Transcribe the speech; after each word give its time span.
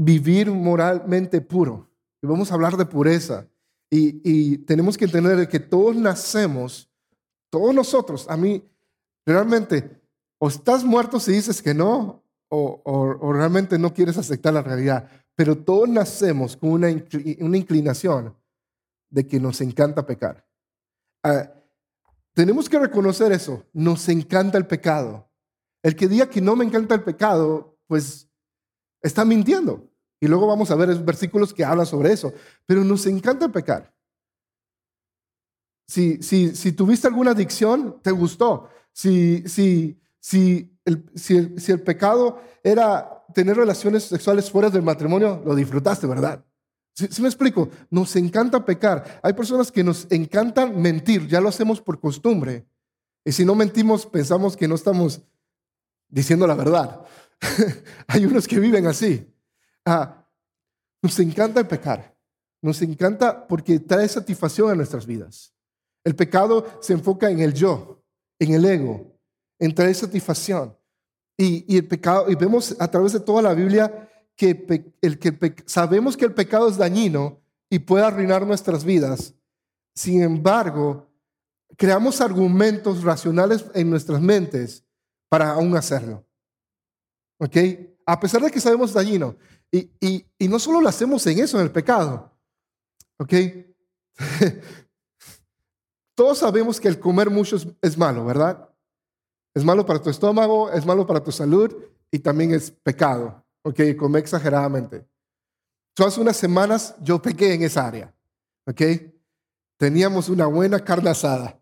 vivir 0.00 0.48
moralmente 0.50 1.40
puro. 1.40 1.90
Y 2.22 2.26
vamos 2.28 2.50
a 2.50 2.54
hablar 2.54 2.76
de 2.76 2.86
pureza. 2.86 3.48
Y, 3.90 4.20
y 4.22 4.58
tenemos 4.58 4.96
que 4.96 5.06
entender 5.06 5.48
que 5.48 5.58
todos 5.58 5.96
nacemos, 5.96 6.88
todos 7.50 7.74
nosotros, 7.74 8.26
a 8.28 8.36
mí, 8.36 8.62
realmente, 9.26 10.00
o 10.38 10.48
estás 10.48 10.84
muerto 10.84 11.18
si 11.18 11.32
dices 11.32 11.60
que 11.60 11.74
no, 11.74 12.22
o, 12.48 12.80
o, 12.84 13.32
realmente 13.32 13.78
no 13.78 13.92
quieres 13.92 14.16
aceptar 14.16 14.54
la 14.54 14.62
realidad. 14.62 15.10
Pero 15.34 15.56
todos 15.58 15.88
nacemos 15.88 16.56
con 16.56 16.70
una, 16.70 16.88
una 17.40 17.56
inclinación 17.56 18.36
de 19.10 19.26
que 19.26 19.40
nos 19.40 19.60
encanta 19.60 20.06
pecar. 20.06 20.46
Ah, 21.24 21.50
tenemos 22.34 22.68
que 22.68 22.78
reconocer 22.78 23.32
eso. 23.32 23.64
Nos 23.72 24.08
encanta 24.08 24.58
el 24.58 24.66
pecado. 24.66 25.28
El 25.82 25.96
que 25.96 26.06
diga 26.06 26.30
que 26.30 26.40
no 26.40 26.54
me 26.54 26.64
encanta 26.64 26.94
el 26.94 27.02
pecado, 27.02 27.76
pues 27.88 28.28
está 29.02 29.24
mintiendo. 29.24 29.87
Y 30.20 30.26
luego 30.26 30.46
vamos 30.46 30.70
a 30.70 30.74
ver 30.74 30.94
versículos 30.96 31.54
que 31.54 31.64
hablan 31.64 31.86
sobre 31.86 32.12
eso. 32.12 32.32
Pero 32.66 32.84
nos 32.84 33.06
encanta 33.06 33.48
pecar. 33.48 33.94
Si, 35.86 36.22
si, 36.22 36.54
si 36.54 36.72
tuviste 36.72 37.06
alguna 37.06 37.30
adicción, 37.30 38.00
te 38.02 38.10
gustó. 38.10 38.68
Si, 38.92 39.42
si, 39.48 40.00
si, 40.18 40.76
el, 40.84 41.04
si, 41.14 41.72
el 41.72 41.82
pecado 41.82 42.42
era 42.62 43.24
tener 43.32 43.56
relaciones 43.56 44.04
sexuales 44.04 44.50
fuera 44.50 44.70
del 44.70 44.82
matrimonio, 44.82 45.42
lo 45.44 45.54
disfrutaste, 45.54 46.06
¿verdad? 46.06 46.44
Si 46.92 47.22
me 47.22 47.28
explico? 47.28 47.70
Nos 47.90 48.16
encanta 48.16 48.64
pecar. 48.64 49.20
Hay 49.22 49.32
personas 49.32 49.70
que 49.70 49.84
nos 49.84 50.08
encantan 50.10 50.82
mentir, 50.82 51.28
ya 51.28 51.40
lo 51.40 51.48
hacemos 51.48 51.80
por 51.80 52.00
costumbre. 52.00 52.66
Y 53.24 53.30
si 53.30 53.44
no 53.44 53.54
mentimos, 53.54 54.04
pensamos 54.04 54.56
que 54.56 54.66
no 54.66 54.74
estamos 54.74 55.22
diciendo 56.08 56.46
la 56.46 56.54
verdad. 56.54 57.02
Hay 58.08 58.24
unos 58.24 58.48
que 58.48 58.58
viven 58.58 58.86
así. 58.86 59.32
Ah, 59.88 60.28
nos 61.02 61.18
encanta 61.18 61.60
el 61.60 61.66
pecar. 61.66 62.14
Nos 62.60 62.82
encanta 62.82 63.46
porque 63.46 63.80
trae 63.80 64.06
satisfacción 64.06 64.70
a 64.70 64.74
nuestras 64.74 65.06
vidas. 65.06 65.54
El 66.04 66.14
pecado 66.14 66.66
se 66.80 66.92
enfoca 66.92 67.30
en 67.30 67.40
el 67.40 67.54
yo, 67.54 68.02
en 68.38 68.52
el 68.52 68.64
ego, 68.64 69.18
en 69.58 69.74
traer 69.74 69.94
satisfacción. 69.94 70.76
Y, 71.38 71.72
y 71.72 71.78
el 71.78 71.86
pecado, 71.86 72.30
y 72.30 72.34
vemos 72.34 72.76
a 72.78 72.90
través 72.90 73.12
de 73.12 73.20
toda 73.20 73.40
la 73.40 73.54
Biblia 73.54 74.10
que, 74.36 74.94
el 75.00 75.18
que 75.18 75.54
sabemos 75.66 76.16
que 76.16 76.24
el 76.24 76.34
pecado 76.34 76.68
es 76.68 76.76
dañino 76.76 77.40
y 77.70 77.78
puede 77.78 78.04
arruinar 78.04 78.46
nuestras 78.46 78.84
vidas. 78.84 79.34
Sin 79.94 80.22
embargo, 80.22 81.08
creamos 81.76 82.20
argumentos 82.20 83.02
racionales 83.02 83.64
en 83.74 83.88
nuestras 83.88 84.20
mentes 84.20 84.84
para 85.28 85.52
aún 85.52 85.76
hacerlo. 85.76 86.26
¿Ok? 87.38 87.56
A 88.06 88.18
pesar 88.18 88.42
de 88.42 88.50
que 88.50 88.60
sabemos 88.60 88.92
dañino. 88.92 89.36
Y, 89.70 89.90
y, 90.00 90.26
y 90.38 90.48
no 90.48 90.58
solo 90.58 90.80
lo 90.80 90.88
hacemos 90.88 91.26
en 91.26 91.40
eso, 91.40 91.58
en 91.58 91.64
el 91.64 91.70
pecado. 91.70 92.30
¿Ok? 93.18 93.32
Todos 96.14 96.38
sabemos 96.38 96.80
que 96.80 96.88
el 96.88 96.98
comer 96.98 97.30
mucho 97.30 97.56
es, 97.80 97.96
malo, 97.96 98.24
¿verdad? 98.24 98.68
Es 99.54 99.64
malo 99.64 99.86
para 99.86 100.02
tu 100.02 100.10
estómago, 100.10 100.70
es 100.72 100.84
malo 100.84 101.06
para 101.06 101.22
tu 101.22 101.30
salud 101.30 101.72
y 102.10 102.18
también 102.18 102.52
es 102.52 102.70
pecado. 102.70 103.44
Ok, 103.62 103.80
comí 103.96 104.18
exageradamente. 104.18 105.06
hace 105.96 106.20
unas 106.20 106.36
semanas 106.36 106.96
yo 107.00 107.22
pequé 107.22 107.54
en 107.54 107.62
esa 107.62 107.86
área. 107.86 108.12
Ok, 108.66 108.82
teníamos 109.76 110.28
una 110.28 110.46
buena 110.46 110.80
carne 110.80 111.10
asada 111.10 111.60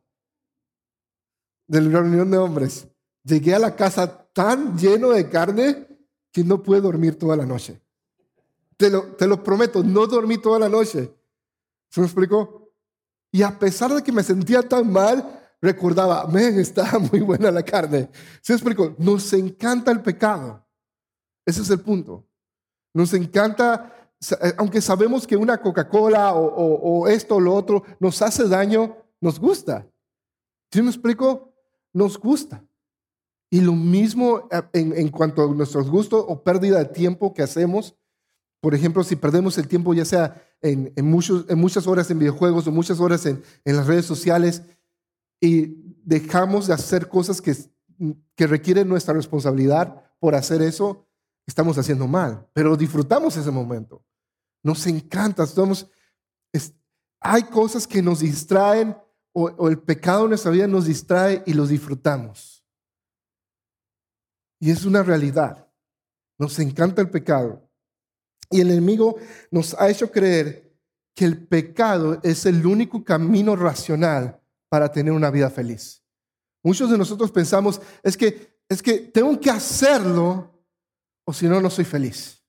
de 1.66 1.80
la 1.82 2.00
reunión 2.00 2.30
de 2.30 2.38
hombres. 2.38 2.88
Llegué 3.24 3.54
a 3.54 3.58
la 3.58 3.76
casa 3.76 4.26
tan 4.32 4.78
lleno 4.78 5.10
de 5.10 5.28
carne 5.28 5.86
que 6.32 6.44
no 6.44 6.62
pude 6.62 6.80
dormir 6.80 7.18
toda 7.18 7.36
la 7.36 7.44
noche. 7.44 7.80
Te 8.76 8.90
lo, 8.90 9.14
te 9.14 9.26
lo 9.26 9.42
prometo, 9.42 9.82
no 9.82 10.06
dormí 10.06 10.38
toda 10.38 10.58
la 10.58 10.68
noche. 10.68 11.14
¿Se 11.90 12.00
me 12.00 12.06
explicó? 12.06 12.70
Y 13.32 13.42
a 13.42 13.58
pesar 13.58 13.92
de 13.94 14.02
que 14.02 14.12
me 14.12 14.22
sentía 14.22 14.62
tan 14.62 14.90
mal, 14.90 15.36
recordaba, 15.60 16.26
men, 16.26 16.58
estaba 16.60 16.98
muy 16.98 17.20
buena 17.20 17.50
la 17.50 17.62
carne. 17.62 18.10
¿Se 18.40 18.52
me 18.52 18.56
explicó? 18.56 18.94
Nos 18.98 19.32
encanta 19.32 19.90
el 19.90 20.02
pecado. 20.02 20.64
Ese 21.44 21.62
es 21.62 21.70
el 21.70 21.80
punto. 21.80 22.26
Nos 22.92 23.12
encanta, 23.14 24.10
eh, 24.40 24.54
aunque 24.56 24.80
sabemos 24.80 25.26
que 25.26 25.36
una 25.36 25.60
Coca-Cola 25.60 26.34
o, 26.34 27.06
esto 27.08 27.36
o 27.36 27.40
lo 27.40 27.54
otro 27.54 27.82
nos 28.00 28.20
hace 28.22 28.48
daño, 28.48 28.96
nos 29.20 29.38
gusta. 29.38 29.86
¿Sí 30.72 30.82
me 30.82 30.88
explico? 30.88 31.52
Nos 31.92 32.18
gusta. 32.18 32.64
Y 33.50 33.60
lo 33.60 33.72
mismo 33.72 34.48
eh, 34.50 34.62
en, 34.72 35.08
cuanto 35.10 35.44
a 35.44 35.54
nuestros 35.54 35.88
gustos 35.88 36.24
o 36.26 36.42
pérdida 36.42 36.78
de 36.78 36.86
tiempo 36.86 37.32
que 37.32 37.42
hacemos. 37.42 37.94
Por 38.66 38.74
ejemplo, 38.74 39.04
si 39.04 39.14
perdemos 39.14 39.56
el 39.58 39.68
tiempo 39.68 39.94
ya 39.94 40.04
sea 40.04 40.42
en, 40.60 40.92
muchas 41.06 41.86
horas 41.86 42.10
en 42.10 42.18
videojuegos 42.18 42.66
o 42.66 42.72
muchas 42.72 42.98
horas 42.98 43.24
en, 43.24 43.40
en, 43.64 43.76
las 43.76 43.86
redes 43.86 44.06
sociales 44.06 44.60
y 45.40 45.94
dejamos 46.02 46.66
de 46.66 46.74
hacer 46.74 47.08
cosas 47.08 47.40
que, 47.40 47.54
requieren 48.36 48.88
nuestra 48.88 49.14
responsabilidad 49.14 50.02
por 50.18 50.34
hacer 50.34 50.62
eso, 50.62 51.06
estamos 51.46 51.78
haciendo 51.78 52.08
mal, 52.08 52.48
pero 52.52 52.76
disfrutamos 52.76 53.36
ese 53.36 53.52
momento. 53.52 54.04
Nos 54.64 54.84
encanta, 54.88 55.44
estamos, 55.44 55.88
hay 57.20 57.44
cosas 57.44 57.86
que 57.86 58.02
nos 58.02 58.18
distraen 58.18 58.96
o, 59.32 59.68
el 59.68 59.78
pecado 59.78 60.24
en 60.24 60.30
nuestra 60.30 60.50
vida 60.50 60.66
nos 60.66 60.86
distrae 60.86 61.40
y 61.46 61.54
los 61.54 61.68
disfrutamos. 61.68 62.64
Y 64.58 64.72
es 64.72 64.84
una 64.84 65.04
realidad. 65.04 65.68
Nos 66.36 66.58
encanta 66.58 67.00
el 67.00 67.10
pecado. 67.10 67.65
Y 68.50 68.60
el 68.60 68.70
enemigo 68.70 69.16
nos 69.50 69.74
ha 69.74 69.88
hecho 69.90 70.10
creer 70.10 70.72
que 71.14 71.24
el 71.24 71.46
pecado 71.46 72.20
es 72.22 72.46
el 72.46 72.64
único 72.66 73.02
camino 73.02 73.56
racional 73.56 74.40
para 74.68 74.90
tener 74.90 75.12
una 75.12 75.30
vida 75.30 75.50
feliz. 75.50 76.02
Muchos 76.62 76.90
de 76.90 76.98
nosotros 76.98 77.30
pensamos, 77.30 77.80
es 78.02 78.16
que, 78.16 78.58
es 78.68 78.82
que 78.82 78.98
tengo 78.98 79.38
que 79.40 79.50
hacerlo 79.50 80.52
o 81.24 81.32
si 81.32 81.46
no, 81.46 81.60
no 81.60 81.70
soy 81.70 81.84
feliz. 81.84 82.42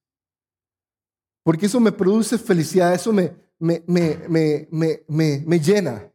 Porque 1.44 1.68
eso 1.68 1.80
me 1.80 1.92
produce 1.92 2.38
felicidad, 2.38 2.94
eso 2.94 3.14
me, 3.14 3.34
me, 3.58 3.84
me, 3.88 5.44
me 5.46 5.60
llena. 5.60 6.12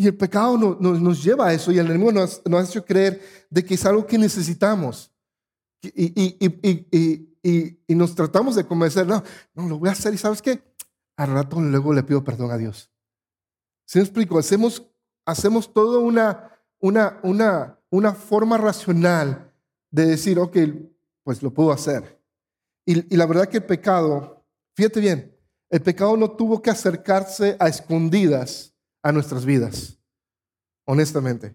Y 0.00 0.06
el 0.06 0.16
pecado 0.16 0.56
nos 0.56 1.24
lleva 1.24 1.48
a 1.48 1.52
eso 1.52 1.72
y 1.72 1.78
el 1.78 1.86
enemigo 1.86 2.12
nos, 2.12 2.40
nos, 2.46 2.60
ha 2.60 2.70
hecho 2.70 2.84
creer 2.84 3.20
de 3.50 3.64
que 3.64 3.74
es 3.74 3.84
algo 3.84 4.06
que 4.06 4.16
necesitamos. 4.16 5.10
Y, 5.82 6.12
y, 6.20 6.36
y, 6.92 7.27
y, 7.42 7.78
nos 7.88 8.14
tratamos 8.14 8.54
de 8.54 8.66
convencer, 8.66 9.06
no, 9.06 9.22
no, 9.54 9.68
lo 9.68 9.78
voy 9.78 9.88
a 9.88 9.92
hacer 9.92 10.14
y 10.14 10.18
sabes 10.18 10.42
qué, 10.42 10.62
al 11.16 11.32
rato 11.32 11.60
luego 11.60 11.92
le 11.92 12.02
pido 12.02 12.22
perdón 12.24 12.50
a 12.50 12.58
Dios. 12.58 12.90
¿Se 13.86 13.98
me 13.98 14.04
explico? 14.04 14.38
Hacemos, 14.38 14.86
hacemos 15.24 15.72
toda 15.72 15.98
una, 15.98 16.52
una, 16.78 17.18
una, 17.22 17.78
una 17.90 18.14
forma 18.14 18.58
racional 18.58 19.52
de 19.90 20.06
decir, 20.06 20.38
ok, 20.38 20.56
pues 21.24 21.42
lo 21.42 21.52
puedo 21.52 21.72
hacer. 21.72 22.22
Y, 22.84 23.16
la 23.16 23.26
verdad 23.26 23.48
que 23.48 23.58
el 23.58 23.64
pecado, 23.64 24.46
fíjate 24.74 25.00
bien, 25.00 25.36
el 25.70 25.82
pecado 25.82 26.16
no 26.16 26.30
tuvo 26.30 26.62
que 26.62 26.70
acercarse 26.70 27.56
a 27.60 27.68
escondidas 27.68 28.74
a 29.02 29.12
nuestras 29.12 29.44
vidas, 29.44 29.98
honestamente. 30.86 31.54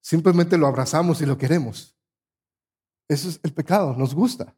Simplemente 0.00 0.58
lo 0.58 0.66
abrazamos 0.66 1.20
y 1.20 1.26
lo 1.26 1.38
queremos. 1.38 1.96
Eso 3.12 3.28
es 3.28 3.40
el 3.42 3.52
pecado, 3.52 3.94
nos 3.96 4.14
gusta. 4.14 4.54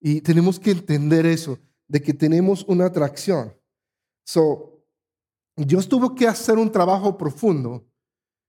Y 0.00 0.20
tenemos 0.20 0.58
que 0.58 0.70
entender 0.70 1.26
eso, 1.26 1.58
de 1.86 2.00
que 2.02 2.14
tenemos 2.14 2.64
una 2.68 2.86
atracción. 2.86 3.54
So, 4.24 4.82
Dios 5.56 5.88
tuvo 5.88 6.14
que 6.14 6.26
hacer 6.26 6.58
un 6.58 6.72
trabajo 6.72 7.18
profundo 7.18 7.86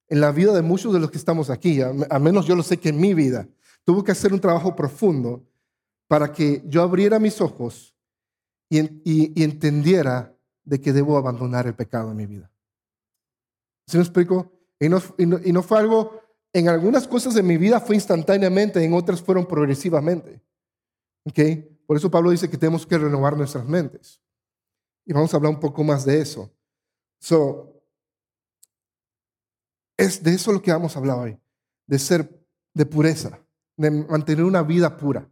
en 0.08 0.22
la 0.22 0.31
vida 0.31 0.54
de 0.54 0.62
muchos 0.62 0.94
de 0.94 1.00
los 1.00 1.10
que 1.10 1.18
estamos 1.18 1.50
aquí, 1.50 1.81
al 1.81 2.22
menos 2.22 2.46
yo 2.46 2.56
lo 2.56 2.64
sé 2.64 2.78
que 2.78 2.90
en 2.90 3.00
mi 3.00 3.14
vida. 3.14 3.48
Tuvo 3.84 4.04
que 4.04 4.12
hacer 4.12 4.34
un 4.34 4.40
trabajo 4.40 4.76
profundo 4.76 5.48
para 6.08 6.31
que 6.34 6.62
yo 6.68 6.81
abriera 6.81 7.20
mis 7.20 7.40
ojos 7.40 7.95
y, 8.69 9.44
entendiera 9.44 10.38
de 10.63 10.81
que 10.81 10.94
debo 10.94 11.18
abandonar 11.18 11.68
el 11.68 11.74
pecado 11.74 12.12
en 12.12 12.18
mi 12.18 12.25
vida. 12.25 12.51
¿Se 13.88 13.98
me 13.98 14.04
explico? 14.04 14.51
Y 14.80 14.90
no, 14.90 15.01
y 15.18 15.51
no, 15.51 15.63
fue 15.63 15.80
algo, 15.80 16.20
en 16.53 16.69
algunas 16.69 17.07
cosas 17.07 17.33
de 17.33 17.44
mi 17.44 17.57
vida 17.57 17.80
fue 17.80 17.95
instantáneamente, 17.95 18.83
en 18.83 18.94
otras 18.94 19.21
fueron 19.21 19.45
progresivamente. 19.45 20.42
¿Ok? 21.25 21.39
Por 21.86 21.98
eso 21.98 22.12
Pablo 22.12 22.31
dice 22.31 22.50
que 22.50 22.57
tenemos 22.57 22.86
que 22.86 22.98
renovar 22.98 23.38
nuestras 23.38 23.65
mentes. 23.65 24.21
Y 25.06 25.13
vamos 25.13 25.33
a 25.33 25.38
hablar 25.38 25.53
un 25.53 25.59
poco 25.59 25.83
más 25.83 26.06
de 26.06 26.21
eso. 26.21 26.51
So, 27.19 27.83
es 29.98 30.24
de 30.24 30.33
eso 30.33 30.51
lo 30.51 30.62
que 30.62 30.71
vamos 30.71 30.95
a 30.95 31.00
hablar 31.00 31.19
hoy, 31.19 31.39
de 31.86 32.00
ser 32.00 32.45
de 32.74 32.86
pureza 32.86 33.42
de 33.81 33.89
mantener 33.89 34.45
una 34.45 34.62
vida 34.62 34.95
pura. 34.95 35.30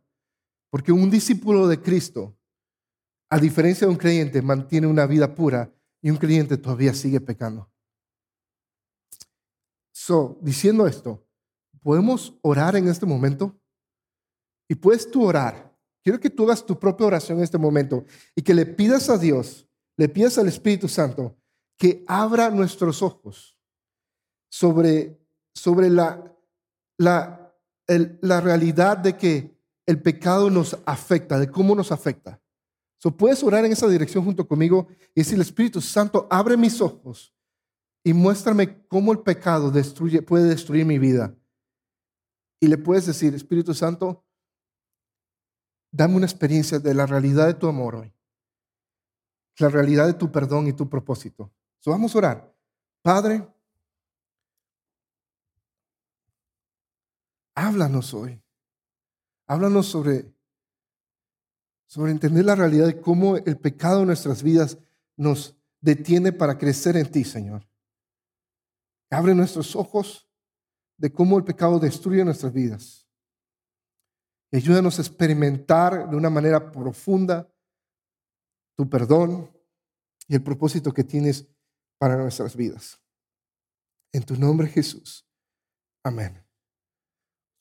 Porque 0.71 0.91
un 0.91 1.09
discípulo 1.09 1.67
de 1.67 1.79
Cristo, 1.79 2.35
a 3.29 3.39
diferencia 3.39 3.85
de 3.85 3.91
un 3.91 3.97
creyente, 3.97 4.41
mantiene 4.41 4.87
una 4.87 5.05
vida 5.05 5.35
pura 5.35 5.71
y 6.01 6.09
un 6.09 6.17
creyente 6.17 6.57
todavía 6.57 6.93
sigue 6.93 7.21
pecando. 7.21 7.68
So, 10.09 10.39
diciendo 10.41 10.87
esto, 10.87 11.23
¿podemos 11.83 12.33
orar 12.41 12.75
en 12.75 12.87
este 12.87 13.05
momento? 13.05 13.61
Y 14.67 14.73
puedes 14.73 15.11
tú 15.11 15.23
orar 15.23 15.71
quiero 16.03 16.19
que 16.19 16.31
tú 16.31 16.45
hagas 16.45 16.65
tu 16.65 16.79
propia 16.79 17.05
oración 17.05 17.37
en 17.37 17.43
este 17.43 17.59
momento 17.59 18.05
y 18.35 18.41
que 18.41 18.55
le 18.55 18.65
pidas 18.65 19.07
a 19.11 19.19
Dios, 19.19 19.67
le 19.97 20.09
pidas 20.09 20.39
al 20.39 20.47
Espíritu 20.47 20.87
Santo 20.87 21.37
que 21.77 22.03
abra 22.07 22.49
nuestros 22.49 23.03
ojos 23.03 23.55
sobre, 24.49 25.21
sobre 25.53 25.91
la, 25.91 26.35
la, 26.97 27.53
la 27.85 28.41
realidad 28.41 28.97
de 28.97 29.15
que 29.15 29.61
el 29.85 30.01
pecado 30.01 30.49
nos 30.49 30.75
afecta, 30.87 31.37
de 31.37 31.51
cómo 31.51 31.75
nos 31.75 31.91
afecta. 31.91 32.41
So, 32.97 33.15
puedes 33.15 33.43
orar 33.43 33.63
en 33.63 33.73
esa 33.73 33.87
dirección 33.87 34.25
junto 34.25 34.47
conmigo 34.47 34.87
y 35.13 35.21
decir, 35.21 35.39
Espíritu 35.39 35.81
Santo, 35.81 36.27
abre 36.31 36.57
mis 36.57 36.81
ojos 36.81 37.31
y 38.09 38.13
muéstrame 38.15 38.87
cómo 38.87 39.11
el 39.11 39.19
pecado 39.19 39.69
destruye, 39.69 40.23
puede 40.23 40.49
destruir 40.49 40.83
mi 40.83 40.97
vida. 40.97 41.37
Y 42.59 42.67
le 42.67 42.79
puedes 42.79 43.05
decir, 43.05 43.35
Espíritu 43.35 43.75
Santo, 43.75 44.25
dame 45.91 46.15
una 46.15 46.25
experiencia 46.25 46.79
de 46.79 46.95
la 46.95 47.05
realidad 47.05 47.45
de 47.45 47.53
tu 47.53 47.67
amor 47.67 47.97
hoy, 47.97 48.11
la 49.59 49.69
realidad 49.69 50.07
de 50.07 50.15
tu 50.15 50.31
perdón 50.31 50.65
y 50.65 50.73
tu 50.73 50.89
propósito. 50.89 51.53
Vamos 51.85 52.15
a 52.15 52.17
orar. 52.17 52.55
Padre, 53.03 53.47
háblanos 57.53 58.11
hoy. 58.15 58.41
Háblanos 59.45 59.85
sobre, 59.85 60.33
sobre 61.85 62.11
entender 62.11 62.43
la 62.45 62.55
realidad 62.55 62.87
de 62.87 62.99
cómo 62.99 63.37
el 63.37 63.59
pecado 63.59 63.99
en 63.99 64.07
nuestras 64.07 64.41
vidas 64.41 64.79
nos 65.15 65.55
detiene 65.79 66.31
para 66.31 66.57
crecer 66.57 66.97
en 66.97 67.11
ti, 67.11 67.23
Señor. 67.23 67.68
Abre 69.09 69.33
nuestros 69.33 69.75
ojos 69.75 70.29
de 70.97 71.11
cómo 71.11 71.37
el 71.37 71.43
pecado 71.43 71.79
destruye 71.79 72.23
nuestras 72.23 72.53
vidas. 72.53 73.07
Y 74.51 74.57
ayúdanos 74.57 74.97
a 74.97 75.01
experimentar 75.01 76.09
de 76.09 76.15
una 76.15 76.29
manera 76.29 76.71
profunda 76.71 77.51
tu 78.75 78.89
perdón 78.89 79.49
y 80.27 80.35
el 80.35 80.43
propósito 80.43 80.93
que 80.93 81.03
tienes 81.03 81.47
para 81.97 82.15
nuestras 82.15 82.55
vidas. 82.55 82.99
En 84.11 84.23
tu 84.23 84.35
nombre, 84.35 84.67
Jesús. 84.67 85.27
Amén. 86.03 86.43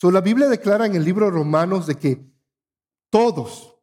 So, 0.01 0.11
la 0.11 0.21
Biblia 0.21 0.49
declara 0.49 0.87
en 0.87 0.95
el 0.95 1.05
libro 1.05 1.27
de 1.27 1.33
Romanos 1.33 1.87
de 1.87 1.97
que 1.97 2.25
todos, 3.11 3.77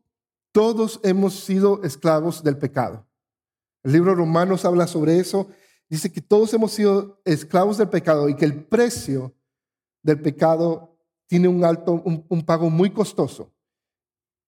todos 0.52 1.00
hemos 1.04 1.44
sido 1.44 1.84
esclavos 1.84 2.44
del 2.44 2.58
pecado. 2.58 3.06
El 3.84 3.92
libro 3.92 4.12
de 4.12 4.18
Romanos 4.18 4.66
habla 4.66 4.88
sobre 4.88 5.20
eso. 5.20 5.50
Dice 5.90 6.12
que 6.12 6.22
todos 6.22 6.54
hemos 6.54 6.72
sido 6.72 7.22
esclavos 7.26 7.78
del 7.78 7.90
pecado 7.90 8.28
y 8.28 8.36
que 8.36 8.46
el 8.46 8.64
precio 8.66 9.34
del 10.02 10.22
pecado 10.22 10.98
tiene 11.28 11.48
un 11.48 11.64
alto, 11.64 11.94
un, 11.94 12.46
pago 12.46 12.70
muy 12.70 12.92
costoso. 12.92 13.52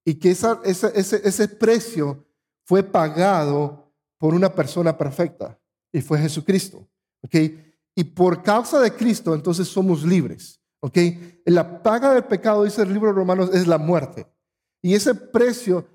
Y 0.06 0.16
que 0.16 0.32
esa, 0.32 0.62
ese, 0.64 0.92
ese 0.96 1.48
precio 1.48 2.26
fue 2.64 2.84
pagado 2.84 3.94
por 4.18 4.34
una 4.34 4.54
persona 4.54 4.98
perfecta 4.98 5.60
y 5.92 6.02
fue 6.02 6.20
Jesucristo. 6.20 6.88
¿okay? 7.22 7.76
Y 7.96 8.04
por 8.04 8.44
causa 8.44 8.80
de 8.80 8.92
Cristo 8.92 9.34
entonces 9.34 9.68
somos 9.68 10.04
libres. 10.04 10.60
¿ok? 10.80 10.98
La 11.46 11.82
paga 11.82 12.14
del 12.14 12.26
pecado, 12.26 12.64
dice 12.64 12.82
el 12.82 12.94
libro 12.94 13.10
de 13.10 13.16
Romanos, 13.16 13.52
es 13.54 13.68
la 13.68 13.78
muerte. 13.78 14.28
Y 14.82 14.94
ese 14.94 15.16
precio 15.16 15.88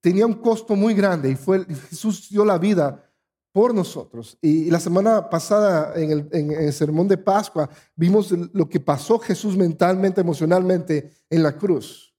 tenía 0.00 0.26
un 0.26 0.34
costo 0.34 0.74
muy 0.76 0.94
grande 0.94 1.30
y 1.30 1.36
fue, 1.36 1.64
Jesús 1.64 2.28
dio 2.30 2.44
la 2.44 2.58
vida 2.58 3.09
por 3.52 3.74
nosotros. 3.74 4.38
Y 4.40 4.70
la 4.70 4.80
semana 4.80 5.28
pasada 5.28 5.94
en 6.00 6.10
el, 6.10 6.28
en 6.32 6.72
sermón 6.72 7.08
de 7.08 7.18
Pascua 7.18 7.68
vimos 7.94 8.32
lo 8.52 8.68
que 8.68 8.80
pasó 8.80 9.18
Jesús 9.18 9.56
mentalmente, 9.56 10.20
emocionalmente 10.20 11.10
en 11.28 11.42
la 11.42 11.56
cruz. 11.56 12.14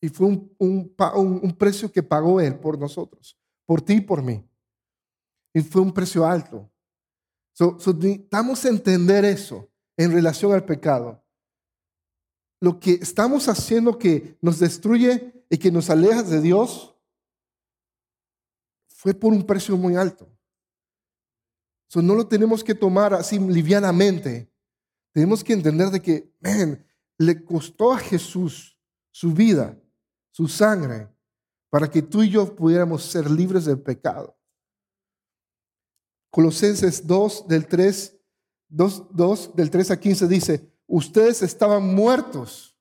Y 0.00 0.08
fue 0.08 0.26
un, 0.26 0.54
un, 0.58 0.94
un 1.42 1.52
precio 1.56 1.90
que 1.90 2.02
pagó 2.02 2.40
Él 2.40 2.58
por 2.58 2.78
nosotros, 2.78 3.38
por 3.64 3.80
ti 3.80 3.94
y 3.94 4.00
por 4.00 4.22
mí. 4.22 4.46
Y 5.52 5.60
fue 5.60 5.80
un 5.80 5.92
precio 5.92 6.26
alto. 6.26 6.70
So, 7.52 7.78
so, 7.78 7.92
necesitamos 7.92 8.64
entender 8.64 9.24
eso 9.24 9.70
en 9.96 10.12
relación 10.12 10.52
al 10.52 10.64
pecado 10.64 11.24
lo 12.64 12.80
que 12.80 12.94
estamos 12.94 13.46
haciendo 13.48 13.98
que 13.98 14.38
nos 14.40 14.58
destruye 14.58 15.44
y 15.50 15.58
que 15.58 15.70
nos 15.70 15.90
aleja 15.90 16.22
de 16.22 16.40
Dios 16.40 16.96
fue 18.88 19.12
por 19.12 19.34
un 19.34 19.46
precio 19.46 19.76
muy 19.76 19.96
alto. 19.96 20.26
No 22.02 22.14
lo 22.14 22.26
tenemos 22.26 22.64
que 22.64 22.74
tomar 22.74 23.14
así 23.14 23.38
livianamente. 23.38 24.50
Tenemos 25.12 25.44
que 25.44 25.52
entender 25.52 25.90
de 25.90 26.00
que, 26.00 26.34
le 27.16 27.44
costó 27.44 27.92
a 27.92 27.98
Jesús 27.98 28.76
su 29.12 29.32
vida, 29.32 29.80
su 30.32 30.48
sangre, 30.48 31.08
para 31.70 31.88
que 31.88 32.02
tú 32.02 32.24
y 32.24 32.30
yo 32.30 32.54
pudiéramos 32.56 33.04
ser 33.04 33.30
libres 33.30 33.64
del 33.64 33.80
pecado. 33.80 34.36
Colosenses 36.30 37.06
2 37.06 37.46
del 37.46 37.68
3, 37.68 38.16
2, 38.68 39.04
2 39.12 39.54
del 39.54 39.70
3 39.70 39.90
a 39.92 40.00
15 40.00 40.26
dice, 40.26 40.72
ustedes 40.88 41.42
estaban 41.42 41.94
muertos, 41.94 42.76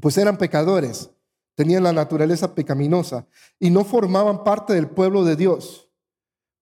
pues 0.00 0.18
eran 0.18 0.36
pecadores, 0.36 1.10
tenían 1.54 1.84
la 1.84 1.92
naturaleza 1.92 2.54
pecaminosa 2.54 3.28
y 3.60 3.70
no 3.70 3.84
formaban 3.84 4.42
parte 4.42 4.72
del 4.74 4.88
pueblo 4.88 5.24
de 5.24 5.36
Dios. 5.36 5.87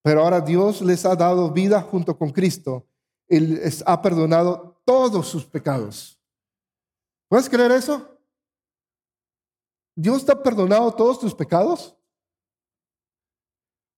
Pero 0.07 0.21
ahora 0.21 0.39
Dios 0.39 0.81
les 0.81 1.05
ha 1.05 1.17
dado 1.17 1.51
vida 1.51 1.81
junto 1.81 2.17
con 2.17 2.29
Cristo 2.29 2.87
y 3.27 3.41
les 3.41 3.83
ha 3.85 4.01
perdonado 4.01 4.81
todos 4.85 5.27
sus 5.27 5.45
pecados. 5.45 6.17
¿Puedes 7.27 7.49
creer 7.49 7.71
eso? 7.73 8.17
¿Dios 9.97 10.25
te 10.25 10.31
ha 10.31 10.41
perdonado 10.41 10.93
todos 10.93 11.19
tus 11.19 11.35
pecados? 11.35 11.93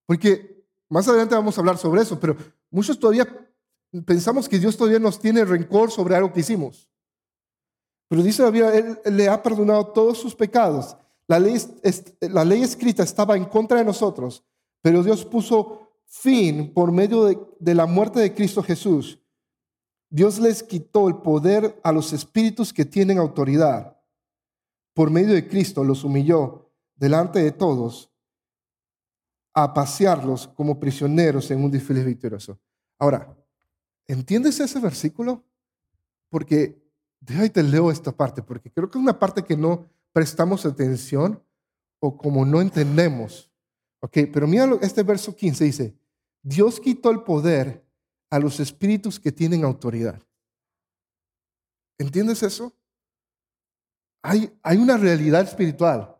Porque 0.08 0.66
más 0.90 1.08
adelante 1.08 1.36
vamos 1.36 1.56
a 1.56 1.62
hablar 1.62 1.78
sobre 1.78 2.02
eso, 2.02 2.20
pero 2.20 2.36
muchos 2.72 3.00
todavía 3.00 3.28
pensamos 4.04 4.50
que 4.50 4.58
Dios 4.58 4.76
todavía 4.76 4.98
nos 4.98 5.20
tiene 5.20 5.46
rencor 5.46 5.92
sobre 5.92 6.16
algo 6.16 6.34
que 6.34 6.40
hicimos. 6.40 6.90
Pero 8.08 8.24
dice 8.24 8.42
la 8.42 8.50
Biblia, 8.50 8.74
Él, 8.74 9.00
le 9.16 9.30
ha 9.30 9.44
perdonado 9.44 9.86
todos 9.90 10.18
sus 10.18 10.34
pecados. 10.34 10.98
La 11.28 11.38
ley, 11.40 11.56
la 12.22 12.44
ley 12.44 12.64
escrita 12.64 13.04
estaba 13.04 13.38
en 13.38 13.46
contra 13.46 13.78
de 13.78 13.86
nosotros, 13.86 14.44
pero 14.82 15.04
Dios 15.04 15.24
puso 15.24 15.86
fin 16.10 16.74
por 16.74 16.92
medio 16.92 17.26
de, 17.60 17.74
la 17.74 17.86
muerte 17.86 18.20
de 18.20 18.34
Cristo 18.34 18.62
Jesús. 18.62 19.20
Dios 20.10 20.40
les 20.40 20.62
quitó 20.62 21.08
el 21.08 21.18
poder 21.18 21.80
a 21.84 21.92
los 21.92 22.12
espíritus 22.12 22.74
que 22.74 22.84
tienen 22.84 23.18
autoridad. 23.18 23.98
Por 24.94 25.10
medio 25.10 25.34
de 25.34 25.48
Cristo 25.48 25.84
los 25.84 26.04
humilló 26.04 26.70
delante 26.96 27.40
de 27.40 27.52
todos 27.52 28.12
a 29.54 29.74
pasearlos 29.74 30.48
como 30.48 30.80
prisioneros 30.80 31.50
en 31.52 31.64
un 31.64 31.72
desfile 31.72 32.04
victorioso. 32.04 32.60
Ahora, 32.98 33.40
¿Entiendes 34.10 34.60
ese 34.60 34.80
versículo? 34.80 35.46
Porque, 36.30 36.84
déjame 37.20 37.52
te 37.52 37.62
leo 37.62 37.92
esta 37.92 38.12
parte, 38.12 38.42
porque 38.42 38.72
creo 38.72 38.90
que 38.90 38.98
es 38.98 39.04
una 39.04 39.20
parte 39.20 39.44
que 39.44 39.56
no 39.56 39.86
prestamos 40.12 40.66
atención 40.66 41.44
o 42.00 42.18
como 42.18 42.44
no 42.44 42.60
entendemos. 42.60 43.49
Ok, 44.02 44.18
pero 44.32 44.48
mira 44.48 44.70
este 44.82 45.04
verso 45.04 45.36
15 45.36 45.64
dice, 45.64 45.98
Dios 46.42 46.80
quitó 46.80 47.12
el 47.12 47.24
poder 47.24 47.86
a 48.30 48.40
los 48.40 48.60
espíritus 48.60 49.20
que 49.20 49.32
tienen 49.32 49.64
autoridad. 49.64 50.22
¿Entiendes 51.98 52.44
eso? 52.44 52.74
Hay, 54.22 54.58
hay 54.64 54.78
una 54.78 54.98
realidad 54.98 55.42
espiritual. 55.42 56.16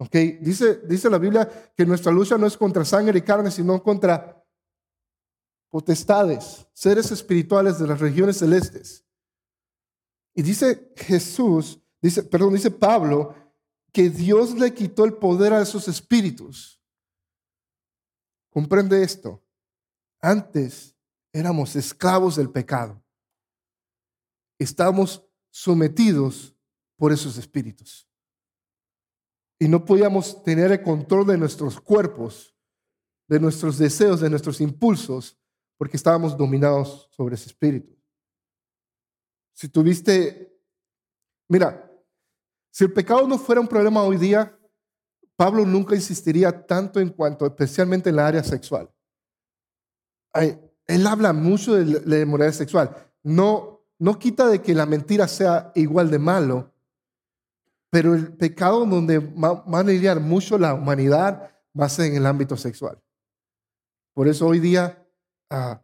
¿ok? 0.00 0.16
Dice, 0.40 0.80
dice 0.86 1.10
la 1.10 1.18
Biblia 1.18 1.72
que 1.76 1.84
nuestra 1.84 2.10
lucha 2.10 2.38
no 2.38 2.46
es 2.46 2.56
contra 2.56 2.84
sangre 2.84 3.18
y 3.18 3.22
carne, 3.22 3.50
sino 3.50 3.82
contra 3.82 4.42
potestades, 5.68 6.66
seres 6.72 7.10
espirituales 7.12 7.78
de 7.78 7.86
las 7.86 8.00
regiones 8.00 8.38
celestes. 8.38 9.04
Y 10.34 10.42
dice 10.42 10.92
Jesús, 10.96 11.80
dice, 12.00 12.22
perdón, 12.22 12.54
dice 12.54 12.70
Pablo, 12.70 13.34
que 13.92 14.08
Dios 14.08 14.54
le 14.54 14.72
quitó 14.72 15.04
el 15.04 15.14
poder 15.14 15.52
a 15.52 15.60
esos 15.60 15.86
espíritus. 15.86 16.79
Comprende 18.50 19.02
esto. 19.02 19.42
Antes 20.20 20.96
éramos 21.32 21.76
esclavos 21.76 22.36
del 22.36 22.50
pecado. 22.50 23.02
Estábamos 24.58 25.24
sometidos 25.50 26.54
por 26.96 27.12
esos 27.12 27.38
espíritus. 27.38 28.08
Y 29.58 29.68
no 29.68 29.84
podíamos 29.84 30.42
tener 30.42 30.72
el 30.72 30.82
control 30.82 31.26
de 31.26 31.38
nuestros 31.38 31.80
cuerpos, 31.80 32.54
de 33.28 33.40
nuestros 33.40 33.78
deseos, 33.78 34.20
de 34.20 34.30
nuestros 34.30 34.60
impulsos, 34.60 35.38
porque 35.76 35.96
estábamos 35.96 36.36
dominados 36.36 37.08
sobre 37.12 37.36
ese 37.36 37.46
espíritu. 37.46 37.96
Si 39.54 39.68
tuviste, 39.68 40.58
mira, 41.48 41.90
si 42.70 42.84
el 42.84 42.92
pecado 42.92 43.26
no 43.26 43.38
fuera 43.38 43.60
un 43.60 43.68
problema 43.68 44.02
hoy 44.02 44.16
día, 44.16 44.58
Pablo 45.40 45.64
nunca 45.64 45.94
insistiría 45.94 46.66
tanto 46.66 47.00
en 47.00 47.08
cuanto, 47.08 47.46
especialmente 47.46 48.10
en 48.10 48.16
la 48.16 48.26
área 48.26 48.44
sexual. 48.44 48.90
él 50.34 51.06
habla 51.06 51.32
mucho 51.32 51.76
de 51.76 52.02
la 52.04 52.18
inmoralidad 52.18 52.54
sexual. 52.54 52.94
No, 53.22 53.80
no 53.98 54.18
quita 54.18 54.46
de 54.48 54.60
que 54.60 54.74
la 54.74 54.84
mentira 54.84 55.26
sea 55.26 55.72
igual 55.74 56.10
de 56.10 56.18
malo, 56.18 56.74
Pero 57.88 58.14
el 58.14 58.36
pecado 58.36 58.84
donde 58.84 59.18
van 59.18 59.74
a 59.74 59.82
lidiar 59.82 60.20
mucho 60.20 60.58
la 60.58 60.74
humanidad 60.74 61.50
va 61.74 61.86
a 61.86 61.88
ser 61.88 62.10
en 62.10 62.16
el 62.16 62.26
ámbito 62.26 62.58
sexual. 62.58 63.02
Por 64.12 64.28
eso 64.28 64.46
hoy 64.46 64.60
día 64.60 65.08
ah, 65.48 65.82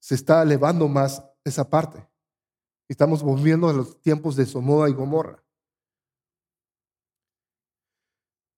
se 0.00 0.16
está 0.16 0.42
elevando 0.42 0.88
más 0.88 1.22
esa 1.44 1.70
parte. 1.70 2.04
Estamos 2.88 3.22
volviendo 3.22 3.68
a 3.68 3.72
los 3.72 4.00
tiempos 4.00 4.34
de 4.34 4.46
Somoda 4.46 4.90
y 4.90 4.94
Gomorra. 4.94 5.45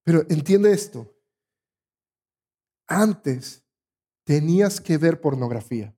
Pero 0.09 0.25
entiende 0.31 0.73
esto. 0.73 1.15
Antes 2.87 3.62
tenías 4.25 4.81
que 4.81 4.97
ver 4.97 5.21
pornografía. 5.21 5.95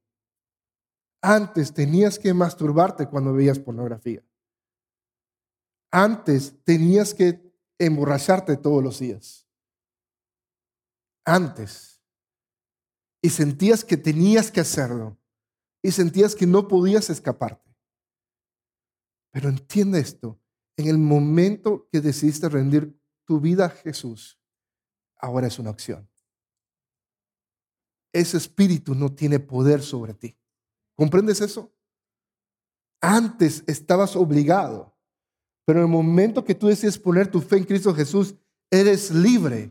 Antes 1.22 1.72
tenías 1.72 2.18
que 2.18 2.34
masturbarte 2.34 3.06
cuando 3.06 3.32
veías 3.32 3.60
pornografía. 3.60 4.20
Antes 5.92 6.60
tenías 6.64 7.14
que 7.14 7.54
emborracharte 7.78 8.56
todos 8.56 8.82
los 8.82 8.98
días. 8.98 9.46
Antes. 11.24 12.02
Y 13.22 13.30
sentías 13.30 13.84
que 13.84 13.96
tenías 13.96 14.50
que 14.50 14.58
hacerlo. 14.58 15.20
Y 15.84 15.92
sentías 15.92 16.34
que 16.34 16.48
no 16.48 16.66
podías 16.66 17.10
escaparte. 17.10 17.72
Pero 19.30 19.50
entiende 19.50 20.00
esto. 20.00 20.42
En 20.76 20.88
el 20.88 20.98
momento 20.98 21.88
que 21.92 22.00
decidiste 22.00 22.48
rendir 22.48 22.99
tu 23.30 23.38
vida 23.38 23.66
a 23.66 23.70
Jesús, 23.70 24.36
ahora 25.16 25.46
es 25.46 25.56
una 25.60 25.70
opción. 25.70 26.10
Ese 28.12 28.36
espíritu 28.36 28.92
no 28.92 29.14
tiene 29.14 29.38
poder 29.38 29.82
sobre 29.82 30.14
ti. 30.14 30.36
¿Comprendes 30.96 31.40
eso? 31.40 31.72
Antes 33.00 33.62
estabas 33.68 34.16
obligado, 34.16 34.92
pero 35.64 35.78
en 35.78 35.84
el 35.84 35.92
momento 35.92 36.44
que 36.44 36.56
tú 36.56 36.66
decides 36.66 36.98
poner 36.98 37.30
tu 37.30 37.40
fe 37.40 37.58
en 37.58 37.64
Cristo 37.66 37.94
Jesús, 37.94 38.34
eres 38.68 39.12
libre. 39.12 39.70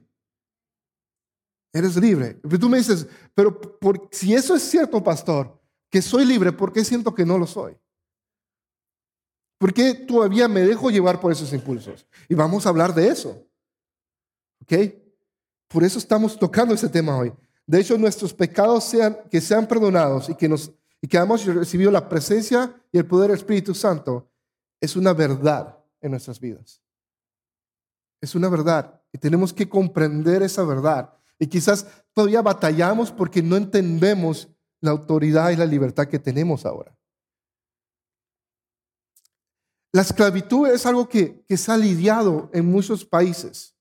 Eres 1.73 1.97
libre. 1.97 2.39
Pero 2.41 2.59
tú 2.59 2.69
me 2.69 2.77
dices, 2.77 3.09
pero 3.35 3.59
por, 3.59 4.07
si 4.09 4.33
eso 4.33 4.55
es 4.55 4.63
cierto, 4.63 5.03
pastor, 5.03 5.61
que 5.89 6.01
soy 6.01 6.23
libre, 6.23 6.53
¿por 6.53 6.71
qué 6.71 6.85
siento 6.85 7.13
que 7.13 7.25
no 7.25 7.37
lo 7.37 7.45
soy? 7.45 7.77
¿Por 9.57 9.73
qué 9.73 9.95
todavía 9.95 10.47
me 10.47 10.61
dejo 10.61 10.89
llevar 10.89 11.19
por 11.19 11.33
esos 11.33 11.51
impulsos? 11.51 12.07
Y 12.29 12.35
vamos 12.35 12.65
a 12.65 12.69
hablar 12.69 12.95
de 12.95 13.09
eso. 13.09 13.48
¿Ok? 14.61 14.73
Por 15.67 15.83
eso 15.83 15.99
estamos 15.99 16.37
tocando 16.37 16.73
ese 16.73 16.89
tema 16.89 17.17
hoy. 17.17 17.33
De 17.65 17.79
hecho, 17.79 17.97
nuestros 17.97 18.33
pecados 18.33 18.83
sean, 18.83 19.17
que 19.29 19.39
sean 19.39 19.67
perdonados 19.67 20.29
y 20.29 20.35
que 20.35 20.49
nos 20.49 20.71
y 21.01 21.07
que 21.07 21.17
hemos 21.17 21.45
recibido 21.45 21.91
la 21.91 22.09
presencia 22.09 22.75
y 22.91 22.97
el 22.97 23.05
poder 23.05 23.29
del 23.29 23.39
Espíritu 23.39 23.73
Santo, 23.73 24.29
es 24.81 24.95
una 24.95 25.13
verdad 25.13 25.77
en 26.01 26.11
nuestras 26.11 26.39
vidas. 26.39 26.81
Es 28.21 28.35
una 28.35 28.49
verdad 28.49 29.01
y 29.13 29.17
tenemos 29.17 29.53
que 29.53 29.69
comprender 29.69 30.43
esa 30.43 30.63
verdad. 30.63 31.13
Y 31.37 31.47
quizás 31.47 31.87
todavía 32.13 32.41
batallamos 32.41 33.11
porque 33.11 33.41
no 33.41 33.55
entendemos 33.55 34.49
la 34.81 34.91
autoridad 34.91 35.51
y 35.51 35.55
la 35.55 35.65
libertad 35.65 36.07
que 36.07 36.19
tenemos 36.19 36.65
ahora. 36.65 36.97
La 39.91 40.01
esclavitud 40.01 40.67
es 40.67 40.85
algo 40.85 41.07
que, 41.07 41.43
se 41.49 41.71
ha 41.71 41.77
lidiado 41.77 42.49
en 42.53 42.65
muchos 42.65 43.05
países. 43.05 43.75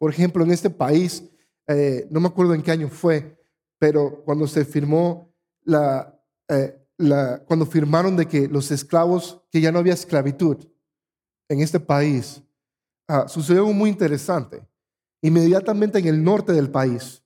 Por 0.00 0.10
ejemplo, 0.10 0.42
en 0.42 0.50
este 0.50 0.70
país, 0.70 1.22
eh, 1.66 2.08
no 2.10 2.20
me 2.20 2.28
acuerdo 2.28 2.54
en 2.54 2.62
qué 2.62 2.70
año 2.70 2.88
fue, 2.88 3.38
pero 3.78 4.22
cuando 4.24 4.46
se 4.46 4.64
firmó 4.64 5.30
la, 5.62 6.18
eh, 6.48 6.80
cuando 7.44 7.66
firmaron 7.66 8.16
de 8.16 8.26
que 8.26 8.48
los 8.48 8.70
esclavos, 8.70 9.42
que 9.50 9.60
ya 9.60 9.70
no 9.70 9.78
había 9.78 9.92
esclavitud 9.92 10.56
en 11.50 11.60
este 11.60 11.78
país, 11.78 12.42
ah, 13.08 13.28
sucedió 13.28 13.60
algo 13.60 13.74
muy 13.74 13.90
interesante. 13.90 14.66
Inmediatamente 15.20 15.98
en 15.98 16.06
el 16.06 16.24
norte 16.24 16.54
del 16.54 16.70
país, 16.70 17.22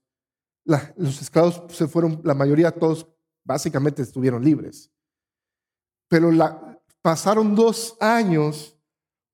los 0.96 1.22
esclavos 1.22 1.62
se 1.68 1.86
fueron, 1.86 2.20
la 2.24 2.34
mayoría, 2.34 2.72
todos 2.72 3.06
básicamente 3.44 4.02
estuvieron 4.02 4.42
libres. 4.42 4.90
Pero 6.08 6.32
pasaron 7.00 7.54
dos 7.54 7.96
años 8.00 8.73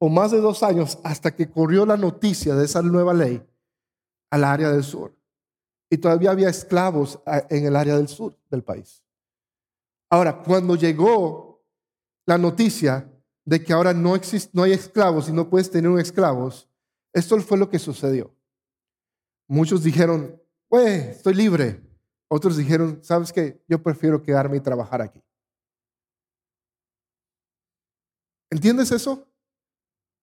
o 0.03 0.09
más 0.09 0.31
de 0.31 0.41
dos 0.41 0.63
años 0.63 0.99
hasta 1.05 1.37
que 1.37 1.51
corrió 1.51 1.85
la 1.85 1.97
noticia 1.97 2.55
de 2.55 2.65
esa 2.65 2.81
nueva 2.81 3.13
ley 3.13 3.47
al 4.31 4.45
área 4.45 4.71
del 4.71 4.83
sur. 4.83 5.15
Y 5.91 5.99
todavía 5.99 6.31
había 6.31 6.49
esclavos 6.49 7.21
ah, 7.27 7.43
en 7.51 7.67
el 7.67 7.77
área 7.77 7.97
del 7.97 8.09
sur 8.09 8.35
del 8.51 8.65
país. 8.65 9.05
Ahora, 10.09 10.43
cuando 10.43 10.75
llegó 10.75 11.63
la 12.27 12.39
noticia 12.39 13.13
de 13.45 13.63
que 13.63 13.73
ahora 13.73 13.93
no, 13.93 14.15
no 14.53 14.63
hay 14.63 14.73
esclavos 14.73 15.29
y 15.29 15.33
no 15.33 15.51
puedes 15.51 15.71
tener 15.71 15.91
esclavos, 15.99 16.67
esto 17.13 17.39
fue 17.41 17.59
lo 17.59 17.69
que 17.69 17.79
sucedió. 17.79 18.35
Muchos 19.49 19.83
dijeron, 19.83 20.41
pues, 20.69 21.17
estoy 21.17 21.35
libre. 21.35 21.83
Otros 22.29 22.57
dijeron, 22.57 23.01
¿sabes 23.03 23.33
qué? 23.33 23.63
Yo 23.69 23.83
prefiero 23.83 24.23
quedarme 24.23 24.57
y 24.57 24.61
trabajar 24.61 25.03
aquí. 25.03 25.23
¿Entiendes 28.49 28.93
eso? 28.93 29.30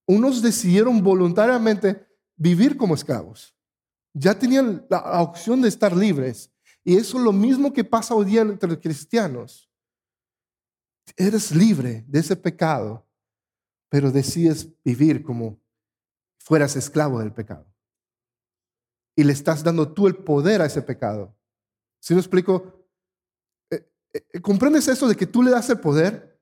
Unos 0.07 0.41
decidieron 0.41 1.03
voluntariamente 1.03 2.07
vivir 2.37 2.77
como 2.77 2.95
esclavos. 2.95 3.53
Ya 4.13 4.39
tenían 4.39 4.85
la 4.89 5.21
opción 5.21 5.61
de 5.61 5.67
estar 5.67 5.95
libres. 5.95 6.51
Y 6.83 6.95
eso 6.95 7.17
es 7.17 7.23
lo 7.23 7.33
mismo 7.33 7.73
que 7.73 7.83
pasa 7.83 8.15
hoy 8.15 8.25
día 8.25 8.41
entre 8.41 8.69
los 8.69 8.79
cristianos. 8.79 9.69
Eres 11.17 11.53
libre 11.53 12.05
de 12.07 12.19
ese 12.19 12.35
pecado, 12.37 13.05
pero 13.89 14.09
decides 14.09 14.69
vivir 14.83 15.21
como 15.23 15.59
fueras 16.39 16.77
esclavo 16.77 17.19
del 17.19 17.33
pecado. 17.33 17.67
Y 19.15 19.23
le 19.25 19.33
estás 19.33 19.63
dando 19.63 19.91
tú 19.93 20.07
el 20.07 20.15
poder 20.15 20.61
a 20.61 20.65
ese 20.65 20.81
pecado. 20.81 21.35
¿Sí 21.99 22.13
me 22.13 22.21
explico? 22.21 22.87
Eh, 23.69 23.85
eh, 24.13 24.41
¿Comprendes 24.41 24.87
eso 24.87 25.09
de 25.09 25.15
que 25.15 25.27
tú 25.27 25.43
le 25.43 25.51
das 25.51 25.69
el 25.69 25.79
poder 25.79 26.39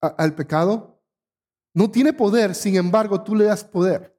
al 0.00 0.34
pecado? 0.36 0.97
No 1.78 1.88
tiene 1.88 2.12
poder, 2.12 2.56
sin 2.56 2.74
embargo, 2.74 3.22
tú 3.22 3.36
le 3.36 3.44
das 3.44 3.62
poder. 3.62 4.12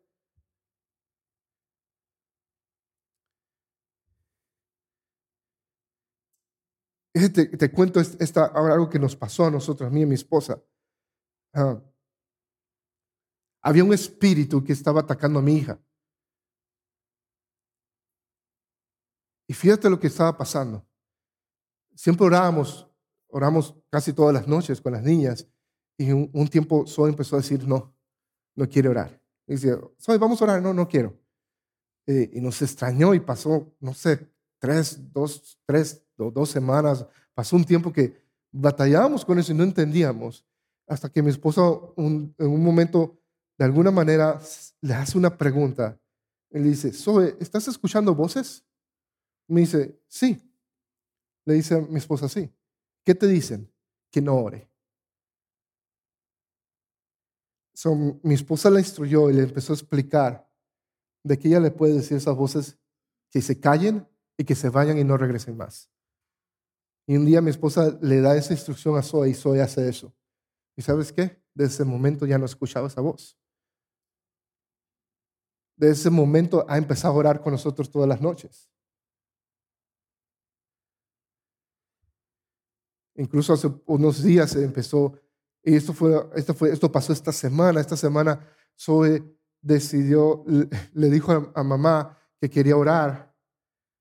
Te, 7.12 7.70
cuento 7.74 8.00
esta, 8.00 8.46
algo 8.46 8.90
que 8.90 8.98
nos 8.98 9.14
pasó 9.14 9.48
a 9.48 9.52
nosotros, 9.52 9.88
a 9.88 9.90
mí 9.92 10.00
y 10.00 10.04
a 10.04 10.08
mi 10.08 10.16
esposa. 10.16 10.64
Ah, 11.54 11.84
había 13.62 13.84
un 13.84 13.94
espíritu 13.94 14.64
que 14.64 14.72
estaba 14.72 15.02
atacando 15.02 15.40
a 15.40 15.42
mi 15.42 15.58
hija. 15.58 15.84
Y 19.50 19.54
fíjate 19.54 19.90
lo 19.90 20.00
que 20.00 20.08
estaba 20.08 20.38
pasando. 20.38 20.88
Siempre 21.94 22.26
orábamos, 22.26 22.90
oramos 23.28 23.76
casi 23.90 24.14
todas 24.14 24.34
las 24.34 24.48
noches 24.48 24.80
con 24.80 24.94
las 24.94 25.04
niñas. 25.04 25.46
Y 26.00 26.14
un, 26.14 26.48
tiempo 26.48 26.88
Zoe 26.88 27.10
empezó 27.10 27.36
a 27.36 27.40
decir, 27.40 27.68
no, 27.68 27.94
no 28.56 28.70
quiere 28.70 28.88
orar. 28.88 29.22
Y 29.46 29.56
decía, 29.56 29.78
Zoe, 30.00 30.18
vamos 30.18 30.40
a 30.40 30.46
orar. 30.46 30.62
No, 30.62 30.74
no 30.74 30.88
quiero. 30.88 31.14
Y 32.08 32.40
nos 32.40 32.62
extrañó 32.62 33.14
y 33.14 33.20
pasó, 33.20 33.76
no 33.82 33.94
sé, 33.94 34.32
tres, 34.60 35.12
dos, 35.12 35.60
tres, 35.66 36.02
dos 36.16 36.50
semanas, 36.50 37.06
pasó 37.34 37.58
un 37.58 37.66
tiempo 37.66 37.92
que 37.92 38.16
batallábamos 38.50 39.26
con 39.26 39.40
eso 39.40 39.52
y 39.52 39.56
no 39.56 39.64
entendíamos, 39.66 40.46
hasta 40.88 41.10
que 41.10 41.22
mi 41.22 41.32
esposa 41.32 41.62
en 41.98 42.34
un 42.38 42.64
momento, 42.64 43.20
de 43.58 43.66
alguna 43.66 43.92
manera, 43.92 44.40
le 44.80 44.94
hace 44.94 45.18
una 45.18 45.38
pregunta. 45.38 46.00
Él 46.50 46.64
dice, 46.64 46.94
Zoe, 46.94 47.36
¿estás 47.42 47.68
escuchando 47.68 48.16
voces? 48.16 48.64
Me 49.50 49.60
dice, 49.60 50.02
sí. 50.08 50.42
Le 51.44 51.56
dice 51.56 51.76
a 51.76 51.82
mi 51.82 51.98
esposa, 51.98 52.30
sí. 52.30 52.50
¿Qué 53.04 53.14
te 53.14 53.28
dicen? 53.28 53.70
Que 54.10 54.22
no 54.22 54.38
ore. 54.38 54.70
Mi 58.24 58.34
esposa 58.34 58.70
la 58.70 58.80
instruyó 58.80 59.30
y 59.30 59.34
le 59.34 59.44
empezó 59.44 59.74
a 59.74 59.76
explicar 59.76 60.50
de 61.24 61.38
que 61.38 61.48
ella 61.48 61.60
le 61.60 61.72
puede 61.72 61.94
decir 61.94 62.18
esas 62.18 62.36
voces 62.36 62.78
que 63.32 63.42
se 63.42 63.60
callen 63.60 64.08
y 64.38 64.44
que 64.44 64.56
se 64.56 64.70
vayan 64.70 64.98
y 64.98 65.04
no 65.04 65.18
regresen 65.18 65.56
más. 65.58 65.92
Y 67.08 67.16
un 67.16 67.26
día 67.26 67.42
mi 67.42 67.50
esposa 67.50 67.98
le 68.02 68.22
da 68.22 68.36
esa 68.38 68.54
instrucción 68.54 68.98
a 68.98 69.02
Zoe 69.02 69.30
y 69.30 69.34
Zoe 69.34 69.62
hace 69.62 69.88
eso. 69.90 70.14
¿Y 70.76 70.82
sabes 70.82 71.12
qué? 71.12 71.42
Desde 71.54 71.74
ese 71.74 71.86
momento 71.86 72.26
ya 72.26 72.38
no 72.38 72.46
escuchaba 72.46 72.88
esa 72.88 73.02
voz. 73.02 73.38
Desde 75.76 75.94
ese 75.94 76.10
momento 76.10 76.66
ha 76.68 76.78
empezado 76.78 77.14
a 77.14 77.18
orar 77.18 77.42
con 77.42 77.54
nosotros 77.54 77.90
todas 77.90 78.08
las 78.08 78.22
noches. 78.22 78.70
Incluso 83.16 83.54
hace 83.54 83.70
unos 83.86 84.24
días 84.24 84.56
empezó, 84.56 85.20
y 85.64 85.76
esto, 85.76 85.94
fue, 85.94 86.16
esto, 86.36 86.54
fue, 86.54 86.72
esto 86.72 86.92
pasó 86.92 87.14
esta 87.14 87.32
semana, 87.32 87.82
esta 87.82 87.98
semana 87.98 88.48
Zoe 88.80 89.24
decidió, 89.62 90.44
le 90.94 91.10
dijo 91.10 91.52
a 91.54 91.64
mamá 91.64 92.18
que 92.40 92.50
quería 92.50 92.78
orar 92.78 93.30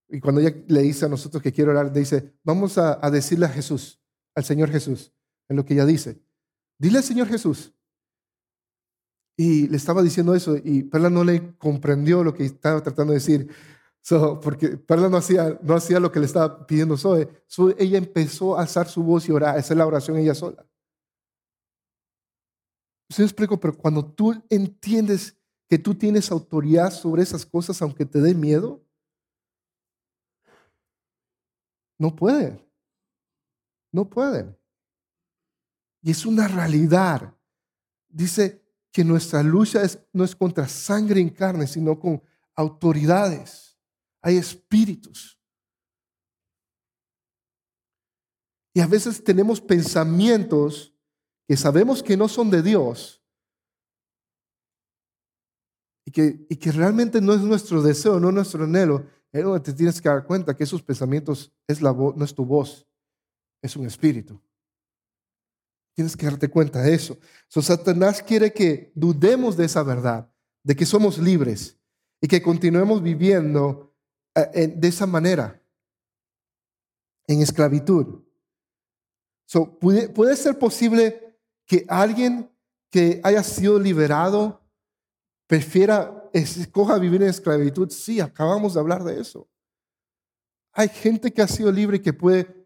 y 0.08 0.20
cuando 0.20 0.40
ella 0.40 0.54
le 0.66 0.82
dice 0.82 1.04
a 1.04 1.08
nosotros 1.08 1.42
que 1.42 1.52
quiere 1.52 1.70
orar, 1.70 1.92
le 1.92 2.00
dice, 2.00 2.32
vamos 2.42 2.78
a, 2.78 2.98
decirle 3.10 3.46
a 3.46 3.50
Jesús, 3.50 4.00
al 4.34 4.44
Señor 4.44 4.70
Jesús, 4.70 5.12
en 5.48 5.56
lo 5.56 5.64
que 5.64 5.74
ella 5.74 5.84
dice. 5.84 6.20
Dile 6.78 6.98
al 6.98 7.04
Señor 7.04 7.28
Jesús. 7.28 7.74
Y 9.36 9.68
le 9.68 9.76
estaba 9.76 10.02
diciendo 10.02 10.34
eso 10.34 10.56
y 10.56 10.82
Perla 10.84 11.10
no 11.10 11.22
le 11.22 11.56
comprendió 11.58 12.24
lo 12.24 12.34
que 12.34 12.44
estaba 12.44 12.82
tratando 12.82 13.12
de 13.12 13.18
decir. 13.18 13.50
porque 14.42 14.78
Perla 14.78 15.08
no 15.08 15.18
hacía, 15.18 15.58
no 15.62 15.74
hacía 15.74 16.00
lo 16.00 16.10
que 16.10 16.20
le 16.20 16.26
estaba 16.26 16.66
pidiendo 16.66 16.96
Zoe. 16.96 17.28
ella 17.76 17.98
empezó 17.98 18.56
a 18.56 18.62
alzar 18.62 18.88
su 18.88 19.02
voz 19.02 19.28
y 19.28 19.32
orar, 19.32 19.58
hacer 19.58 19.76
la 19.76 19.86
oración 19.86 20.16
ella 20.16 20.34
sola. 20.34 20.66
¿Se 23.08 23.22
me 23.22 23.26
explico? 23.26 23.58
Pero 23.58 23.76
cuando 23.76 24.04
tú 24.04 24.42
entiendes 24.50 25.36
que 25.68 25.78
tú 25.78 25.94
tienes 25.94 26.30
autoridad 26.30 26.90
sobre 26.90 27.22
esas 27.22 27.44
cosas, 27.44 27.80
aunque 27.82 28.04
te 28.04 28.20
dé 28.20 28.34
miedo, 28.34 28.82
no 31.98 32.14
pueden. 32.14 32.64
No 33.92 34.08
pueden. 34.08 34.56
Y 36.02 36.10
es 36.10 36.24
una 36.24 36.48
realidad. 36.48 37.34
Dice 38.08 38.62
que 38.92 39.04
nuestra 39.04 39.42
lucha 39.42 39.82
no 40.12 40.24
es 40.24 40.36
contra 40.36 40.68
sangre 40.68 41.20
y 41.20 41.30
carne, 41.30 41.66
sino 41.66 41.98
con 41.98 42.22
autoridades. 42.54 43.78
Hay 44.20 44.36
espíritus. 44.36 45.38
Y 48.74 48.80
a 48.80 48.86
veces 48.86 49.22
tenemos 49.24 49.60
pensamientos 49.60 50.94
que 51.48 51.56
sabemos 51.56 52.02
que 52.02 52.14
no 52.14 52.28
son 52.28 52.50
de 52.50 52.62
Dios 52.62 53.24
y 56.04 56.10
que, 56.10 56.46
y 56.50 56.56
que 56.56 56.70
realmente 56.70 57.22
no 57.22 57.32
es 57.32 57.40
nuestro 57.40 57.80
deseo, 57.80 58.20
no 58.20 58.28
es 58.28 58.34
nuestro 58.34 58.64
anhelo, 58.64 59.06
es 59.32 59.42
donde 59.42 59.60
te 59.60 59.72
tienes 59.72 60.00
que 60.00 60.10
dar 60.10 60.26
cuenta 60.26 60.54
que 60.54 60.64
esos 60.64 60.82
pensamientos 60.82 61.50
es 61.66 61.80
la 61.80 61.92
no 61.92 62.22
es 62.22 62.34
tu 62.34 62.44
voz, 62.44 62.86
es 63.62 63.76
un 63.76 63.86
espíritu. 63.86 64.38
Tienes 65.94 66.16
que 66.16 66.26
darte 66.26 66.48
cuenta 66.48 66.82
de 66.82 66.94
eso. 66.94 67.18
So, 67.48 67.62
Satanás 67.62 68.22
quiere 68.22 68.52
que 68.52 68.92
dudemos 68.94 69.56
de 69.56 69.64
esa 69.64 69.82
verdad, 69.82 70.30
de 70.62 70.76
que 70.76 70.84
somos 70.84 71.16
libres 71.16 71.78
y 72.20 72.28
que 72.28 72.42
continuemos 72.42 73.02
viviendo 73.02 73.94
eh, 74.34 74.68
de 74.76 74.88
esa 74.88 75.06
manera, 75.06 75.62
en 77.26 77.40
esclavitud. 77.40 78.22
So, 79.46 79.78
¿puede, 79.78 80.10
¿Puede 80.10 80.36
ser 80.36 80.58
posible 80.58 81.27
que 81.68 81.84
alguien 81.88 82.50
que 82.90 83.20
haya 83.22 83.44
sido 83.44 83.78
liberado 83.78 84.60
prefiera, 85.46 86.28
escoja 86.32 86.98
vivir 86.98 87.22
en 87.22 87.28
esclavitud? 87.28 87.90
Sí, 87.90 88.20
acabamos 88.20 88.74
de 88.74 88.80
hablar 88.80 89.04
de 89.04 89.20
eso. 89.20 89.48
Hay 90.72 90.88
gente 90.88 91.32
que 91.32 91.42
ha 91.42 91.46
sido 91.46 91.70
libre 91.70 91.98
y 91.98 92.00
que 92.00 92.12
puede 92.12 92.58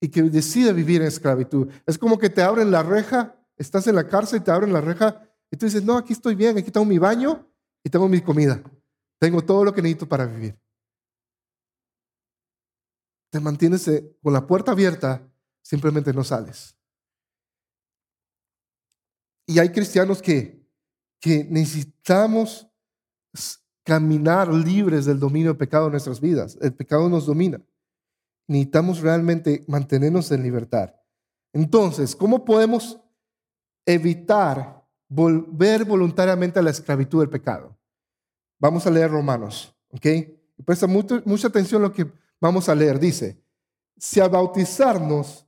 y 0.00 0.08
que 0.08 0.22
decide 0.22 0.72
vivir 0.72 1.00
en 1.00 1.06
esclavitud. 1.06 1.70
Es 1.86 1.96
como 1.96 2.18
que 2.18 2.28
te 2.28 2.42
abren 2.42 2.70
la 2.70 2.82
reja, 2.82 3.36
estás 3.56 3.86
en 3.86 3.94
la 3.94 4.06
cárcel 4.06 4.40
y 4.40 4.44
te 4.44 4.50
abren 4.50 4.72
la 4.72 4.80
reja 4.80 5.22
y 5.50 5.56
tú 5.56 5.66
dices, 5.66 5.84
no, 5.84 5.96
aquí 5.96 6.12
estoy 6.12 6.34
bien, 6.34 6.58
aquí 6.58 6.70
tengo 6.70 6.84
mi 6.84 6.98
baño 6.98 7.48
y 7.82 7.88
tengo 7.88 8.08
mi 8.08 8.20
comida. 8.20 8.62
Tengo 9.18 9.40
todo 9.42 9.64
lo 9.64 9.72
que 9.72 9.80
necesito 9.80 10.08
para 10.08 10.26
vivir. 10.26 10.58
Te 13.30 13.40
mantienes 13.40 13.86
eh, 13.88 14.16
con 14.22 14.32
la 14.32 14.46
puerta 14.46 14.72
abierta, 14.72 15.26
simplemente 15.62 16.12
no 16.12 16.24
sales. 16.24 16.76
Y 19.46 19.58
hay 19.58 19.70
cristianos 19.70 20.22
que, 20.22 20.66
que 21.20 21.44
necesitamos 21.44 22.68
caminar 23.84 24.52
libres 24.52 25.04
del 25.04 25.18
dominio 25.18 25.50
del 25.50 25.58
pecado 25.58 25.86
en 25.86 25.92
nuestras 25.92 26.20
vidas. 26.20 26.56
El 26.60 26.74
pecado 26.74 27.08
nos 27.08 27.26
domina 27.26 27.60
necesitamos 28.46 29.00
realmente 29.00 29.64
mantenernos 29.66 30.30
en 30.32 30.42
libertad. 30.42 30.94
Entonces, 31.52 32.14
¿cómo 32.14 32.44
podemos 32.44 33.00
evitar 33.86 34.84
volver 35.08 35.84
voluntariamente 35.84 36.58
a 36.58 36.62
la 36.62 36.70
esclavitud 36.70 37.20
del 37.20 37.30
pecado? 37.30 37.76
Vamos 38.58 38.86
a 38.86 38.90
leer 38.90 39.10
Romanos, 39.10 39.74
¿ok? 39.90 40.06
presta 40.64 40.86
mucha, 40.86 41.20
mucha 41.24 41.48
atención 41.48 41.82
a 41.82 41.88
lo 41.88 41.92
que 41.92 42.10
vamos 42.40 42.68
a 42.68 42.74
leer. 42.74 42.98
Dice, 42.98 43.42
si 43.96 44.20
al 44.20 44.30
bautizarnos 44.30 45.46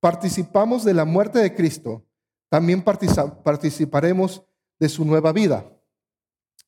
participamos 0.00 0.84
de 0.84 0.94
la 0.94 1.04
muerte 1.04 1.38
de 1.38 1.54
Cristo, 1.54 2.04
también 2.48 2.82
participaremos 2.82 4.42
de 4.78 4.88
su 4.88 5.04
nueva 5.04 5.32
vida. 5.32 5.70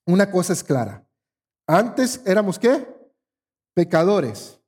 Una 0.07 0.31
cosa 0.31 0.53
es 0.53 0.65
clara. 0.65 1.07
Antes 1.67 2.23
éramos 2.25 2.59
qué? 2.59 2.87
Pecadores 3.75 4.59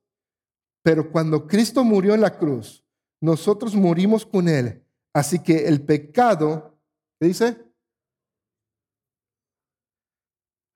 pero 0.83 1.11
cuando 1.11 1.47
Cristo 1.47 1.83
murió 1.83 2.13
en 2.13 2.21
la 2.21 2.37
cruz, 2.37 2.83
nosotros 3.19 3.75
morimos 3.75 4.25
con 4.25 4.47
Él. 4.47 4.83
Así 5.13 5.39
que 5.39 5.67
el 5.67 5.85
pecado, 5.85 6.79
¿qué 7.19 7.27
dice? 7.27 7.65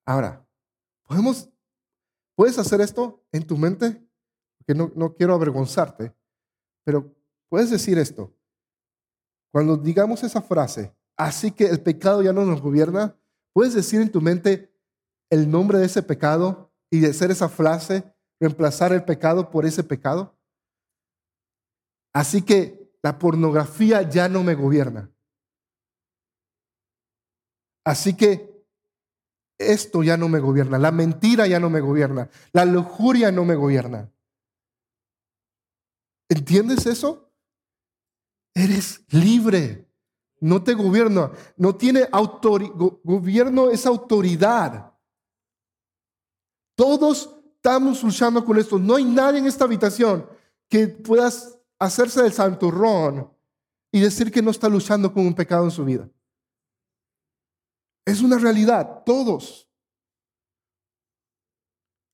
Ahora, 0.06 0.46
¿podemos, 1.08 1.50
¿puedes 2.36 2.60
hacer 2.60 2.82
esto 2.82 3.24
en 3.32 3.48
tu 3.48 3.58
mente? 3.58 4.06
Porque 4.60 4.76
no, 4.76 4.92
no 4.96 5.16
quiero 5.16 5.34
avergonzarte, 5.34 6.14
pero 6.84 7.16
puedes 7.50 7.72
decir 7.72 7.98
esto. 7.98 8.32
Cuando 9.56 9.78
digamos 9.78 10.22
esa 10.22 10.42
frase, 10.42 10.94
así 11.16 11.50
que 11.50 11.68
el 11.68 11.82
pecado 11.82 12.22
ya 12.22 12.34
no 12.34 12.44
nos 12.44 12.62
gobierna, 12.62 13.16
puedes 13.54 13.74
decir 13.74 14.02
en 14.02 14.12
tu 14.12 14.20
mente 14.20 14.70
el 15.30 15.50
nombre 15.50 15.78
de 15.78 15.86
ese 15.86 16.04
pecado 16.04 16.74
y 16.92 17.00
decir 17.00 17.32
esa 17.32 17.48
frase 17.48 18.04
reemplazar 18.38 18.92
el 18.92 19.06
pecado 19.06 19.50
por 19.50 19.66
ese 19.66 19.82
pecado. 19.82 20.38
Así 22.14 22.42
que 22.42 23.00
la 23.02 23.18
pornografía 23.18 24.02
ya 24.02 24.28
no 24.28 24.44
me 24.44 24.56
gobierna. 24.56 25.10
Así 27.86 28.14
que 28.18 28.62
esto 29.58 30.04
ya 30.04 30.18
no 30.18 30.28
me 30.28 30.40
gobierna, 30.40 30.78
la 30.78 30.92
mentira 30.92 31.48
ya 31.48 31.62
no 31.62 31.70
me 31.70 31.80
gobierna, 31.80 32.30
la 32.52 32.66
lujuria 32.66 33.32
no 33.32 33.46
me 33.46 33.56
gobierna. 33.56 34.12
¿Entiendes 36.28 36.86
eso? 36.88 37.25
Eres 38.56 39.06
libre, 39.10 39.88
no 40.40 40.64
te 40.64 40.74
gobierna, 40.74 41.32
no 41.58 41.76
tiene 41.76 42.08
autoridad, 42.12 42.74
gobierno 43.04 43.70
es 43.70 43.86
autoridad. 43.86 44.92
Todos 46.76 47.36
Estamos 47.66 48.04
luchando 48.04 48.46
con 48.46 48.60
esto. 48.60 48.78
No 48.78 48.96
hay 48.96 49.04
nadie 49.04 49.40
en 49.40 49.48
esta 49.48 49.66
habitación 49.66 50.30
que 50.70 50.88
pueda 50.88 51.32
hacerse 51.80 52.22
del 52.22 52.32
santurrón 52.32 53.28
y 53.92 54.02
decir 54.02 54.32
que 54.32 54.44
no 54.44 54.52
está 54.52 54.70
luchando 54.70 55.12
con 55.12 55.26
un 55.26 55.34
pecado 55.34 55.64
en 55.64 55.72
su 55.72 55.84
vida. 55.84 56.08
Es 58.06 58.22
una 58.22 58.38
realidad, 58.38 59.02
todos. 59.04 59.68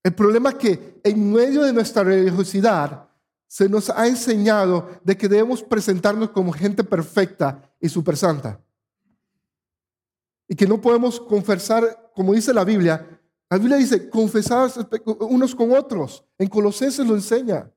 El 0.02 0.14
problema 0.14 0.48
es 0.48 0.54
que 0.54 1.00
en 1.04 1.30
medio 1.30 1.64
de 1.64 1.74
nuestra 1.74 2.02
religiosidad 2.02 3.10
se 3.52 3.68
nos 3.68 3.90
ha 3.90 4.06
enseñado 4.06 4.98
de 5.04 5.14
que 5.14 5.28
debemos 5.28 5.62
presentarnos 5.62 6.30
como 6.30 6.54
gente 6.54 6.82
perfecta 6.82 7.70
y 7.78 7.86
super 7.90 8.16
santa. 8.16 8.64
Y 10.48 10.56
que 10.56 10.66
no 10.66 10.80
podemos 10.80 11.20
confesar, 11.20 12.10
como 12.14 12.32
dice 12.32 12.54
la 12.54 12.64
Biblia, 12.64 13.20
la 13.50 13.58
Biblia 13.58 13.76
dice, 13.76 14.08
confesar 14.08 14.70
unos 15.20 15.54
con 15.54 15.70
otros. 15.72 16.24
En 16.38 16.48
Colosenses 16.48 17.06
lo 17.06 17.14
enseña. 17.14 17.70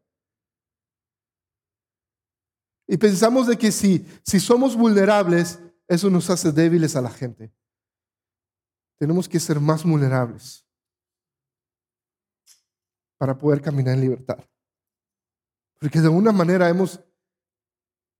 Y 2.88 2.96
pensamos 2.96 3.46
de 3.46 3.58
que 3.58 3.70
si, 3.70 4.08
si 4.24 4.40
somos 4.40 4.78
vulnerables, 4.78 5.60
eso 5.90 6.10
nos 6.10 6.30
hace 6.30 6.54
débiles 6.54 6.96
a 6.96 7.02
la 7.02 7.10
gente. 7.10 7.54
Tenemos 8.98 9.28
que 9.28 9.42
ser 9.42 9.60
más 9.60 9.84
vulnerables 9.84 10.66
para 13.18 13.38
poder 13.38 13.60
caminar 13.62 13.96
en 13.96 14.00
libertad. 14.00 14.40
Porque 15.80 16.00
de 16.00 16.08
alguna 16.08 16.32
manera 16.32 16.70
hemos, 16.70 17.00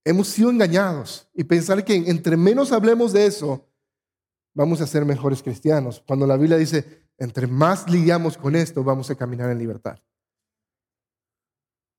hemos 0.04 0.28
sido 0.28 0.50
engañados 0.50 1.28
y 1.34 1.44
pensar 1.44 1.84
que 1.84 1.94
entre 1.94 2.36
menos 2.36 2.72
hablemos 2.72 3.12
de 3.12 3.26
eso, 3.26 3.68
vamos 4.54 4.80
a 4.80 4.86
ser 4.86 5.04
mejores 5.04 5.42
cristianos. 5.42 6.02
Cuando 6.06 6.26
la 6.26 6.36
Biblia 6.36 6.56
dice, 6.56 7.06
entre 7.18 7.46
más 7.46 7.88
lidiamos 7.88 8.36
con 8.36 8.56
esto, 8.56 8.84
vamos 8.84 9.10
a 9.10 9.14
caminar 9.14 9.50
en 9.50 9.58
libertad. 9.58 9.98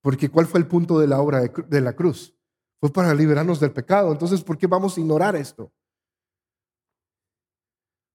Porque 0.01 0.29
¿cuál 0.29 0.47
fue 0.47 0.59
el 0.59 0.67
punto 0.67 0.99
de 0.99 1.07
la 1.07 1.19
obra 1.19 1.41
de, 1.41 1.81
la 1.81 1.93
cruz? 1.93 2.35
Fue 2.79 2.91
para 2.91 3.13
liberarnos 3.13 3.59
del 3.59 3.73
pecado. 3.73 4.11
Entonces, 4.11 4.43
¿por 4.43 4.57
qué 4.57 4.67
vamos 4.67 4.97
a 4.97 5.01
ignorar 5.01 5.35
esto? 5.35 5.73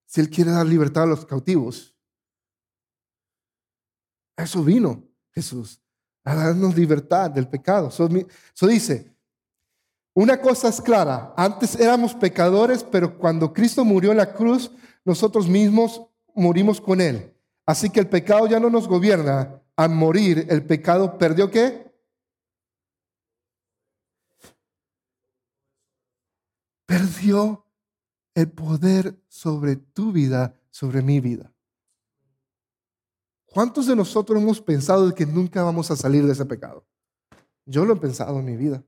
Si 0.07 0.21
Él 0.21 0.31
quiere 0.31 0.51
dar 0.51 0.67
libertad 0.67 1.05
a 1.05 1.07
los 1.07 1.27
cautivos, 1.27 1.97
eso 4.37 4.63
vino 4.63 5.09
Jesús, 5.31 5.83
a 6.25 6.35
darnos 6.35 6.77
libertad 6.77 7.31
del 7.31 7.49
pecado. 7.49 7.89
Eso 7.89 8.67
dice, 8.67 9.13
una 10.15 10.41
cosa 10.41 10.69
es 10.69 10.81
clara, 10.81 11.33
antes 11.37 11.79
éramos 11.79 12.15
pecadores, 12.15 12.85
pero 12.85 13.19
cuando 13.19 13.53
Cristo 13.53 13.85
murió 13.85 14.11
en 14.11 14.19
la 14.19 14.33
cruz, 14.33 14.71
nosotros 15.05 15.49
mismos 15.49 16.03
morimos 16.35 16.81
con 16.81 17.01
Él. 17.01 17.35
Así 17.65 17.91
que 17.91 18.01
el 18.01 18.09
pecado 18.09 18.47
ya 18.47 18.61
no 18.61 18.69
nos 18.69 18.89
gobierna. 18.89 19.61
Al 19.77 19.91
morir, 19.91 20.47
el 20.51 20.65
pecado 20.65 21.17
perdió 21.17 21.51
qué? 21.51 21.91
Perdió 26.87 27.67
el 28.35 28.51
poder 28.51 29.19
sobre 29.29 29.77
tu 29.77 30.13
vida, 30.13 30.55
sobre 30.71 31.03
mi 31.03 31.21
vida. 31.21 31.52
¿Cuántos 33.53 33.87
de 33.87 33.95
nosotros 33.95 34.41
hemos 34.41 34.63
pensado 34.63 35.15
que 35.15 35.27
nunca 35.27 35.63
vamos 35.63 35.91
a 35.91 35.97
salir 35.97 36.25
de 36.25 36.33
ese 36.33 36.47
pecado? 36.47 36.87
Yo 37.67 37.85
lo 37.85 37.93
he 37.93 37.97
pensado 37.97 38.39
en 38.39 38.47
mi 38.47 38.57
vida. 38.57 38.83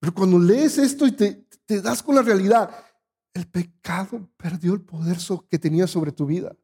Pero 0.00 0.12
cuando 0.12 0.40
lees 0.40 0.76
esto 0.78 1.06
y 1.06 1.12
te, 1.12 1.46
das 1.80 2.02
con 2.02 2.16
la 2.16 2.22
realidad, 2.22 2.68
el 3.32 3.46
pecado 3.46 4.28
perdió 4.36 4.74
el 4.74 4.82
poder 4.82 5.18
que 5.48 5.58
tenía 5.58 5.86
sobre 5.86 6.10
tu 6.10 6.26
vida. 6.26 6.56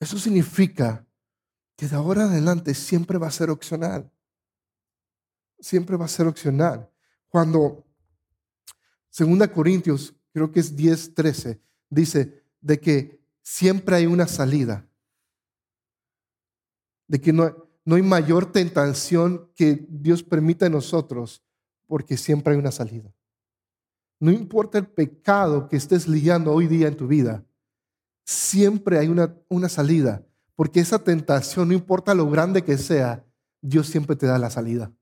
Eso 0.00 0.18
significa 0.18 1.06
que 1.76 1.86
de 1.86 1.94
ahora 1.94 2.24
adelante 2.24 2.74
siempre 2.74 3.16
va 3.16 3.28
a 3.28 3.32
ser 3.32 3.48
opcional. 3.48 4.10
Siempre 5.60 5.96
va 5.96 6.06
a 6.06 6.08
ser 6.08 6.26
opcional. 6.26 6.90
Cuando 7.28 7.86
2 9.16 9.48
Corintios, 9.54 10.14
creo 10.32 10.50
que 10.50 10.60
es 10.60 10.74
10, 10.74 11.14
13, 11.14 11.62
dice 11.88 12.44
de 12.60 12.80
que 12.80 13.19
siempre 13.42 13.96
hay 13.96 14.06
una 14.06 14.26
salida. 14.26 14.86
De 17.06 17.20
que 17.20 17.32
no, 17.32 17.68
no 17.84 17.96
hay 17.96 18.02
mayor 18.02 18.52
tentación 18.52 19.50
que 19.54 19.86
Dios 19.88 20.22
permita 20.22 20.66
en 20.66 20.72
nosotros, 20.72 21.42
porque 21.86 22.16
siempre 22.16 22.52
hay 22.52 22.58
una 22.58 22.70
salida. 22.70 23.12
No 24.20 24.30
importa 24.30 24.78
el 24.78 24.86
pecado 24.86 25.68
que 25.68 25.76
estés 25.76 26.06
lidiando 26.06 26.52
hoy 26.52 26.66
día 26.66 26.88
en 26.88 26.96
tu 26.96 27.06
vida, 27.06 27.44
siempre 28.24 28.98
hay 28.98 29.08
una, 29.08 29.34
una 29.48 29.68
salida, 29.68 30.24
porque 30.54 30.80
esa 30.80 31.02
tentación, 31.02 31.68
no 31.68 31.74
importa 31.74 32.14
lo 32.14 32.28
grande 32.28 32.62
que 32.62 32.76
sea, 32.76 33.24
Dios 33.62 33.88
siempre 33.88 34.14
te 34.14 34.26
da 34.26 34.38
la 34.38 34.50
salida. 34.50 34.92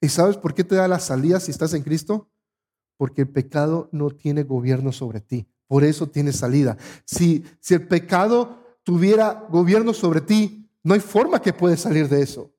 ¿Y 0.00 0.08
sabes 0.08 0.36
por 0.36 0.54
qué 0.54 0.64
te 0.64 0.74
da 0.74 0.88
la 0.88 0.98
salida 0.98 1.38
si 1.38 1.52
estás 1.52 1.74
en 1.74 1.82
Cristo? 1.82 2.28
Porque 2.96 3.22
el 3.22 3.28
pecado 3.28 3.88
no 3.92 4.10
tiene 4.10 4.42
gobierno 4.42 4.90
sobre 4.90 5.20
ti. 5.20 5.46
Por 5.72 5.84
eso 5.84 6.06
tienes 6.06 6.36
salida. 6.36 6.76
Si, 7.06 7.46
si 7.58 7.72
el 7.72 7.88
pecado 7.88 8.76
tuviera 8.82 9.46
gobierno 9.48 9.94
sobre 9.94 10.20
ti, 10.20 10.68
no 10.82 10.92
hay 10.92 11.00
forma 11.00 11.40
que 11.40 11.54
puedas 11.54 11.80
salir 11.80 12.10
de 12.10 12.20
eso. 12.20 12.52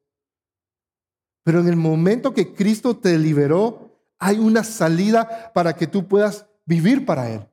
Pero 1.43 1.60
en 1.60 1.67
el 1.67 1.76
momento 1.76 2.34
que 2.34 2.56
Cristo 2.56 2.97
te 2.97 3.15
liberó, 3.19 4.02
hay 4.17 4.39
una 4.39 4.63
salida 4.63 5.52
para 5.54 5.76
que 5.76 5.86
tú 5.86 6.08
puedas 6.08 6.47
vivir 6.65 7.06
para 7.06 7.30
Él. 7.30 7.47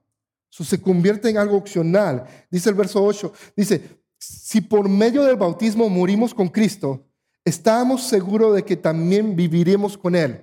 Eso 0.50 0.64
se 0.64 0.80
convierte 0.80 1.28
en 1.28 1.36
algo 1.36 1.58
opcional. 1.58 2.24
Dice 2.50 2.70
el 2.70 2.74
verso 2.74 3.04
8, 3.04 3.30
dice, 3.54 4.00
si 4.16 4.62
por 4.62 4.88
medio 4.88 5.24
del 5.24 5.36
bautismo 5.36 5.90
morimos 5.90 6.32
con 6.32 6.48
Cristo, 6.48 7.04
estamos 7.44 8.04
seguros 8.04 8.54
de 8.54 8.64
que 8.64 8.78
también 8.78 9.36
viviremos 9.36 9.98
con 9.98 10.16
Él. 10.16 10.42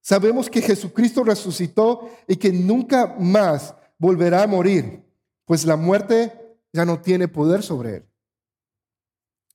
Sabemos 0.00 0.50
que 0.50 0.60
Jesucristo 0.60 1.22
resucitó 1.22 2.10
y 2.26 2.34
que 2.34 2.50
nunca 2.50 3.14
más 3.16 3.76
volverá 3.98 4.42
a 4.42 4.46
morir, 4.46 5.04
pues 5.44 5.64
la 5.64 5.76
muerte 5.76 6.58
ya 6.72 6.84
no 6.84 7.00
tiene 7.00 7.28
poder 7.28 7.62
sobre 7.62 7.96
Él. 7.96 8.08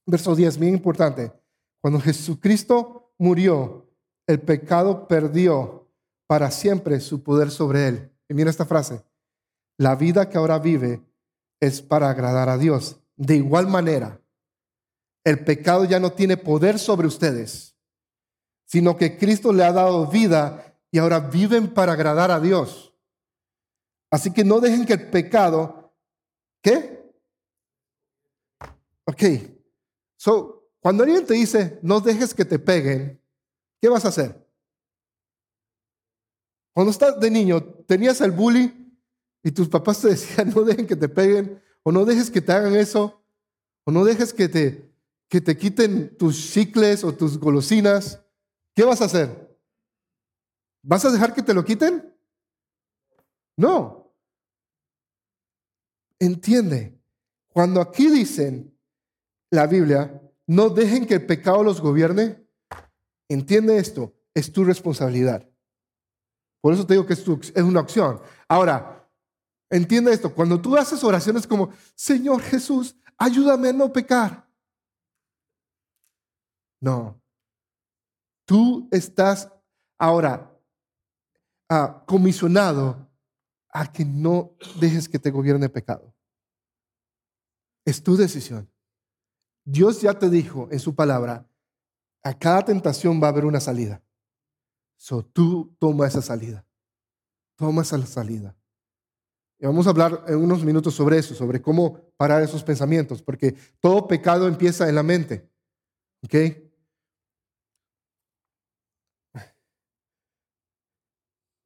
Verso 0.05 0.35
10, 0.35 0.57
bien 0.57 0.73
importante. 0.73 1.31
Cuando 1.81 1.99
Jesucristo 1.99 3.13
murió, 3.17 3.87
el 4.27 4.39
pecado 4.41 5.07
perdió 5.07 5.87
para 6.27 6.51
siempre 6.51 6.99
su 6.99 7.23
poder 7.23 7.51
sobre 7.51 7.87
Él. 7.87 8.11
Y 8.27 8.33
mira 8.33 8.49
esta 8.49 8.65
frase. 8.65 9.03
La 9.77 9.95
vida 9.95 10.29
que 10.29 10.37
ahora 10.37 10.59
vive 10.59 11.01
es 11.59 11.81
para 11.81 12.09
agradar 12.09 12.49
a 12.49 12.57
Dios. 12.57 12.99
De 13.15 13.35
igual 13.35 13.67
manera, 13.67 14.21
el 15.23 15.43
pecado 15.43 15.85
ya 15.85 15.99
no 15.99 16.11
tiene 16.11 16.37
poder 16.37 16.79
sobre 16.79 17.07
ustedes, 17.07 17.75
sino 18.65 18.97
que 18.97 19.17
Cristo 19.17 19.51
le 19.51 19.63
ha 19.63 19.73
dado 19.73 20.07
vida 20.07 20.77
y 20.91 20.97
ahora 20.97 21.19
viven 21.19 21.73
para 21.73 21.93
agradar 21.93 22.31
a 22.31 22.39
Dios. 22.39 22.88
Así 24.11 24.33
que 24.33 24.43
no 24.43 24.59
dejen 24.59 24.85
que 24.85 24.93
el 24.93 25.09
pecado, 25.09 25.93
¿qué? 26.63 26.99
Ok. 29.05 29.23
So, 30.17 30.71
cuando 30.79 31.03
alguien 31.03 31.25
te 31.25 31.33
dice, 31.33 31.79
no 31.81 31.99
dejes 31.99 32.33
que 32.33 32.45
te 32.45 32.59
peguen, 32.59 33.21
¿qué 33.81 33.89
vas 33.89 34.05
a 34.05 34.09
hacer? 34.09 34.47
Cuando 36.73 36.91
estás 36.91 37.19
de 37.19 37.29
niño, 37.29 37.63
tenías 37.87 38.21
el 38.21 38.31
bully 38.31 38.97
y 39.43 39.51
tus 39.51 39.67
papás 39.67 40.01
te 40.01 40.09
decían, 40.09 40.53
no 40.55 40.63
dejen 40.63 40.87
que 40.87 40.95
te 40.95 41.09
peguen, 41.09 41.61
o 41.83 41.91
no 41.91 42.05
dejes 42.05 42.29
que 42.29 42.41
te 42.41 42.51
hagan 42.51 42.75
eso, 42.75 43.21
o 43.85 43.91
no 43.91 44.05
dejes 44.05 44.33
que 44.33 44.47
te, 44.47 44.91
que 45.27 45.41
te 45.41 45.57
quiten 45.57 46.17
tus 46.17 46.51
chicles 46.51 47.03
o 47.03 47.13
tus 47.13 47.37
golosinas, 47.37 48.23
¿qué 48.75 48.83
vas 48.83 49.01
a 49.01 49.05
hacer? 49.05 49.57
¿Vas 50.83 51.03
a 51.05 51.11
dejar 51.11 51.33
que 51.33 51.41
te 51.41 51.53
lo 51.53 51.63
quiten? 51.65 52.15
No. 53.57 53.98
Entiende, 56.19 56.99
cuando 57.47 57.81
aquí 57.81 58.09
dicen 58.09 58.77
la 59.51 59.67
Biblia, 59.67 60.21
no 60.47 60.69
dejen 60.69 61.05
que 61.05 61.15
el 61.15 61.25
pecado 61.25 61.63
los 61.63 61.81
gobierne, 61.81 62.45
entiende 63.29 63.77
esto, 63.77 64.13
es 64.33 64.51
tu 64.51 64.63
responsabilidad. 64.63 65.47
Por 66.61 66.73
eso 66.73 66.85
te 66.85 66.93
digo 66.93 67.05
que 67.05 67.13
es, 67.13 67.19
es 67.19 67.63
una 67.63 67.79
opción. 67.79 68.19
Ahora, 68.47 69.07
entiende 69.69 70.11
esto, 70.11 70.33
cuando 70.33 70.61
tú 70.61 70.75
haces 70.75 71.03
oraciones 71.03 71.47
como, 71.47 71.71
Señor 71.95 72.41
Jesús, 72.41 72.95
ayúdame 73.17 73.69
a 73.69 73.73
no 73.73 73.93
pecar. 73.93 74.49
No. 76.81 77.21
Tú 78.45 78.87
estás 78.91 79.51
ahora 79.97 80.51
ah, 81.69 82.03
comisionado 82.07 83.07
a 83.69 83.91
que 83.91 84.03
no 84.03 84.55
dejes 84.79 85.07
que 85.07 85.19
te 85.19 85.29
gobierne 85.29 85.65
el 85.65 85.71
pecado. 85.71 86.08
Es 87.85 88.03
tu 88.03 88.15
decisión. 88.15 88.69
Dios 89.65 90.01
ya 90.01 90.17
te 90.17 90.29
dijo 90.29 90.67
en 90.71 90.79
su 90.79 90.95
palabra, 90.95 91.47
a 92.23 92.37
cada 92.37 92.65
tentación 92.65 93.21
va 93.21 93.27
a 93.27 93.29
haber 93.31 93.45
una 93.45 93.59
salida. 93.59 94.01
So 94.97 95.23
tú 95.23 95.75
toma 95.79 96.07
esa 96.07 96.21
salida. 96.21 96.65
Toma 97.55 97.81
esa 97.83 98.05
salida. 98.05 98.55
Y 99.59 99.65
vamos 99.65 99.87
a 99.87 99.89
hablar 99.89 100.23
en 100.27 100.37
unos 100.37 100.63
minutos 100.63 100.93
sobre 100.93 101.17
eso, 101.17 101.35
sobre 101.35 101.61
cómo 101.61 101.99
parar 102.15 102.41
esos 102.41 102.63
pensamientos, 102.63 103.21
porque 103.21 103.55
todo 103.79 104.07
pecado 104.07 104.47
empieza 104.47 104.87
en 104.87 104.95
la 104.95 105.03
mente. 105.03 105.49
¿Ok? 106.23 106.35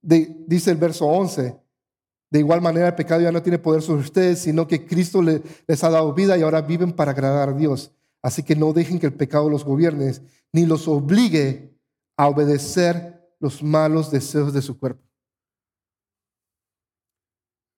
dice 0.04 0.70
el 0.70 0.78
verso 0.78 1.06
11, 1.06 1.63
de 2.34 2.40
igual 2.40 2.62
manera 2.62 2.88
el 2.88 2.96
pecado 2.96 3.22
ya 3.22 3.32
no 3.32 3.44
tiene 3.44 3.60
poder 3.60 3.84
sobre 3.84 4.02
ustedes, 4.02 4.40
sino 4.40 4.68
que 4.68 4.88
Cristo 4.88 5.22
les 5.22 5.84
ha 5.84 5.90
dado 5.92 6.16
vida 6.16 6.36
y 6.36 6.42
ahora 6.42 6.62
viven 6.62 6.92
para 6.92 7.12
agradar 7.12 7.50
a 7.50 7.54
Dios. 7.54 7.92
Así 8.24 8.42
que 8.42 8.56
no 8.56 8.74
dejen 8.74 8.98
que 8.98 9.06
el 9.06 9.14
pecado 9.14 9.52
los 9.52 9.64
gobierne, 9.64 10.14
ni 10.52 10.66
los 10.66 10.88
obligue 10.88 11.78
a 12.18 12.28
obedecer 12.28 13.36
los 13.40 13.62
malos 13.62 14.10
deseos 14.10 14.52
de 14.52 14.64
su 14.64 14.80
cuerpo. 14.80 15.08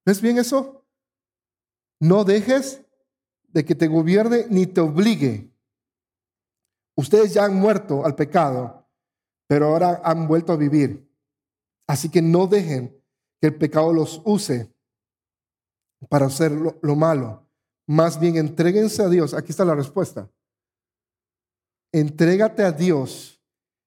¿Ves 0.05 0.21
bien 0.21 0.37
eso? 0.37 0.85
No 1.99 2.23
dejes 2.23 2.81
de 3.49 3.65
que 3.65 3.75
te 3.75 3.87
gobierne 3.87 4.45
ni 4.49 4.67
te 4.67 4.79
obligue. 4.79 5.51
Ustedes 6.95 7.33
ya 7.33 7.43
han 7.43 7.55
muerto 7.55 8.05
al 8.05 8.15
pecado, 8.15 8.87
pero 9.47 9.65
ahora 9.65 9.99
han 10.05 10.29
vuelto 10.29 10.53
a 10.53 10.55
vivir. 10.55 11.11
Así 11.87 12.07
que 12.07 12.21
no 12.21 12.47
dejen 12.47 13.03
que 13.45 13.49
el 13.49 13.57
pecado 13.57 13.93
los 13.93 14.23
use 14.25 14.73
para 16.09 16.25
hacer 16.25 16.51
lo, 16.51 16.95
malo. 16.95 17.47
Más 17.85 18.19
bien 18.19 18.37
entréguense 18.37 19.03
a 19.03 19.07
Dios. 19.07 19.35
Aquí 19.35 19.51
está 19.51 19.63
la 19.63 19.75
respuesta. 19.75 20.27
Entrégate 21.91 22.63
a 22.63 22.71
Dios 22.71 23.39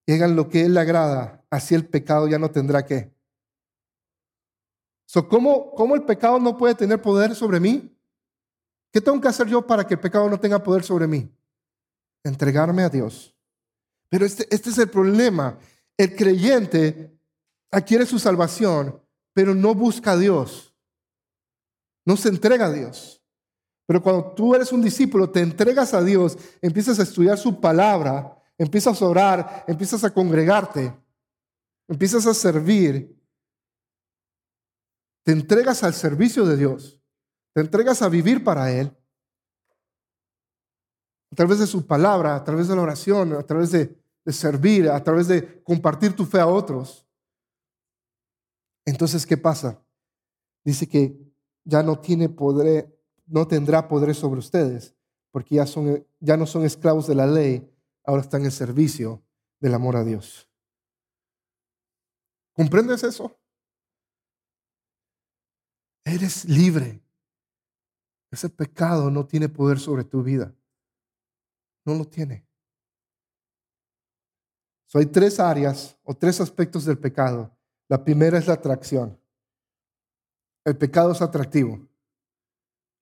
y 0.07 0.13
hagan 0.13 0.37
lo 0.37 0.49
que 0.49 0.65
Él 0.65 0.75
le 0.75 0.81
agrada. 0.81 1.45
Así 1.51 1.75
el 1.75 1.89
pecado 1.89 2.29
ya 2.29 2.39
no 2.39 2.53
tendrá 2.53 2.87
que. 2.87 3.13
So, 5.09 5.29
¿cómo, 5.29 5.73
¿Cómo 5.73 5.97
el 5.97 6.05
pecado 6.05 6.39
no 6.39 6.57
puede 6.57 6.77
tener 6.77 7.03
poder 7.03 7.35
sobre 7.35 7.59
mí? 7.59 7.99
¿Qué 8.93 9.01
tengo 9.01 9.21
que 9.21 9.27
hacer 9.27 9.49
yo 9.49 9.67
para 9.67 9.85
que 9.85 9.95
el 9.95 10.01
pecado 10.01 10.31
no 10.31 10.39
tenga 10.39 10.63
poder 10.63 10.85
sobre 10.85 11.09
mí? 11.09 11.29
Entregarme 12.23 12.85
a 12.85 12.89
Dios. 12.89 13.35
Pero 14.09 14.25
este, 14.25 14.47
este 14.55 14.71
es 14.71 14.79
el 14.79 14.89
problema. 14.89 15.59
El 15.97 16.15
creyente 16.15 17.19
adquiere 17.73 18.07
su 18.07 18.21
salvación, 18.21 19.03
pero 19.39 19.55
no 19.55 19.73
busca 19.73 20.11
a 20.11 20.17
Dios. 20.17 20.75
No 22.05 22.17
se 22.17 22.29
entrega 22.29 22.67
a 22.67 22.73
Dios. 22.73 23.23
Pero 23.87 24.03
cuando 24.03 24.33
tú 24.33 24.53
eres 24.53 24.73
un 24.73 24.83
discípulo, 24.83 25.31
te 25.31 25.39
entregas 25.39 25.95
a 25.95 26.03
Dios, 26.03 26.37
empiezas 26.61 26.99
a 26.99 27.05
estudiar 27.05 27.39
su 27.39 27.61
palabra, 27.61 28.37
empiezas 28.59 29.01
a 29.01 29.05
orar, 29.07 29.65
empiezas 29.69 30.03
a 30.03 30.13
congregarte, 30.13 30.93
empiezas 31.87 32.27
a 32.27 32.35
servir, 32.35 33.17
te 35.23 35.31
entregas 35.31 35.85
al 35.85 35.95
servicio 35.95 36.45
de 36.45 36.57
Dios, 36.57 37.01
te 37.55 37.61
entregas 37.61 38.03
a 38.03 38.09
vivir 38.09 38.43
para 38.43 38.73
Él, 38.73 38.93
a 41.31 41.37
través 41.37 41.61
de 41.61 41.69
su 41.69 41.87
palabra, 41.87 42.35
a 42.35 42.43
través 42.43 42.67
de 42.67 42.75
la 42.75 42.83
oración, 42.83 43.35
a 43.35 43.45
través 43.45 43.71
de, 43.71 44.03
de 44.25 44.33
servir, 44.33 44.91
a 44.91 45.05
través 45.05 45.29
de 45.29 45.63
compartir 45.63 46.17
tu 46.17 46.27
fe 46.27 46.41
a 46.41 46.49
otros. 46.49 47.08
Entonces, 48.89 49.27
¿qué 49.27 49.37
pasa? 49.37 49.85
Dice 50.65 50.89
que 50.89 51.15
ya 51.63 51.83
no 51.83 52.01
tiene 52.01 52.31
poder, 52.31 52.99
no 53.27 53.47
tendrá 53.47 53.87
poder 53.87 54.15
sobre 54.15 54.39
ustedes, 54.39 54.95
porque 55.31 55.57
ya, 55.57 55.67
son, 55.67 56.07
ya 56.21 56.39
no 56.39 56.47
son 56.47 56.65
esclavos 56.65 57.07
de 57.07 57.15
la 57.15 57.27
ley, 57.27 57.71
ahora 58.03 58.23
están 58.23 58.47
en 58.47 58.51
servicio 58.51 59.23
del 59.61 59.75
amor 59.75 59.97
a 59.97 60.05
Dios. 60.05 60.49
¿Comprendes 62.55 63.03
eso? 63.03 63.39
Eres 66.03 66.47
libre. 66.47 67.03
Ese 68.31 68.49
pecado 68.49 69.11
no 69.11 69.27
tiene 69.27 69.51
poder 69.51 69.79
sobre 69.79 70.05
tu 70.05 70.23
vida. 70.23 70.55
No 71.85 71.95
lo 71.95 72.07
tiene. 72.07 72.47
hay 74.95 75.05
tres 75.05 75.39
áreas 75.39 75.95
o 76.03 76.15
tres 76.15 76.41
aspectos 76.41 76.87
del 76.87 76.97
pecado. 76.97 77.58
La 77.89 78.05
primera 78.05 78.39
es 78.39 78.47
la 78.47 78.55
atracción. 78.55 79.19
El 80.65 80.77
pecado 80.77 81.13
es 81.13 81.23
atractivo. 81.23 81.89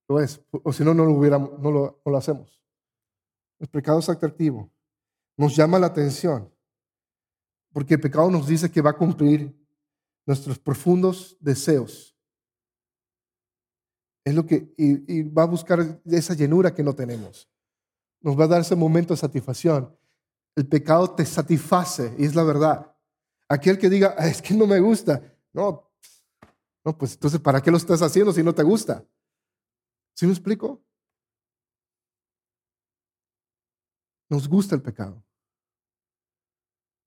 Lo 0.08 0.20
es. 0.20 0.40
O 0.50 0.72
si 0.72 0.84
no, 0.84 0.94
no 0.94 1.04
lo, 1.04 1.12
hubiéramos, 1.12 1.58
no 1.58 1.70
lo, 1.70 2.00
no 2.04 2.12
lo 2.12 2.18
hacemos. 2.18 2.62
El 3.58 3.68
pecado 3.68 3.98
es 3.98 4.08
atractivo. 4.08 4.70
Nos 5.36 5.56
llama 5.56 5.78
la 5.78 5.88
atención. 5.88 6.52
Porque 7.72 7.94
el 7.94 8.00
pecado 8.00 8.30
nos 8.30 8.46
dice 8.46 8.70
que 8.70 8.80
va 8.80 8.90
a 8.90 8.96
cumplir 8.96 9.54
nuestros 10.24 10.58
profundos 10.58 11.36
deseos. 11.40 12.16
Es 14.24 14.34
lo 14.34 14.44
que, 14.44 14.74
y, 14.76 15.22
va 15.22 15.44
a 15.44 15.46
buscar 15.46 16.00
esa 16.04 16.34
llenura 16.34 16.74
que 16.74 16.82
no 16.82 16.94
tenemos. 16.94 17.48
Nos 18.20 18.38
va 18.38 18.44
a 18.44 18.48
dar 18.48 18.60
ese 18.60 18.74
momento 18.74 19.14
de 19.14 19.18
satisfacción. 19.18 19.96
El 20.56 20.66
pecado 20.66 21.14
te 21.14 21.24
satisface 21.24 22.12
y 22.18 22.24
es 22.24 22.34
la 22.34 22.42
verdad. 22.42 22.95
Aquel 23.48 23.78
que 23.78 23.88
diga, 23.88 24.14
es 24.18 24.42
que 24.42 24.54
no 24.54 24.66
me 24.66 24.80
gusta. 24.80 25.22
No, 25.52 25.90
no, 26.84 26.98
pues 26.98 27.14
entonces, 27.14 27.40
¿para 27.40 27.60
qué 27.60 27.70
lo 27.70 27.76
estás 27.76 28.02
haciendo 28.02 28.32
si 28.32 28.42
no 28.42 28.54
te 28.54 28.62
gusta? 28.62 29.04
¿Sí 30.14 30.26
me 30.26 30.32
explico? 30.32 30.82
Nos 34.28 34.48
gusta 34.48 34.74
el 34.74 34.82
pecado 34.82 35.22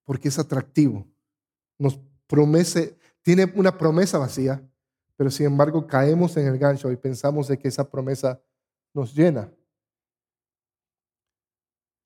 porque 0.06 0.30
es 0.30 0.40
atractivo. 0.40 1.06
Nos 1.78 2.00
promete, 2.28 2.98
tiene 3.22 3.52
una 3.56 3.78
promesa 3.78 4.18
vacía 4.18 4.70
pero 5.20 5.30
sin 5.30 5.48
embargo 5.48 5.86
caemos 5.86 6.38
en 6.38 6.48
el 6.48 6.58
gancho 6.58 6.90
y 6.90 6.96
pensamos 6.96 7.50
de 7.50 7.60
que 7.60 7.68
esa 7.68 7.90
promesa 7.90 8.42
nos 8.94 9.14
llena. 9.14 9.54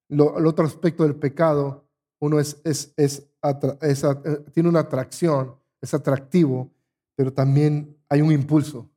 Lo, 0.10 0.40
el 0.40 0.48
otro 0.48 0.66
aspecto 0.66 1.04
del 1.04 1.16
pecado, 1.18 1.88
uno 2.18 2.40
es, 2.40 2.60
es, 2.64 2.92
es, 2.98 3.30
eh, 3.44 4.46
tiene 4.54 4.70
una 4.70 4.80
atracción, 4.80 5.56
es 5.82 5.94
atractivo, 5.94 6.72
pero 7.16 7.34
también 7.34 7.98
hay 8.10 8.22
un 8.22 8.32
impulso. 8.32 8.90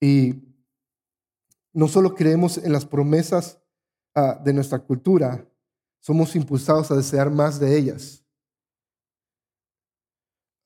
Y 0.00 0.42
no 1.72 1.88
solo 1.88 2.14
creemos 2.14 2.58
en 2.58 2.72
las 2.72 2.84
promesas 2.84 3.58
ah, 4.14 4.38
de 4.44 4.52
nuestra 4.52 4.78
cultura, 4.78 5.46
somos 6.00 6.34
impulsados 6.36 6.90
a 6.90 6.96
desear 6.96 7.30
más 7.30 7.58
de 7.58 7.78
ellas. 7.78 8.24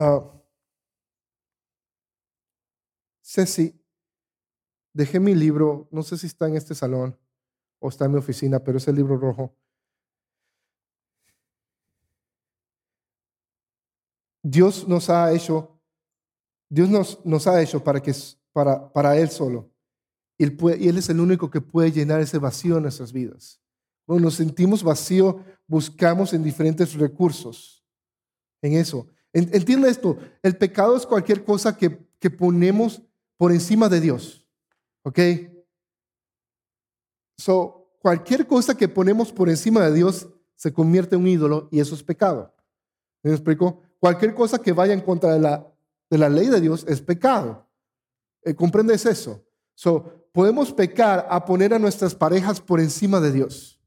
Uh, 0.00 0.36
Ceci, 3.22 3.78
dejé 4.92 5.20
mi 5.20 5.34
libro, 5.34 5.88
no 5.90 6.02
sé 6.02 6.16
si 6.16 6.26
está 6.26 6.48
en 6.48 6.56
este 6.56 6.74
salón 6.74 7.18
o 7.78 7.88
está 7.88 8.06
en 8.06 8.12
mi 8.12 8.18
oficina, 8.18 8.60
pero 8.60 8.78
es 8.78 8.88
el 8.88 8.96
libro 8.96 9.18
rojo. 9.18 9.54
Dios 14.48 14.86
nos 14.86 15.10
ha 15.10 15.32
hecho, 15.32 15.76
Dios 16.68 16.88
nos, 17.24 17.46
ha 17.48 17.60
hecho 17.60 17.82
para, 17.82 18.00
que, 18.00 18.14
para, 18.52 18.92
para 18.92 19.16
Él 19.16 19.28
solo. 19.28 19.72
Y 20.38 20.44
él, 20.44 20.56
y 20.78 20.88
él 20.88 20.98
es 20.98 21.08
el 21.08 21.18
único 21.18 21.50
que 21.50 21.60
puede 21.60 21.90
llenar 21.90 22.20
ese 22.20 22.38
vacío 22.38 22.76
en 22.76 22.84
nuestras 22.84 23.12
vidas. 23.12 23.60
Cuando 24.04 24.26
nos 24.26 24.34
sentimos 24.34 24.84
vacío, 24.84 25.44
buscamos 25.66 26.32
en 26.32 26.44
diferentes 26.44 26.94
recursos 26.94 27.84
en 28.62 28.74
eso. 28.74 29.08
Entiende 29.32 29.88
esto, 29.88 30.16
el 30.42 30.56
pecado 30.56 30.96
es 30.96 31.04
cualquier 31.04 31.44
cosa 31.44 31.76
que, 31.76 32.06
que 32.20 32.30
ponemos 32.30 33.02
por 33.36 33.50
encima 33.50 33.88
de 33.88 34.00
Dios. 34.00 34.46
¿Ok? 35.02 35.18
So, 37.36 37.90
cualquier 38.00 38.46
cosa 38.46 38.76
que 38.76 38.88
ponemos 38.88 39.32
por 39.32 39.48
encima 39.48 39.80
de 39.86 39.92
Dios 39.92 40.28
se 40.54 40.72
convierte 40.72 41.16
en 41.16 41.22
un 41.22 41.28
ídolo 41.28 41.68
y 41.72 41.80
eso 41.80 41.96
es 41.96 42.02
pecado. 42.04 42.54
¿Me 43.24 43.32
explico? 43.32 43.82
Cualquier 44.00 44.34
cosa 44.34 44.58
que 44.58 44.72
vaya 44.72 44.92
en 44.92 45.00
contra 45.00 45.32
de 45.32 45.40
la, 45.40 45.66
de 46.10 46.18
la 46.18 46.28
ley 46.28 46.48
de 46.48 46.60
Dios 46.60 46.84
es 46.88 47.00
pecado. 47.00 47.66
Eh, 48.42 48.54
¿Comprendes 48.54 49.06
eso? 49.06 49.44
So, 49.74 50.28
podemos 50.32 50.72
pecar 50.72 51.26
a 51.30 51.44
poner 51.44 51.74
a 51.74 51.78
nuestras 51.78 52.14
parejas 52.14 52.60
por 52.60 52.80
encima 52.80 53.20
de 53.20 53.32
Dios. 53.32 53.80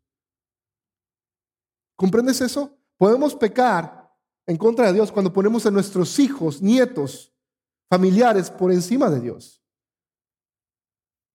¿Comprendes 1.95 2.41
eso? 2.41 2.78
Podemos 2.98 3.36
pecar 3.36 4.13
en 4.48 4.58
contra 4.58 4.88
de 4.88 4.93
Dios 4.93 5.12
cuando 5.12 5.32
ponemos 5.32 5.65
a 5.65 5.72
nuestros 5.72 6.17
hijos, 6.17 6.62
nietos, 6.62 7.34
familiares 7.89 8.50
por 8.50 8.72
encima 8.72 9.10
de 9.10 9.19
Dios. 9.19 9.62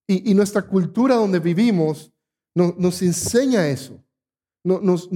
Y, 0.07 0.35
nuestra 0.35 0.63
cultura 0.63 1.15
donde 1.15 1.39
vivimos 1.39 2.13
nos 2.55 3.01
enseña 3.03 3.69
eso. 3.69 4.05
nos, 4.63 5.09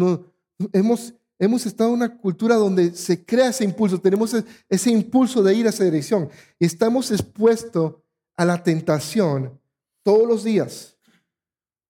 hemos, 0.73 1.15
hemos 1.39 1.67
estado 1.67 1.91
en 1.91 1.97
una 1.97 2.17
cultura 2.17 2.57
donde 2.57 2.95
se 2.95 3.25
crea 3.25 3.49
ese 3.49 3.65
impulso, 3.65 4.01
tenemos 4.01 4.35
e, 4.35 4.45
ese 4.69 4.91
impulso 4.91 5.43
de 5.43 5.55
ir 5.55 5.67
a 5.67 5.71
esa 5.71 5.85
dirección. 5.85 6.29
Y 6.59 6.67
estamos 6.67 7.11
expuestos 7.11 7.97
a 8.37 8.45
la 8.45 8.63
tentación 8.63 9.61
todos 10.03 10.27
los 10.27 10.45
días. 10.45 10.97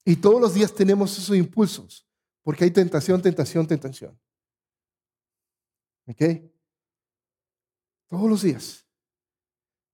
Y 0.04 0.16
todos 0.16 0.40
los 0.40 0.54
días 0.54 0.74
tenemos 0.74 1.16
esos 1.18 1.36
impulsos, 1.36 2.06
porque 2.42 2.64
hay 2.64 2.70
tentación, 2.70 3.20
tentación, 3.20 3.66
tentación. 3.66 4.18
¿Ok? 6.06 6.22
Todos 8.08 8.28
los 8.28 8.42
días. 8.42 8.86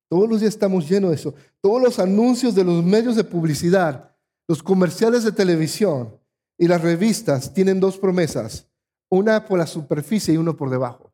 Todos 0.08 0.28
los 0.28 0.40
días 0.40 0.54
estamos 0.54 0.88
llenos 0.88 1.10
de 1.10 1.16
eso. 1.16 1.34
Todos 1.60 1.82
los 1.82 1.98
anuncios 1.98 2.54
de 2.54 2.62
los 2.62 2.84
medios 2.84 3.16
de 3.16 3.24
publicidad, 3.24 4.16
los 4.46 4.62
comerciales 4.62 5.24
de 5.24 5.32
televisión 5.32 6.16
y 6.56 6.68
las 6.68 6.80
revistas 6.80 7.52
tienen 7.52 7.80
dos 7.80 7.98
promesas, 7.98 8.68
una 9.14 9.44
por 9.44 9.59
la 9.59 9.66
superficie 9.66 10.35
y 10.35 10.37
una 10.37 10.53
por 10.53 10.70
debajo. 10.70 11.12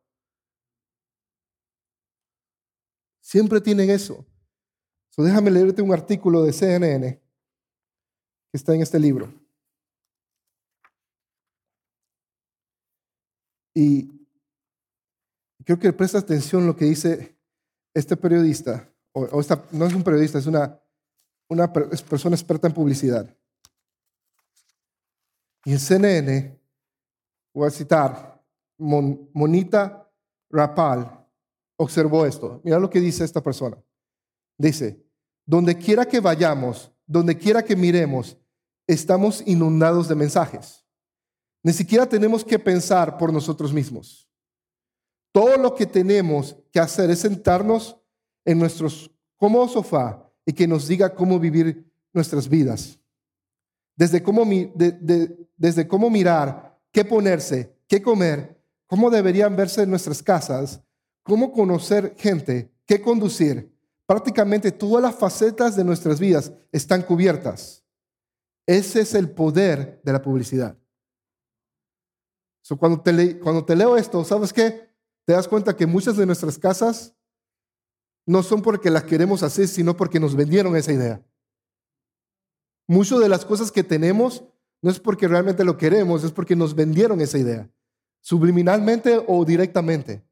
Siempre 3.21 3.61
tienen 3.61 3.89
eso. 3.89 4.25
déjame 5.17 5.51
leerte 5.51 5.81
un 5.81 5.93
artículo 5.93 6.43
de 6.43 6.51
CNN 6.51 7.21
que 8.51 8.57
está 8.57 8.73
en 8.73 8.81
este 8.81 8.99
libro. 8.99 9.31
Y 13.73 14.09
creo 15.63 15.79
que 15.79 15.93
presta 15.93 16.17
atención 16.17 16.67
lo 16.67 16.75
que 16.75 16.85
dice 16.85 17.37
este 17.93 18.17
periodista 18.17 18.91
o, 19.13 19.41
no 19.71 19.85
es 19.85 19.93
un 19.93 20.03
periodista, 20.03 20.39
es 20.39 20.45
una, 20.45 20.81
una 21.47 21.71
persona 21.71 22.35
experta 22.35 22.67
en 22.67 22.73
publicidad. 22.73 23.35
Y 25.65 25.73
en 25.73 25.79
CNN, 25.79 26.60
voy 27.53 27.67
a 27.67 27.71
citar, 27.71 28.41
Monita 28.77 30.09
Rapal 30.49 31.27
observó 31.77 32.25
esto. 32.25 32.61
Mira 32.63 32.79
lo 32.79 32.89
que 32.89 32.99
dice 32.99 33.23
esta 33.23 33.41
persona. 33.41 33.77
Dice, 34.57 35.03
donde 35.45 35.77
quiera 35.77 36.05
que 36.05 36.19
vayamos, 36.19 36.91
donde 37.05 37.37
quiera 37.37 37.63
que 37.63 37.75
miremos, 37.75 38.37
estamos 38.87 39.43
inundados 39.45 40.07
de 40.07 40.15
mensajes. 40.15 40.85
Ni 41.63 41.73
siquiera 41.73 42.07
tenemos 42.07 42.43
que 42.43 42.57
pensar 42.57 43.17
por 43.17 43.31
nosotros 43.31 43.71
mismos. 43.73 44.27
Todo 45.31 45.57
lo 45.57 45.75
que 45.75 45.85
tenemos 45.85 46.57
que 46.71 46.79
hacer 46.79 47.09
es 47.09 47.19
sentarnos 47.19 47.97
en 48.45 48.59
nuestros 48.59 49.11
cómodos 49.37 49.73
sofá 49.73 50.29
y 50.45 50.53
que 50.53 50.67
nos 50.67 50.87
diga 50.87 51.13
cómo 51.13 51.39
vivir 51.39 51.91
nuestras 52.13 52.49
vidas. 52.49 52.99
Desde 53.95 54.21
cómo, 54.21 54.43
desde 54.75 55.87
cómo 55.87 56.09
mirar, 56.09 56.70
qué 56.91 57.05
ponerse, 57.05 57.75
qué 57.87 58.01
comer, 58.01 58.61
cómo 58.85 59.09
deberían 59.09 59.55
verse 59.55 59.85
nuestras 59.85 60.21
casas, 60.21 60.83
cómo 61.23 61.51
conocer 61.51 62.15
gente, 62.17 62.71
qué 62.85 63.01
conducir. 63.01 63.71
Prácticamente 64.05 64.71
todas 64.71 65.01
las 65.01 65.15
facetas 65.15 65.75
de 65.75 65.83
nuestras 65.83 66.19
vidas 66.19 66.51
están 66.71 67.01
cubiertas. 67.01 67.85
Ese 68.67 69.01
es 69.01 69.13
el 69.15 69.31
poder 69.31 70.01
de 70.03 70.13
la 70.13 70.21
publicidad. 70.21 70.77
cuando, 72.77 73.01
te 73.65 73.75
leo 73.75 73.97
esto, 73.97 74.23
¿sabes 74.23 74.53
qué? 74.53 74.89
Te 75.25 75.33
das 75.33 75.47
cuenta 75.47 75.75
que 75.75 75.85
muchas 75.85 76.17
de 76.17 76.25
nuestras 76.25 76.57
casas 76.57 77.15
no 78.25 78.43
son 78.43 78.61
porque 78.61 78.89
las 78.89 79.03
queremos 79.03 79.43
hacer, 79.43 79.67
sino 79.67 79.95
porque 79.95 80.19
nos 80.19 80.35
vendieron 80.35 80.75
esa 80.75 80.91
idea. 80.91 81.25
Muchas 82.87 83.19
de 83.19 83.29
las 83.29 83.45
cosas 83.45 83.71
que 83.71 83.83
tenemos 83.83 84.43
no 84.81 84.89
es 84.89 84.99
porque 84.99 85.27
realmente 85.27 85.63
lo 85.63 85.77
queremos, 85.77 86.23
es 86.23 86.31
porque 86.31 86.55
nos 86.55 86.73
vendieron 86.73 87.21
esa 87.21 87.37
idea, 87.37 87.69
subliminalmente 88.21 89.23
o 89.27 89.45
directamente. 89.45 90.23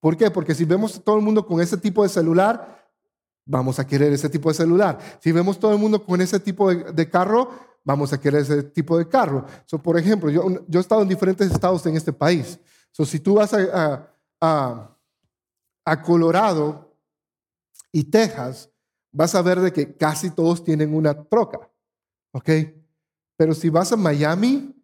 ¿Por 0.00 0.16
qué? 0.16 0.30
Porque 0.30 0.54
si 0.54 0.64
vemos 0.64 1.02
todo 1.02 1.16
el 1.16 1.22
mundo 1.22 1.46
con 1.46 1.60
ese 1.60 1.76
tipo 1.76 2.02
de 2.02 2.08
celular, 2.08 2.90
vamos 3.44 3.78
a 3.78 3.86
querer 3.86 4.12
ese 4.12 4.28
tipo 4.28 4.48
de 4.48 4.54
celular. 4.54 4.98
Si 5.20 5.32
vemos 5.32 5.58
todo 5.58 5.72
el 5.72 5.78
mundo 5.78 6.04
con 6.04 6.20
ese 6.20 6.40
tipo 6.40 6.72
de, 6.72 7.10
carro, 7.10 7.50
vamos 7.84 8.12
a 8.12 8.20
querer 8.20 8.42
ese 8.42 8.62
tipo 8.62 8.96
de 8.98 9.08
carro. 9.08 9.44
So, 9.66 9.82
por 9.82 9.98
ejemplo, 9.98 10.30
yo, 10.30 10.44
yo 10.66 10.80
he 10.80 10.82
estado 10.82 11.02
en 11.02 11.08
diferentes 11.08 11.50
estados 11.50 11.84
en 11.86 11.96
este 11.96 12.12
país. 12.12 12.58
So, 12.90 13.04
si 13.04 13.20
tú 13.20 13.34
vas 13.34 13.52
a, 13.52 14.10
a, 14.40 14.96
a 15.84 16.02
Colorado 16.02 16.96
y 17.92 18.04
Texas, 18.04 18.70
vas 19.12 19.34
a 19.34 19.42
ver 19.42 19.60
de 19.60 19.72
que 19.72 19.96
casi 19.96 20.30
todos 20.30 20.62
tienen 20.62 20.94
una 20.94 21.14
troca. 21.24 21.70
¿Ok? 22.32 22.50
Pero 23.36 23.54
si 23.54 23.68
vas 23.68 23.92
a 23.92 23.96
Miami, 23.96 24.74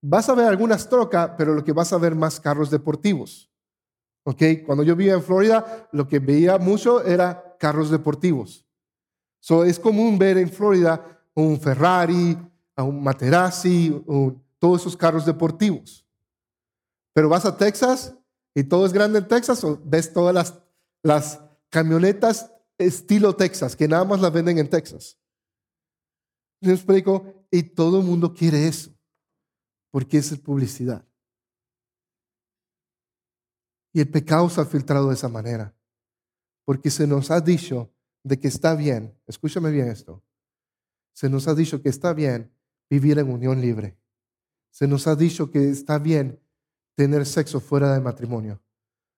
vas 0.00 0.28
a 0.28 0.34
ver 0.34 0.46
algunas 0.46 0.88
trocas, 0.88 1.32
pero 1.36 1.54
lo 1.54 1.64
que 1.64 1.72
vas 1.72 1.92
a 1.92 1.98
ver 1.98 2.14
más 2.14 2.40
carros 2.40 2.70
deportivos. 2.70 3.50
¿Ok? 4.24 4.42
Cuando 4.66 4.84
yo 4.84 4.94
vivía 4.96 5.14
en 5.14 5.22
Florida, 5.22 5.88
lo 5.92 6.06
que 6.06 6.18
veía 6.18 6.58
mucho 6.58 7.02
era 7.04 7.56
carros 7.58 7.90
deportivos. 7.90 8.66
So, 9.40 9.64
es 9.64 9.78
común 9.78 10.18
ver 10.18 10.36
en 10.38 10.50
Florida 10.50 11.22
un 11.34 11.58
Ferrari, 11.58 12.36
un 12.76 13.02
Materazzi, 13.02 14.04
todos 14.58 14.82
esos 14.82 14.96
carros 14.96 15.24
deportivos. 15.24 16.06
Pero 17.12 17.28
vas 17.28 17.46
a 17.46 17.56
Texas 17.56 18.14
y 18.54 18.64
todo 18.64 18.86
es 18.86 18.92
grande 18.92 19.18
en 19.18 19.28
Texas, 19.28 19.64
o 19.64 19.80
ves 19.84 20.12
todas 20.12 20.34
las, 20.34 20.54
las 21.02 21.40
camionetas 21.70 22.52
estilo 22.78 23.34
Texas, 23.36 23.76
que 23.76 23.88
nada 23.88 24.04
más 24.04 24.20
las 24.20 24.32
venden 24.32 24.58
en 24.58 24.68
Texas. 24.68 25.18
¿Me 26.60 26.72
explico? 26.72 27.39
Y 27.50 27.62
todo 27.62 28.00
el 28.00 28.06
mundo 28.06 28.32
quiere 28.32 28.68
eso, 28.68 28.92
porque 29.90 30.18
es 30.18 30.38
publicidad. 30.38 31.04
Y 33.92 34.00
el 34.00 34.08
pecado 34.08 34.48
se 34.48 34.60
ha 34.60 34.64
filtrado 34.64 35.08
de 35.08 35.14
esa 35.14 35.28
manera, 35.28 35.74
porque 36.64 36.90
se 36.90 37.06
nos 37.06 37.30
ha 37.30 37.40
dicho 37.40 37.92
de 38.22 38.38
que 38.38 38.48
está 38.48 38.74
bien, 38.74 39.18
escúchame 39.26 39.70
bien 39.70 39.88
esto, 39.88 40.22
se 41.12 41.28
nos 41.28 41.48
ha 41.48 41.54
dicho 41.54 41.82
que 41.82 41.88
está 41.88 42.12
bien 42.12 42.52
vivir 42.88 43.18
en 43.18 43.30
unión 43.30 43.60
libre. 43.60 43.98
Se 44.70 44.86
nos 44.86 45.06
ha 45.06 45.16
dicho 45.16 45.50
que 45.50 45.68
está 45.68 45.98
bien 45.98 46.40
tener 46.94 47.26
sexo 47.26 47.60
fuera 47.60 47.92
del 47.92 48.02
matrimonio. 48.02 48.62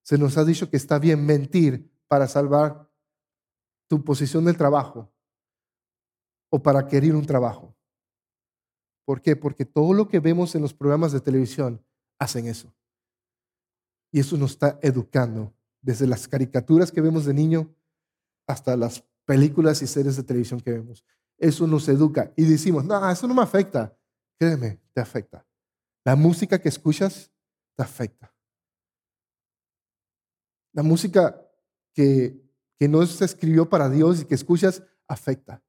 Se 0.03 0.18
nos 0.18 0.37
ha 0.37 0.45
dicho 0.45 0.71
que 0.71 0.77
está 0.77 0.99
bien 0.99 1.25
mentir 1.25 1.92
para 2.09 2.27
salvar 2.27 2.90
tu 3.88 4.03
posición 4.03 4.45
del 4.45 4.57
trabajo 4.57 5.12
o 6.51 6.62
para 6.62 6.87
querer 6.87 7.14
un 7.14 7.25
trabajo. 7.25 7.71
¿Por 9.05 9.21
qué? 9.21 9.37
Porque 9.37 9.65
todo 9.65 9.93
lo 9.93 10.09
que 10.09 10.21
vemos 10.21 10.55
en 10.55 10.62
los 10.62 10.75
programas 10.75 11.12
de 11.12 11.21
televisión 11.21 11.85
hacen 12.19 12.47
eso. 12.47 12.73
Y 14.12 14.21
eso 14.21 14.37
nos 14.37 14.53
está 14.53 14.79
educando, 14.83 15.53
desde 15.81 16.07
las 16.07 16.29
caricaturas 16.29 16.93
que 16.93 17.01
vemos 17.01 17.25
de 17.25 17.35
niño 17.35 17.75
hasta 18.47 18.77
las 18.77 19.05
películas 19.25 19.83
y 19.83 19.87
series 19.87 20.17
de 20.17 20.23
televisión 20.23 20.61
que 20.61 20.73
vemos. 20.73 21.05
Eso 21.38 21.67
nos 21.67 21.88
educa 21.88 22.33
y 22.37 22.45
decimos, 22.45 22.85
no, 22.85 23.11
eso 23.11 23.27
no 23.27 23.35
me 23.35 23.43
afecta. 23.43 23.97
Créeme, 24.38 24.81
te 24.93 25.01
afecta. 25.01 25.45
La 26.05 26.15
música 26.15 26.61
que 26.61 26.69
escuchas 26.69 27.33
te 27.77 27.83
afecta. 27.83 28.33
La 30.73 30.83
música 30.83 31.41
que, 31.95 32.41
que 32.79 32.88
no 32.88 33.05
se 33.07 33.25
escribió 33.25 33.69
para 33.69 33.88
Dios 33.88 34.21
y 34.21 34.25
que 34.25 34.35
escuchas 34.35 34.83
afecta. 35.09 35.62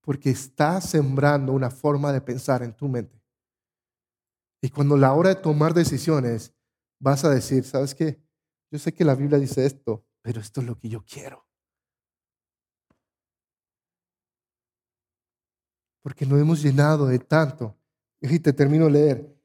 Porque 0.00 0.30
está 0.30 0.80
sembrando 0.80 1.52
una 1.52 1.70
forma 1.70 2.12
de 2.12 2.20
pensar 2.20 2.62
en 2.62 2.74
tu 2.74 2.88
mente. 2.88 3.20
Y 4.62 4.70
cuando 4.70 4.96
la 4.96 5.12
hora 5.12 5.30
de 5.30 5.36
tomar 5.36 5.74
decisiones 5.74 6.54
vas 6.98 7.24
a 7.24 7.30
decir, 7.30 7.64
¿sabes 7.64 7.94
qué? 7.94 8.22
Yo 8.70 8.78
sé 8.78 8.92
que 8.92 9.04
la 9.04 9.14
Biblia 9.14 9.38
dice 9.38 9.64
esto, 9.64 10.04
pero 10.22 10.40
esto 10.40 10.60
es 10.60 10.66
lo 10.66 10.78
que 10.78 10.88
yo 10.88 11.04
quiero. 11.04 11.46
Porque 16.02 16.26
nos 16.26 16.40
hemos 16.40 16.62
llenado 16.62 17.06
de 17.06 17.18
tanto. 17.18 17.76
Y 18.20 18.38
te 18.38 18.52
termino 18.52 18.86
de 18.86 18.90
leer. 18.90 19.36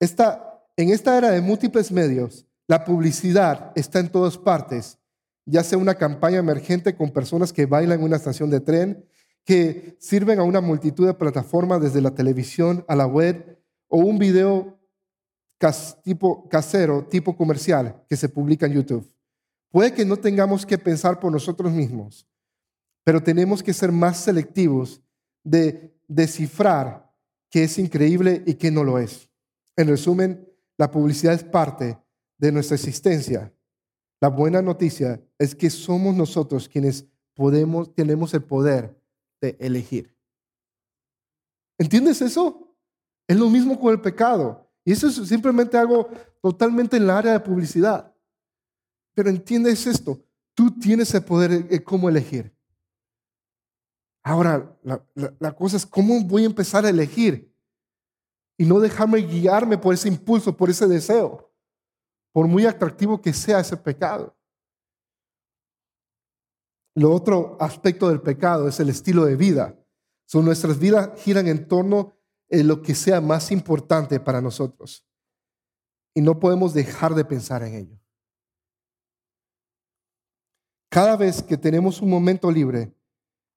Esta, 0.00 0.64
en 0.76 0.90
esta 0.90 1.18
era 1.18 1.30
de 1.30 1.40
múltiples 1.40 1.90
medios, 1.90 2.46
la 2.68 2.84
publicidad 2.84 3.72
está 3.74 3.98
en 3.98 4.10
todas 4.10 4.38
partes, 4.38 4.98
ya 5.44 5.64
sea 5.64 5.78
una 5.78 5.94
campaña 5.94 6.38
emergente 6.38 6.94
con 6.94 7.10
personas 7.10 7.52
que 7.52 7.66
bailan 7.66 7.98
en 7.98 8.04
una 8.04 8.16
estación 8.16 8.50
de 8.50 8.60
tren, 8.60 9.04
que 9.48 9.96
sirven 9.98 10.38
a 10.40 10.42
una 10.42 10.60
multitud 10.60 11.06
de 11.06 11.14
plataformas 11.14 11.80
desde 11.80 12.02
la 12.02 12.14
televisión 12.14 12.84
a 12.86 12.94
la 12.94 13.06
web, 13.06 13.58
o 13.88 13.96
un 13.96 14.18
video 14.18 14.78
tipo 16.04 16.46
casero, 16.50 17.06
tipo 17.06 17.34
comercial, 17.34 18.04
que 18.06 18.16
se 18.18 18.28
publica 18.28 18.66
en 18.66 18.74
YouTube. 18.74 19.10
Puede 19.70 19.94
que 19.94 20.04
no 20.04 20.18
tengamos 20.18 20.66
que 20.66 20.76
pensar 20.76 21.18
por 21.18 21.32
nosotros 21.32 21.72
mismos, 21.72 22.28
pero 23.04 23.22
tenemos 23.22 23.62
que 23.62 23.72
ser 23.72 23.90
más 23.90 24.18
selectivos 24.18 25.00
de 25.42 25.98
descifrar 26.06 27.10
qué 27.48 27.64
es 27.64 27.78
increíble 27.78 28.42
y 28.44 28.52
qué 28.52 28.70
no 28.70 28.84
lo 28.84 28.98
es. 28.98 29.30
En 29.76 29.88
resumen, 29.88 30.46
la 30.76 30.90
publicidad 30.90 31.32
es 31.32 31.44
parte 31.44 31.96
de 32.36 32.52
nuestra 32.52 32.74
existencia. 32.74 33.50
La 34.20 34.28
buena 34.28 34.60
noticia 34.60 35.22
es 35.38 35.54
que 35.54 35.70
somos 35.70 36.14
nosotros 36.14 36.68
quienes 36.68 37.06
podemos, 37.32 37.94
tenemos 37.94 38.34
el 38.34 38.42
poder 38.42 38.97
de 39.40 39.56
elegir. 39.60 40.14
¿Entiendes 41.78 42.20
eso? 42.22 42.74
Es 43.26 43.36
lo 43.36 43.48
mismo 43.48 43.78
con 43.78 43.92
el 43.92 44.00
pecado. 44.00 44.68
Y 44.84 44.92
eso 44.92 45.08
es 45.08 45.16
simplemente 45.28 45.76
algo 45.76 46.08
totalmente 46.40 46.96
en 46.96 47.06
la 47.06 47.18
área 47.18 47.32
de 47.32 47.40
publicidad. 47.40 48.14
Pero 49.14 49.28
entiendes 49.28 49.86
esto, 49.86 50.24
tú 50.54 50.70
tienes 50.78 51.12
el 51.14 51.24
poder 51.24 51.68
de 51.68 51.84
cómo 51.84 52.08
elegir. 52.08 52.54
Ahora, 54.22 54.78
la, 54.82 55.04
la, 55.38 55.52
cosa 55.52 55.76
es 55.76 55.84
cómo 55.84 56.22
voy 56.22 56.44
a 56.44 56.46
empezar 56.46 56.84
a 56.84 56.90
elegir 56.90 57.54
y 58.56 58.64
no 58.64 58.80
dejarme 58.80 59.18
guiarme 59.18 59.76
por 59.78 59.94
ese 59.94 60.08
impulso, 60.08 60.56
por 60.56 60.70
ese 60.70 60.86
deseo, 60.86 61.50
por 62.32 62.46
muy 62.46 62.64
atractivo 62.64 63.20
que 63.20 63.32
sea 63.32 63.60
ese 63.60 63.76
pecado. 63.76 64.37
Lo 66.98 67.12
otro 67.12 67.56
aspecto 67.60 68.08
del 68.08 68.20
pecado 68.20 68.66
es 68.66 68.80
el 68.80 68.88
estilo 68.88 69.24
de 69.24 69.36
vida. 69.36 69.78
Son 70.26 70.44
nuestras 70.44 70.80
vidas 70.80 71.10
giran 71.20 71.46
en 71.46 71.68
torno 71.68 72.16
es 72.48 72.64
lo 72.64 72.82
que 72.82 72.96
sea 72.96 73.20
más 73.20 73.52
importante 73.52 74.18
para 74.18 74.40
nosotros. 74.40 75.06
Y 76.12 76.20
no 76.22 76.40
podemos 76.40 76.74
dejar 76.74 77.14
de 77.14 77.24
pensar 77.24 77.62
en 77.62 77.74
ello. 77.74 78.00
Cada 80.90 81.16
vez 81.16 81.40
que 81.40 81.56
tenemos 81.56 82.02
un 82.02 82.10
momento 82.10 82.50
libre, 82.50 82.92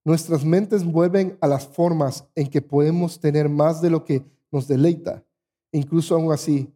nuestras 0.05 0.45
mentes 0.45 0.85
vuelven 0.85 1.35
a 1.41 1.47
las 1.47 1.65
formas 1.65 2.27
en 2.35 2.47
que 2.47 2.61
podemos 2.61 3.19
tener 3.19 3.49
más 3.49 3.81
de 3.81 3.89
lo 3.89 4.05
que 4.05 4.23
nos 4.51 4.67
deleita. 4.67 5.25
Incluso 5.71 6.13
aún 6.13 6.31
así, 6.31 6.71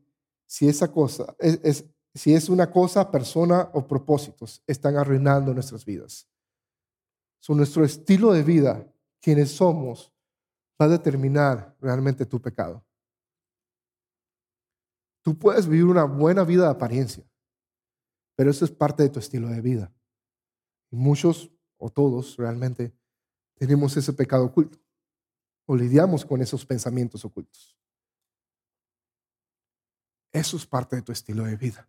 si 0.47 0.67
esa 0.67 0.91
cosa 0.91 1.35
es, 1.37 1.85
si 2.15 2.33
es 2.33 2.49
una 2.49 2.71
cosa, 2.71 3.11
persona 3.11 3.69
o 3.71 3.85
propósitos, 3.85 4.63
están 4.65 4.97
arruinando 4.97 5.53
nuestras 5.53 5.85
vidas. 5.85 6.27
Son 7.39 7.57
nuestro 7.57 7.85
estilo 7.85 8.31
de 8.31 8.43
vida, 8.43 8.91
quienes 9.21 9.51
somos, 9.51 10.13
va 10.81 10.85
a 10.85 10.89
determinar 10.89 11.75
realmente 11.79 12.25
tu 12.25 12.41
pecado. 12.41 12.85
Tú 15.21 15.37
puedes 15.37 15.67
vivir 15.67 15.85
una 15.85 16.03
buena 16.03 16.43
vida 16.43 16.65
de 16.65 16.71
apariencia, 16.71 17.27
pero 18.35 18.51
eso 18.51 18.65
es 18.65 18.71
parte 18.71 19.03
de 19.03 19.09
tu 19.09 19.19
estilo 19.19 19.47
de 19.49 19.61
vida. 19.61 19.93
Y 20.91 20.95
muchos 20.95 21.51
o 21.77 21.89
todos 21.89 22.37
realmente 22.37 22.93
tenemos 23.55 23.95
ese 23.97 24.13
pecado 24.13 24.45
oculto 24.45 24.79
o 25.65 25.75
lidiamos 25.75 26.25
con 26.25 26.41
esos 26.41 26.65
pensamientos 26.65 27.25
ocultos. 27.25 27.75
Eso 30.31 30.57
es 30.57 30.65
parte 30.65 30.97
de 30.97 31.01
tu 31.01 31.11
estilo 31.11 31.45
de 31.45 31.55
vida, 31.55 31.87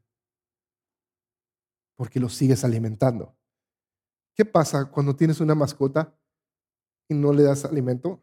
porque 1.96 2.20
lo 2.20 2.28
sigues 2.28 2.64
alimentando. 2.64 3.36
¿Qué 4.36 4.44
pasa 4.44 4.90
cuando 4.90 5.16
tienes 5.16 5.40
una 5.40 5.54
mascota 5.54 6.14
y 7.08 7.14
no 7.14 7.32
le 7.32 7.44
das 7.44 7.64
alimento? 7.64 8.22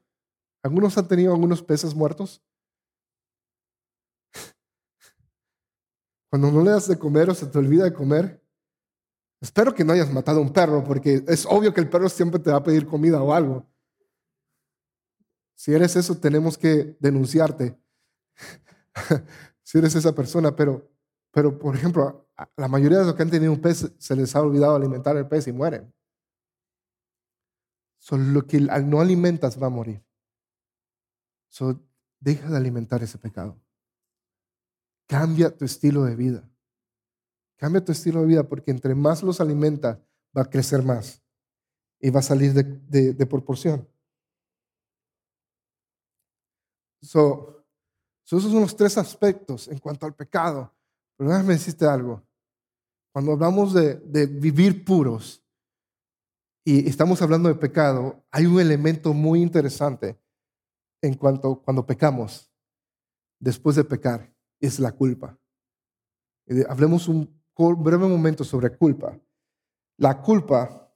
¿Algunos 0.63 0.95
han 0.97 1.07
tenido 1.07 1.33
algunos 1.33 1.63
peces 1.63 1.95
muertos? 1.95 2.43
Cuando 6.29 6.51
no 6.51 6.63
le 6.63 6.69
das 6.69 6.87
de 6.87 6.99
comer 6.99 7.31
o 7.31 7.33
se 7.33 7.47
te 7.47 7.57
olvida 7.57 7.85
de 7.85 7.93
comer, 7.93 8.43
espero 9.41 9.73
que 9.73 9.83
no 9.83 9.93
hayas 9.93 10.13
matado 10.13 10.37
a 10.37 10.43
un 10.43 10.53
perro, 10.53 10.83
porque 10.83 11.23
es 11.27 11.47
obvio 11.47 11.73
que 11.73 11.81
el 11.81 11.89
perro 11.89 12.07
siempre 12.09 12.39
te 12.39 12.51
va 12.51 12.57
a 12.57 12.63
pedir 12.63 12.85
comida 12.85 13.21
o 13.21 13.33
algo. 13.33 13.67
Si 15.55 15.73
eres 15.73 15.95
eso, 15.95 16.19
tenemos 16.19 16.59
que 16.59 16.95
denunciarte. 16.99 17.79
si 19.63 19.79
eres 19.79 19.95
esa 19.95 20.13
persona, 20.13 20.55
pero, 20.55 20.91
pero 21.31 21.57
por 21.57 21.75
ejemplo, 21.75 22.29
la 22.55 22.67
mayoría 22.67 22.99
de 22.99 23.05
los 23.05 23.15
que 23.15 23.23
han 23.23 23.31
tenido 23.31 23.51
un 23.51 23.61
pez 23.61 23.91
se 23.97 24.15
les 24.15 24.35
ha 24.35 24.41
olvidado 24.41 24.75
alimentar 24.75 25.17
el 25.17 25.27
pez 25.27 25.47
y 25.47 25.51
mueren. 25.51 25.93
Solo 28.03 28.25
lo 28.25 28.45
que 28.45 28.59
no 28.59 28.99
alimentas 28.99 29.57
va 29.63 29.67
a 29.67 29.69
morir. 29.69 30.03
So, 31.47 31.81
deja 32.19 32.49
de 32.49 32.57
alimentar 32.57 33.01
ese 33.01 33.17
pecado. 33.17 33.57
Cambia 35.07 35.55
tu 35.55 35.63
estilo 35.63 36.03
de 36.03 36.13
vida. 36.13 36.49
Cambia 37.55 37.81
tu 37.81 37.93
estilo 37.93 38.19
de 38.19 38.27
vida 38.27 38.43
porque 38.43 38.71
entre 38.71 38.93
más 38.93 39.23
los 39.23 39.39
alimentas, 39.39 39.99
va 40.37 40.41
a 40.41 40.49
crecer 40.49 40.83
más 40.83 41.23
y 41.97 42.09
va 42.09 42.19
a 42.19 42.23
salir 42.23 42.51
de, 42.53 43.25
proporción. 43.25 43.87
So, 47.01 47.65
esos 48.25 48.51
son 48.51 48.59
los 48.59 48.75
tres 48.75 48.97
aspectos 48.97 49.69
en 49.69 49.79
cuanto 49.79 50.05
al 50.05 50.13
pecado. 50.13 50.75
Pero 51.15 51.29
déjame 51.29 51.53
decirte 51.53 51.85
algo. 51.85 52.21
Cuando 53.13 53.31
hablamos 53.31 53.73
de, 53.73 53.95
de 53.95 54.25
vivir 54.25 54.83
puros 54.83 55.42
y 56.65 56.87
estamos 56.87 57.21
hablando 57.21 57.49
de 57.49 57.55
pecado, 57.55 58.23
hay 58.31 58.45
un 58.45 58.59
elemento 58.59 59.13
muy 59.13 59.41
interesante 59.41 60.17
en 61.01 61.15
cuanto 61.15 61.61
cuando 61.61 61.85
pecamos, 61.85 62.49
después 63.39 63.75
de 63.75 63.83
pecar, 63.83 64.33
es 64.61 64.79
la 64.79 64.93
culpa. 64.93 65.37
Hablemos 66.69 67.07
un 67.09 67.43
breve 67.57 68.07
momento 68.07 68.43
sobre 68.43 68.75
culpa. 68.77 69.19
La 69.97 70.21
culpa, 70.21 70.89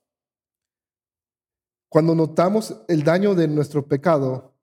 cuando 1.89 2.15
notamos 2.15 2.84
el 2.88 3.03
daño 3.03 3.36
de 3.36 3.47
nuestro 3.47 3.86
pecado, 3.86 4.55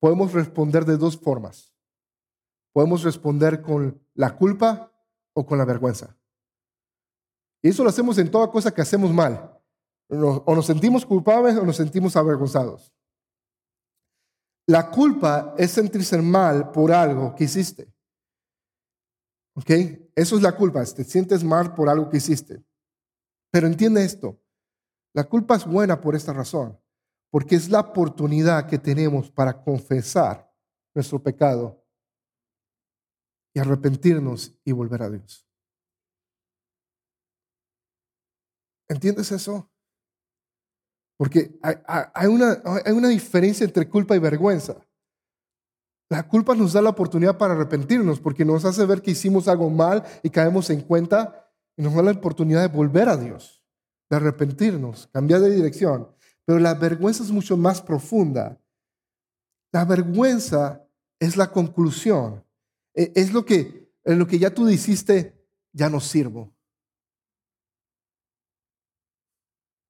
podemos 0.00 0.32
responder 0.32 0.86
de 0.86 0.96
dos 0.96 1.18
formas. 1.18 1.74
Podemos 2.72 3.02
responder 3.02 3.60
con 3.60 4.02
la 4.14 4.36
culpa 4.36 4.92
o 5.34 5.44
con 5.44 5.58
la 5.58 5.64
vergüenza. 5.64 6.16
Y 7.62 7.68
eso 7.68 7.82
lo 7.82 7.90
hacemos 7.90 8.16
en 8.18 8.30
toda 8.30 8.50
cosa 8.50 8.72
que 8.72 8.82
hacemos 8.82 9.12
mal. 9.12 9.55
O 10.08 10.54
nos 10.54 10.66
sentimos 10.66 11.04
culpables 11.04 11.56
o 11.56 11.64
nos 11.64 11.76
sentimos 11.76 12.16
avergonzados. 12.16 12.92
La 14.68 14.90
culpa 14.90 15.54
es 15.56 15.70
sentirse 15.70 16.20
mal 16.20 16.70
por 16.72 16.92
algo 16.92 17.34
que 17.34 17.44
hiciste. 17.44 17.92
¿Ok? 19.54 19.70
Eso 20.14 20.36
es 20.36 20.42
la 20.42 20.56
culpa. 20.56 20.84
Te 20.84 21.04
sientes 21.04 21.44
mal 21.44 21.74
por 21.74 21.88
algo 21.88 22.08
que 22.10 22.18
hiciste. 22.18 22.64
Pero 23.50 23.66
entiende 23.66 24.04
esto. 24.04 24.40
La 25.14 25.24
culpa 25.24 25.56
es 25.56 25.64
buena 25.64 26.00
por 26.00 26.14
esta 26.14 26.32
razón. 26.32 26.78
Porque 27.30 27.54
es 27.56 27.68
la 27.70 27.80
oportunidad 27.80 28.66
que 28.66 28.78
tenemos 28.78 29.30
para 29.30 29.62
confesar 29.62 30.52
nuestro 30.94 31.22
pecado 31.22 31.84
y 33.54 33.58
arrepentirnos 33.58 34.54
y 34.64 34.72
volver 34.72 35.02
a 35.02 35.10
Dios. 35.10 35.46
¿Entiendes 38.88 39.32
eso? 39.32 39.70
Porque 41.16 41.58
hay, 41.62 42.26
una, 42.26 42.62
hay 42.84 42.92
una 42.92 43.08
diferencia 43.08 43.64
entre 43.64 43.88
culpa 43.88 44.14
y 44.14 44.18
vergüenza. 44.18 44.76
La 46.08 46.28
culpa 46.28 46.54
nos 46.54 46.72
da 46.72 46.82
la 46.82 46.90
oportunidad 46.90 47.36
para 47.36 47.54
arrepentirnos 47.54 48.20
porque 48.20 48.44
nos 48.44 48.64
hace 48.64 48.84
ver 48.86 49.02
que 49.02 49.10
hicimos 49.10 49.48
algo 49.48 49.70
mal 49.70 50.04
y 50.22 50.30
caemos 50.30 50.70
en 50.70 50.82
cuenta 50.82 51.50
y 51.76 51.82
nos 51.82 51.94
da 51.94 52.02
la 52.02 52.12
oportunidad 52.12 52.60
de 52.60 52.74
volver 52.74 53.08
a 53.08 53.16
Dios, 53.16 53.64
de 54.08 54.16
arrepentirnos, 54.16 55.08
cambiar 55.08 55.40
de 55.40 55.50
dirección. 55.50 56.08
Pero 56.44 56.60
la 56.60 56.74
vergüenza 56.74 57.24
es 57.24 57.30
mucho 57.30 57.56
más 57.56 57.82
profunda. 57.82 58.60
La 59.72 59.84
vergüenza 59.84 60.86
es 61.18 61.36
la 61.36 61.50
conclusión. 61.50 62.44
E, 62.94 63.12
es 63.16 63.32
lo 63.32 63.44
que, 63.44 63.90
en 64.04 64.18
lo 64.18 64.26
que 64.26 64.38
ya 64.38 64.54
tú 64.54 64.64
dijiste, 64.64 65.44
ya 65.72 65.90
no 65.90 66.00
sirvo. 66.00 66.54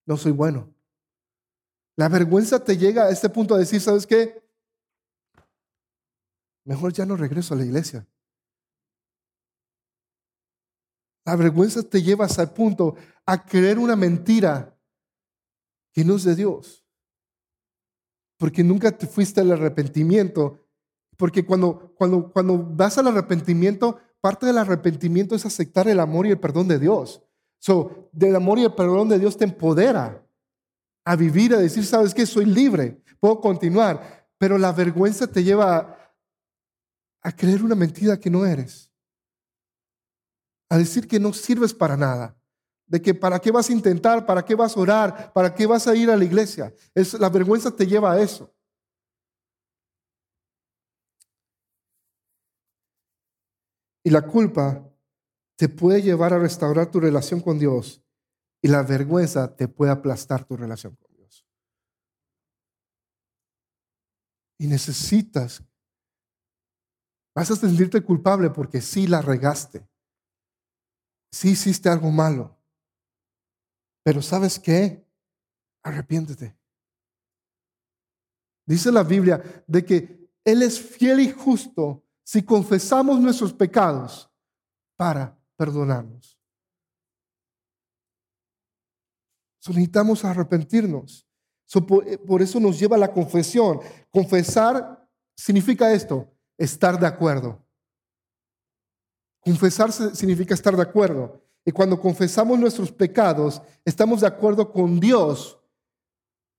No 0.06 0.16
soy 0.16 0.32
bueno. 0.32 0.75
La 1.96 2.08
vergüenza 2.08 2.62
te 2.62 2.76
llega 2.76 3.04
a 3.04 3.10
este 3.10 3.28
punto 3.28 3.54
a 3.54 3.58
decir, 3.58 3.80
¿sabes 3.80 4.06
qué? 4.06 4.46
mejor 6.66 6.92
ya 6.92 7.06
no 7.06 7.16
regreso 7.16 7.54
a 7.54 7.56
la 7.56 7.64
iglesia. 7.64 8.06
La 11.24 11.36
vergüenza 11.36 11.82
te 11.82 12.02
lleva 12.02 12.26
hasta 12.26 12.42
el 12.42 12.50
punto 12.50 12.96
a 13.24 13.44
creer 13.44 13.78
una 13.78 13.96
mentira 13.96 14.76
que 15.92 16.04
no 16.04 16.16
es 16.16 16.24
de 16.24 16.36
Dios. 16.36 16.84
Porque 18.36 18.62
nunca 18.62 18.96
te 18.96 19.06
fuiste 19.06 19.40
al 19.40 19.52
arrepentimiento. 19.52 20.60
Porque 21.16 21.46
cuando, 21.46 21.94
cuando, 21.96 22.30
cuando 22.32 22.58
vas 22.58 22.98
al 22.98 23.08
arrepentimiento, 23.08 23.98
parte 24.20 24.46
del 24.46 24.58
arrepentimiento 24.58 25.34
es 25.34 25.46
aceptar 25.46 25.88
el 25.88 26.00
amor 26.00 26.26
y 26.26 26.30
el 26.30 26.40
perdón 26.40 26.68
de 26.68 26.78
Dios. 26.78 27.22
So, 27.58 28.10
del 28.12 28.36
amor 28.36 28.58
y 28.58 28.64
el 28.64 28.74
perdón 28.74 29.08
de 29.08 29.18
Dios 29.18 29.36
te 29.36 29.44
empodera 29.44 30.25
a 31.06 31.14
vivir, 31.14 31.54
a 31.54 31.58
decir, 31.58 31.86
¿sabes 31.86 32.12
qué? 32.12 32.26
Soy 32.26 32.44
libre, 32.44 33.00
puedo 33.20 33.40
continuar. 33.40 34.28
Pero 34.38 34.58
la 34.58 34.72
vergüenza 34.72 35.28
te 35.28 35.44
lleva 35.44 35.96
a 37.22 37.32
creer 37.32 37.62
una 37.62 37.76
mentira 37.76 38.18
que 38.18 38.28
no 38.28 38.44
eres, 38.44 38.92
a 40.68 40.76
decir 40.76 41.06
que 41.06 41.20
no 41.20 41.32
sirves 41.32 41.72
para 41.72 41.96
nada, 41.96 42.36
de 42.86 43.00
que 43.00 43.14
para 43.14 43.38
qué 43.38 43.52
vas 43.52 43.70
a 43.70 43.72
intentar, 43.72 44.26
para 44.26 44.44
qué 44.44 44.56
vas 44.56 44.76
a 44.76 44.80
orar, 44.80 45.32
para 45.32 45.54
qué 45.54 45.64
vas 45.64 45.86
a 45.86 45.94
ir 45.94 46.10
a 46.10 46.16
la 46.16 46.24
iglesia. 46.24 46.74
Es, 46.92 47.14
la 47.14 47.30
vergüenza 47.30 47.70
te 47.70 47.86
lleva 47.86 48.12
a 48.12 48.20
eso. 48.20 48.52
Y 54.04 54.10
la 54.10 54.22
culpa 54.22 54.84
te 55.56 55.68
puede 55.68 56.02
llevar 56.02 56.32
a 56.32 56.38
restaurar 56.38 56.90
tu 56.90 56.98
relación 56.98 57.40
con 57.40 57.60
Dios 57.60 58.05
y 58.66 58.68
la 58.68 58.82
vergüenza 58.82 59.54
te 59.54 59.68
puede 59.68 59.92
aplastar 59.92 60.44
tu 60.44 60.56
relación 60.56 60.96
con 60.96 61.14
Dios. 61.14 61.46
Y 64.58 64.66
necesitas 64.66 65.62
Vas 67.36 67.50
a 67.50 67.56
sentirte 67.56 68.00
culpable 68.00 68.48
porque 68.48 68.80
sí 68.80 69.06
la 69.06 69.20
regaste. 69.20 69.86
Sí 71.30 71.50
hiciste 71.50 71.90
algo 71.90 72.10
malo. 72.10 72.58
Pero 74.02 74.22
¿sabes 74.22 74.58
qué? 74.58 75.06
Arrepiéntete. 75.82 76.56
Dice 78.64 78.90
la 78.90 79.02
Biblia 79.02 79.64
de 79.66 79.84
que 79.84 80.30
Él 80.46 80.62
es 80.62 80.80
fiel 80.80 81.20
y 81.20 81.30
justo 81.30 82.02
si 82.24 82.42
confesamos 82.42 83.20
nuestros 83.20 83.52
pecados 83.52 84.32
para 84.96 85.38
perdonarnos. 85.56 86.35
Necesitamos 89.74 90.24
arrepentirnos. 90.24 91.26
por 92.26 92.42
eso 92.42 92.60
nos 92.60 92.78
lleva 92.78 92.96
la 92.96 93.12
confesión. 93.12 93.80
Confesar 94.10 95.08
significa 95.36 95.92
esto, 95.92 96.32
estar 96.56 96.98
de 96.98 97.06
acuerdo. 97.06 97.64
Confesar 99.40 99.92
significa 99.92 100.54
estar 100.54 100.76
de 100.76 100.82
acuerdo. 100.82 101.42
Y 101.64 101.72
cuando 101.72 102.00
confesamos 102.00 102.58
nuestros 102.58 102.92
pecados, 102.92 103.60
estamos 103.84 104.20
de 104.20 104.26
acuerdo 104.28 104.72
con 104.72 105.00
Dios 105.00 105.58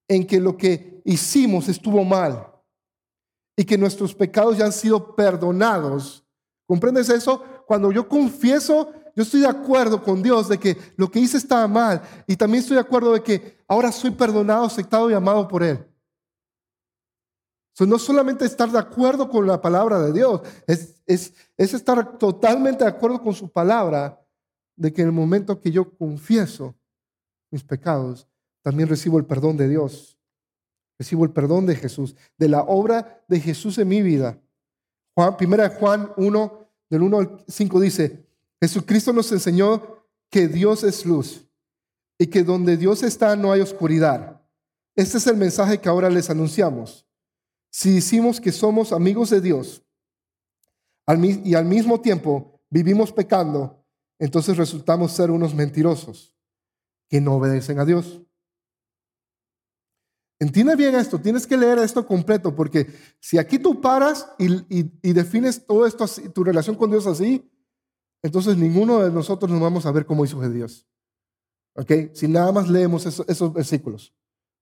en 0.08 0.26
que 0.26 0.40
lo 0.40 0.58
que 0.58 1.02
hicimos 1.06 1.70
estuvo 1.70 2.04
mal 2.04 2.54
y 3.58 3.66
que 3.66 3.78
nuestros 3.78 4.14
pecados 4.14 4.58
ya 4.58 4.66
han 4.66 4.72
sido 4.72 5.16
perdonados. 5.16 6.26
¿Comprendes 6.66 7.10
eso? 7.10 7.44
Cuando 7.66 7.92
yo 7.92 8.08
confieso, 8.08 8.94
yo 9.18 9.24
estoy 9.24 9.42
de 9.42 9.48
acuerdo 9.48 10.02
con 10.02 10.24
Dios 10.24 10.48
de 10.48 10.58
que 10.58 10.78
lo 10.96 11.12
que 11.12 11.20
hice 11.20 11.36
estaba 11.36 11.68
mal 11.68 12.02
y 12.26 12.38
también 12.38 12.62
estoy 12.62 12.76
de 12.76 12.82
acuerdo 12.82 13.12
de 13.12 13.22
que 13.22 13.58
ahora 13.68 13.92
soy 13.92 14.12
perdonado, 14.12 14.64
aceptado 14.64 15.12
y 15.12 15.14
amado 15.14 15.46
por 15.46 15.62
Él 15.62 15.86
no 17.86 18.00
solamente 18.00 18.46
estar 18.46 18.72
de 18.72 18.80
acuerdo 18.80 19.30
con 19.30 19.46
la 19.46 19.62
palabra 19.62 20.00
de 20.00 20.14
Dios, 20.14 20.42
es, 20.66 20.96
es, 21.06 21.34
es 21.56 21.74
estar 21.74 22.18
totalmente 22.18 22.84
de 22.84 22.90
acuerdo 22.90 23.22
con 23.22 23.34
su 23.34 23.52
palabra 23.52 24.20
de 24.76 24.92
que 24.92 25.02
en 25.02 25.10
el 25.10 25.14
momento 25.14 25.60
que 25.60 25.72
yo 25.72 25.96
confieso 25.96 26.76
mis 27.52 27.64
pecados, 27.64 28.28
también 28.64 28.90
recibo 28.90 29.18
el 29.18 29.26
perdón 29.26 29.58
de 29.58 29.70
Dios. 29.70 30.18
Recibo 31.00 31.26
el 31.26 31.32
perdón 31.32 31.68
de 31.68 31.76
Jesús, 31.76 32.16
de 32.38 32.50
la 32.50 32.62
obra 32.62 33.24
de 33.28 33.40
Jesús 33.40 33.78
en 33.78 33.88
mi 33.88 34.02
vida. 34.02 34.42
Juan, 35.16 35.38
primera 35.38 35.70
Juan 35.70 36.12
1, 36.18 36.72
del 36.90 37.04
1 37.04 37.18
al 37.20 37.46
5 37.48 37.80
dice, 37.80 38.27
Jesucristo 38.62 39.14
nos 39.14 39.32
enseñó 39.32 40.06
que 40.30 40.48
Dios 40.48 40.84
es 40.84 41.06
luz 41.06 41.48
y 42.18 42.28
que 42.28 42.44
donde 42.44 42.78
Dios 42.78 43.04
está 43.04 43.36
no 43.36 43.52
hay 43.52 43.62
oscuridad. 43.62 44.42
Este 44.96 45.18
es 45.20 45.28
el 45.28 45.38
mensaje 45.38 45.80
que 45.80 45.90
ahora 45.90 46.10
les 46.10 46.30
anunciamos. 46.30 47.08
Si 47.70 47.94
decimos 47.94 48.42
que 48.42 48.52
somos 48.52 48.92
amigos 48.92 49.30
de 49.30 49.42
Dios 49.42 49.84
y 51.44 51.54
al 51.54 51.66
mismo 51.66 52.02
tiempo 52.02 52.60
vivimos 52.70 53.12
pecando, 53.12 53.86
entonces 54.20 54.58
resultamos 54.58 55.12
ser 55.12 55.30
unos 55.30 55.54
mentirosos 55.54 56.36
que 57.08 57.22
no 57.22 57.36
obedecen 57.36 57.80
a 57.80 57.86
Dios. 57.86 58.22
Entiende 60.40 60.76
bien 60.76 60.96
esto, 60.96 61.20
tienes 61.20 61.48
que 61.48 61.58
leer 61.58 61.80
esto 61.80 62.06
completo, 62.06 62.56
porque 62.56 62.88
si 63.20 63.38
aquí 63.38 63.58
tú 63.58 63.82
paras 63.82 64.28
y, 64.38 65.12
defines 65.14 65.66
todo 65.66 65.86
esto, 65.86 66.06
tu 66.34 66.44
relación 66.44 66.76
con 66.76 66.92
Dios 66.92 67.08
así, 67.08 67.50
entonces 68.28 68.58
ninguno 68.58 69.00
de 69.00 69.10
nosotros 69.10 69.50
nos 69.50 69.62
vamos 69.62 69.86
a 69.86 69.92
ver 69.92 70.06
como 70.06 70.26
hizo 70.26 70.40
de 70.42 70.52
Dios. 70.52 70.86
¿Ok? 71.76 72.14
Si 72.14 72.28
nada 72.28 72.52
más 72.52 72.68
leemos 72.68 73.06
esos 73.06 73.54
versículos. 73.54 74.14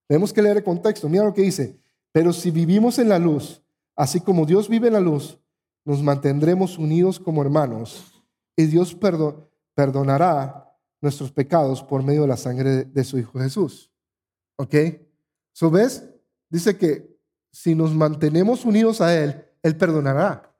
Tenemos 0.06 0.32
que 0.32 0.40
leer 0.40 0.58
el 0.58 0.62
contexto. 0.62 1.08
Mira 1.08 1.24
lo 1.24 1.34
que 1.34 1.42
dice. 1.42 1.76
Pero 2.12 2.32
si 2.32 2.52
vivimos 2.52 3.00
en 3.00 3.08
la 3.08 3.18
luz, 3.18 3.60
así 3.96 4.20
como 4.20 4.46
Dios 4.46 4.68
vive 4.68 4.86
en 4.86 4.92
la 4.92 5.00
luz, 5.00 5.38
nos 5.84 6.00
mantendremos 6.00 6.78
unidos 6.78 7.18
como 7.18 7.42
hermanos. 7.42 8.22
Y 8.56 8.66
Dios, 8.66 8.96
perdonará 9.74 10.72
nuestros 11.00 11.32
pecados 11.32 11.82
por 11.82 12.04
medio 12.04 12.22
de 12.22 12.28
la 12.28 12.36
sangre 12.36 12.84
de 12.84 13.04
su 13.04 13.18
Hijo 13.18 13.38
Jesús. 13.40 13.90
¿Ok? 14.58 14.74
¿So 15.52 15.70
ves? 15.72 16.08
Dice 16.48 16.78
que 16.78 17.18
si 17.50 17.74
nos 17.74 17.92
mantenemos 17.92 18.64
unidos 18.64 19.00
a 19.00 19.12
Él, 19.20 19.44
Él 19.62 19.76
perdonará. 19.76 20.56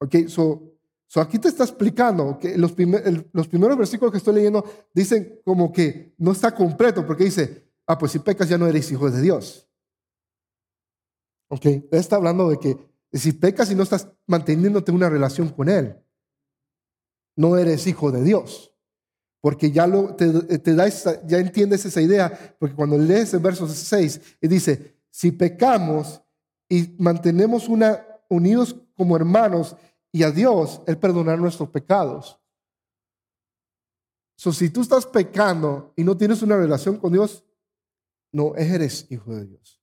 ¿Ok? 0.00 0.28
So, 0.28 0.67
so 1.08 1.22
aquí 1.22 1.38
te 1.38 1.48
está 1.48 1.64
explicando 1.64 2.38
que 2.38 2.56
los, 2.58 2.74
los 3.32 3.48
primeros 3.48 3.78
versículos 3.78 4.12
que 4.12 4.18
estoy 4.18 4.34
leyendo 4.34 4.62
dicen 4.92 5.40
como 5.42 5.72
que 5.72 6.14
no 6.18 6.32
está 6.32 6.54
completo, 6.54 7.06
porque 7.06 7.24
dice, 7.24 7.72
ah, 7.86 7.96
pues 7.96 8.12
si 8.12 8.18
pecas 8.18 8.48
ya 8.48 8.58
no 8.58 8.66
eres 8.66 8.92
hijo 8.92 9.10
de 9.10 9.22
Dios. 9.22 9.66
¿Ok? 11.48 11.64
Está 11.92 12.16
hablando 12.16 12.50
de 12.50 12.58
que 12.58 12.76
si 13.10 13.32
pecas 13.32 13.70
y 13.70 13.74
no 13.74 13.84
estás 13.84 14.06
manteniéndote 14.26 14.92
una 14.92 15.08
relación 15.08 15.48
con 15.48 15.70
Él, 15.70 15.96
no 17.36 17.56
eres 17.56 17.86
hijo 17.86 18.12
de 18.12 18.22
Dios. 18.22 18.74
Porque 19.40 19.70
ya, 19.70 19.86
lo, 19.86 20.14
te, 20.14 20.30
da 20.74 20.88
ya 21.26 21.38
entiendes 21.38 21.86
esa 21.86 22.02
idea, 22.02 22.56
porque 22.58 22.74
cuando 22.74 22.98
lees 22.98 23.32
el 23.32 23.40
verso 23.40 23.66
6, 23.66 24.20
y 24.42 24.48
dice, 24.48 24.98
si 25.08 25.32
pecamos 25.32 26.20
y 26.68 26.94
mantenemos 26.98 27.66
una, 27.68 28.04
unidos 28.28 28.76
como 28.94 29.16
hermanos 29.16 29.74
y 30.12 30.22
a 30.22 30.30
Dios, 30.30 30.82
Él 30.86 30.98
perdonará 30.98 31.36
nuestros 31.36 31.68
pecados. 31.70 32.40
So, 34.36 34.52
si 34.52 34.70
tú 34.70 34.82
estás 34.82 35.04
pecando 35.04 35.92
y 35.96 36.04
no 36.04 36.16
tienes 36.16 36.42
una 36.42 36.56
relación 36.56 36.98
con 36.98 37.12
Dios, 37.12 37.44
no 38.32 38.54
eres 38.56 39.06
hijo 39.10 39.34
de 39.34 39.46
Dios. 39.46 39.82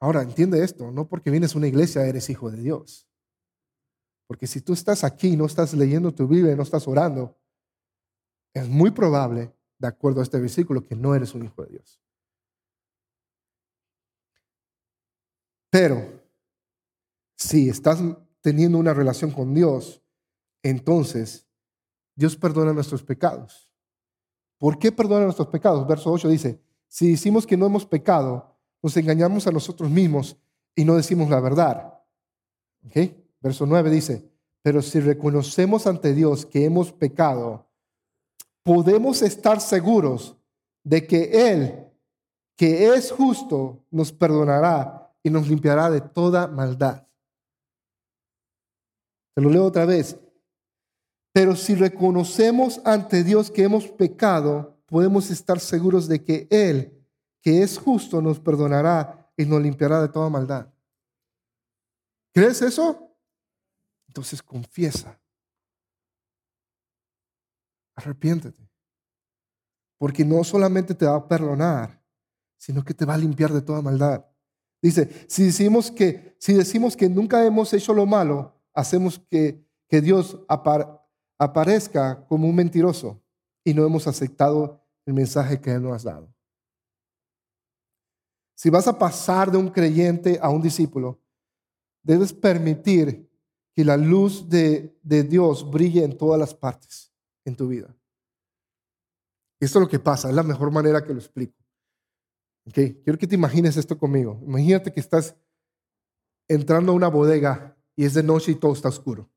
Ahora, 0.00 0.22
entiende 0.22 0.62
esto, 0.62 0.90
no 0.90 1.08
porque 1.08 1.30
vienes 1.30 1.54
a 1.54 1.58
una 1.58 1.68
iglesia 1.68 2.06
eres 2.06 2.28
hijo 2.30 2.50
de 2.50 2.58
Dios. 2.58 3.06
Porque 4.26 4.46
si 4.46 4.60
tú 4.60 4.72
estás 4.72 5.02
aquí, 5.02 5.36
no 5.36 5.46
estás 5.46 5.74
leyendo 5.74 6.14
tu 6.14 6.28
Biblia, 6.28 6.54
no 6.54 6.62
estás 6.62 6.86
orando, 6.86 7.36
es 8.54 8.68
muy 8.68 8.90
probable, 8.90 9.52
de 9.78 9.88
acuerdo 9.88 10.20
a 10.20 10.22
este 10.22 10.38
versículo, 10.38 10.86
que 10.86 10.94
no 10.94 11.14
eres 11.14 11.34
un 11.34 11.44
hijo 11.44 11.62
de 11.62 11.70
Dios. 11.70 12.00
Pero, 15.70 16.22
si 17.36 17.68
estás 17.68 18.02
teniendo 18.40 18.78
una 18.78 18.94
relación 18.94 19.30
con 19.30 19.54
Dios, 19.54 20.02
entonces 20.62 21.46
Dios 22.14 22.36
perdona 22.36 22.72
nuestros 22.72 23.02
pecados. 23.02 23.72
¿Por 24.58 24.78
qué 24.78 24.92
perdona 24.92 25.24
nuestros 25.24 25.48
pecados? 25.48 25.86
Verso 25.86 26.12
8 26.12 26.28
dice, 26.28 26.60
si 26.86 27.10
decimos 27.12 27.46
que 27.46 27.56
no 27.56 27.66
hemos 27.66 27.86
pecado, 27.86 28.56
nos 28.82 28.96
engañamos 28.96 29.46
a 29.46 29.50
nosotros 29.50 29.90
mismos 29.90 30.36
y 30.74 30.84
no 30.84 30.96
decimos 30.96 31.30
la 31.30 31.40
verdad. 31.40 31.94
Verso 33.40 33.64
9 33.66 33.90
dice, 33.90 34.30
pero 34.62 34.82
si 34.82 35.00
reconocemos 35.00 35.86
ante 35.86 36.14
Dios 36.14 36.44
que 36.44 36.64
hemos 36.64 36.92
pecado, 36.92 37.66
podemos 38.62 39.22
estar 39.22 39.60
seguros 39.60 40.36
de 40.82 41.06
que 41.06 41.50
Él, 41.50 41.86
que 42.56 42.92
es 42.94 43.10
justo, 43.10 43.84
nos 43.90 44.12
perdonará 44.12 45.10
y 45.22 45.30
nos 45.30 45.48
limpiará 45.48 45.90
de 45.90 46.00
toda 46.00 46.46
maldad. 46.46 47.06
Te 49.34 49.40
lo 49.40 49.50
leo 49.50 49.64
otra 49.64 49.84
vez. 49.84 50.16
Pero 51.32 51.54
si 51.54 51.74
reconocemos 51.74 52.80
ante 52.84 53.22
Dios 53.22 53.50
que 53.50 53.62
hemos 53.62 53.88
pecado, 53.88 54.80
podemos 54.86 55.30
estar 55.30 55.60
seguros 55.60 56.08
de 56.08 56.24
que 56.24 56.48
Él, 56.50 57.06
que 57.40 57.62
es 57.62 57.78
justo, 57.78 58.20
nos 58.20 58.40
perdonará 58.40 59.30
y 59.36 59.44
nos 59.44 59.62
limpiará 59.62 60.02
de 60.02 60.08
toda 60.08 60.28
maldad. 60.28 60.72
¿Crees 62.32 62.62
eso? 62.62 63.16
Entonces 64.08 64.42
confiesa. 64.42 65.20
Arrepiéntete. 67.94 68.68
Porque 69.98 70.24
no 70.24 70.42
solamente 70.42 70.94
te 70.94 71.06
va 71.06 71.16
a 71.16 71.28
perdonar, 71.28 72.02
sino 72.56 72.84
que 72.84 72.94
te 72.94 73.04
va 73.04 73.14
a 73.14 73.18
limpiar 73.18 73.52
de 73.52 73.62
toda 73.62 73.82
maldad. 73.82 74.24
Dice, 74.82 75.26
si 75.28 75.44
decimos 75.44 75.90
que, 75.90 76.36
si 76.38 76.54
decimos 76.54 76.96
que 76.96 77.08
nunca 77.08 77.44
hemos 77.44 77.72
hecho 77.72 77.92
lo 77.92 78.06
malo, 78.06 78.59
hacemos 78.74 79.18
que, 79.18 79.64
que 79.88 80.00
Dios 80.00 80.38
aparezca 81.38 82.26
como 82.26 82.48
un 82.48 82.54
mentiroso 82.54 83.22
y 83.64 83.74
no 83.74 83.84
hemos 83.84 84.06
aceptado 84.06 84.80
el 85.06 85.14
mensaje 85.14 85.60
que 85.60 85.72
Él 85.72 85.82
nos 85.82 86.06
ha 86.06 86.10
dado. 86.10 86.34
Si 88.54 88.68
vas 88.68 88.86
a 88.86 88.98
pasar 88.98 89.50
de 89.50 89.56
un 89.56 89.70
creyente 89.70 90.38
a 90.42 90.50
un 90.50 90.60
discípulo, 90.60 91.18
debes 92.02 92.32
permitir 92.32 93.26
que 93.74 93.84
la 93.84 93.96
luz 93.96 94.48
de, 94.48 94.98
Dios 95.02 95.70
brille 95.70 96.04
en 96.04 96.16
todas 96.16 96.38
las 96.38 96.54
partes 96.54 97.12
en 97.44 97.56
tu 97.56 97.68
vida. 97.68 97.96
Esto 99.58 99.78
es 99.78 99.82
lo 99.84 99.88
que 99.88 99.98
pasa, 99.98 100.28
es 100.28 100.34
la 100.34 100.42
mejor 100.42 100.70
manera 100.70 101.02
que 101.04 101.12
lo 101.12 101.18
explico. 101.20 101.56
Okay. 102.66 103.00
Quiero 103.02 103.18
que 103.18 103.26
te 103.26 103.34
imagines 103.34 103.76
esto 103.76 103.96
conmigo. 103.96 104.38
Imagínate 104.42 104.92
que 104.92 105.00
estás 105.00 105.34
entrando 106.46 106.92
a 106.92 106.94
una 106.94 107.08
bodega 107.08 107.76
y 108.00 108.06
es 108.06 108.14
de 108.14 108.22
noche 108.22 108.52
y 108.52 108.54
todo 108.54 108.72
está 108.72 108.88
oscuro. 108.88 109.28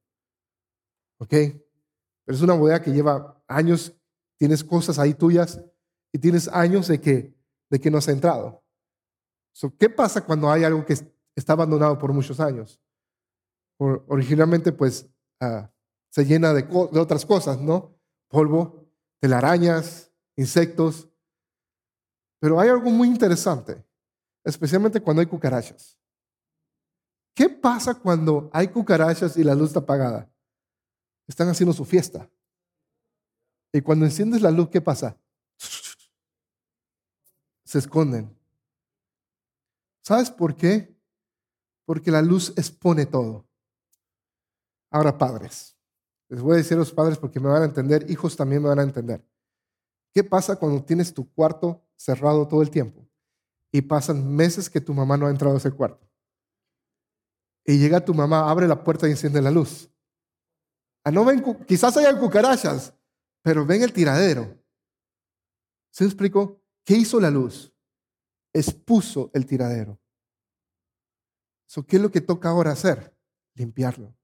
¿Ok? 1.18 1.32
Pero 1.32 2.34
es 2.38 2.42
una 2.42 2.54
bodega 2.54 2.82
que 2.82 2.94
lleva 2.94 3.44
años, 3.46 3.94
tienes 4.38 4.64
cosas 4.64 4.98
ahí 5.00 5.14
tuyas 5.14 5.62
y 6.14 6.18
tienes 6.18 6.48
años 6.48 6.88
de 6.88 7.02
que, 7.02 7.36
de 7.70 7.82
que 7.82 7.92
no 7.92 7.98
has 7.98 8.08
entrado. 8.08 8.64
¿Qué 9.78 9.90
pasa 9.90 10.24
cuando 10.24 10.50
hay 10.50 10.64
algo 10.64 10.86
que 10.86 10.96
está 11.36 11.52
abandonado 11.52 12.00
por 12.00 12.14
muchos 12.14 12.40
años? 12.40 12.80
originalmente 13.80 14.72
pues 14.72 15.10
ah, 15.42 15.70
se 16.10 16.24
llena 16.24 16.54
de, 16.54 16.62
de, 16.62 17.00
otras 17.02 17.26
cosas, 17.26 17.60
¿no? 17.60 18.00
Polvo, 18.30 18.88
telarañas, 19.20 20.10
insectos. 20.38 21.10
Pero 22.40 22.62
hay 22.62 22.70
algo 22.70 22.90
muy 22.92 23.10
interesante, 23.10 23.84
especialmente 24.46 25.02
cuando 25.02 25.20
hay 25.20 25.26
cucarachas. 25.26 26.00
¿Qué 27.34 27.50
pasa 27.50 27.96
cuando 27.96 28.50
hay 28.54 28.68
cucarachas 28.68 29.38
y 29.38 29.44
la 29.44 29.56
luz 29.56 29.70
está 29.70 29.80
apagada? 29.80 30.30
Están 31.28 31.50
haciendo 31.50 31.74
su 31.74 31.86
fiesta. 31.86 32.30
Y 33.72 33.82
cuando 33.82 34.06
enciendes 34.06 34.42
la 34.42 34.52
luz, 34.52 34.70
¿qué 34.70 34.82
pasa? 34.82 35.18
Se 37.64 37.80
esconden. 37.80 38.38
¿Sabes 40.02 40.30
por 40.30 40.56
qué? 40.56 40.96
Porque 41.86 42.12
la 42.12 42.22
luz 42.22 42.54
expone 42.56 43.06
todo. 43.06 43.48
Ahora, 44.92 45.18
padres. 45.18 45.76
Les 46.30 46.42
voy 46.42 46.54
a 46.54 46.58
decir 46.58 46.76
a 46.76 46.80
los 46.80 46.92
padres 46.92 47.18
porque 47.18 47.40
me 47.40 47.50
van 47.50 47.64
a 47.64 47.66
entender, 47.66 48.10
hijos 48.10 48.36
también 48.36 48.62
me 48.62 48.70
van 48.70 48.80
a 48.80 48.84
entender. 48.84 49.26
¿Qué 50.14 50.24
pasa 50.24 50.56
cuando 50.56 50.84
tienes 50.84 51.14
tu 51.14 51.32
cuarto 51.34 51.84
cerrado 51.96 52.48
todo 52.48 52.62
el 52.62 52.70
tiempo 52.70 53.08
y 53.72 53.82
pasan 53.82 54.36
meses 54.36 54.70
que 54.70 54.82
tu 54.82 54.94
mamá 54.94 55.18
no 55.18 55.26
ha 55.26 55.32
entrado 55.32 55.56
a 55.56 55.58
ese 55.58 55.72
cuarto? 55.72 56.08
Y 57.66 57.78
llega 57.78 58.04
tu 58.04 58.14
mamá, 58.14 58.50
abre 58.50 58.68
la 58.68 58.84
puerta 58.84 59.08
y 59.08 59.12
enciende 59.12 59.42
la 59.42 59.52
luz. 59.52 59.90
Ah, 61.04 61.12
no 61.12 61.26
ven, 61.26 61.44
quizás 61.66 61.96
hayan 61.98 62.20
cucarachas, 62.20 62.94
pero 63.42 63.66
ven 63.66 63.84
el 63.84 63.94
tiradero. 63.94 64.58
¿Se 65.92 66.06
explicó? 66.06 66.62
¿Qué 66.84 66.96
hizo 66.96 67.20
la 67.20 67.30
luz? 67.30 67.74
Expuso 68.54 69.32
el 69.34 69.46
tiradero. 69.46 70.00
¿Qué 71.88 71.96
es 71.96 72.02
lo 72.02 72.12
que 72.12 72.22
toca 72.22 72.50
ahora 72.50 72.72
hacer? 72.72 73.18
Limpiarlo. 73.56 74.16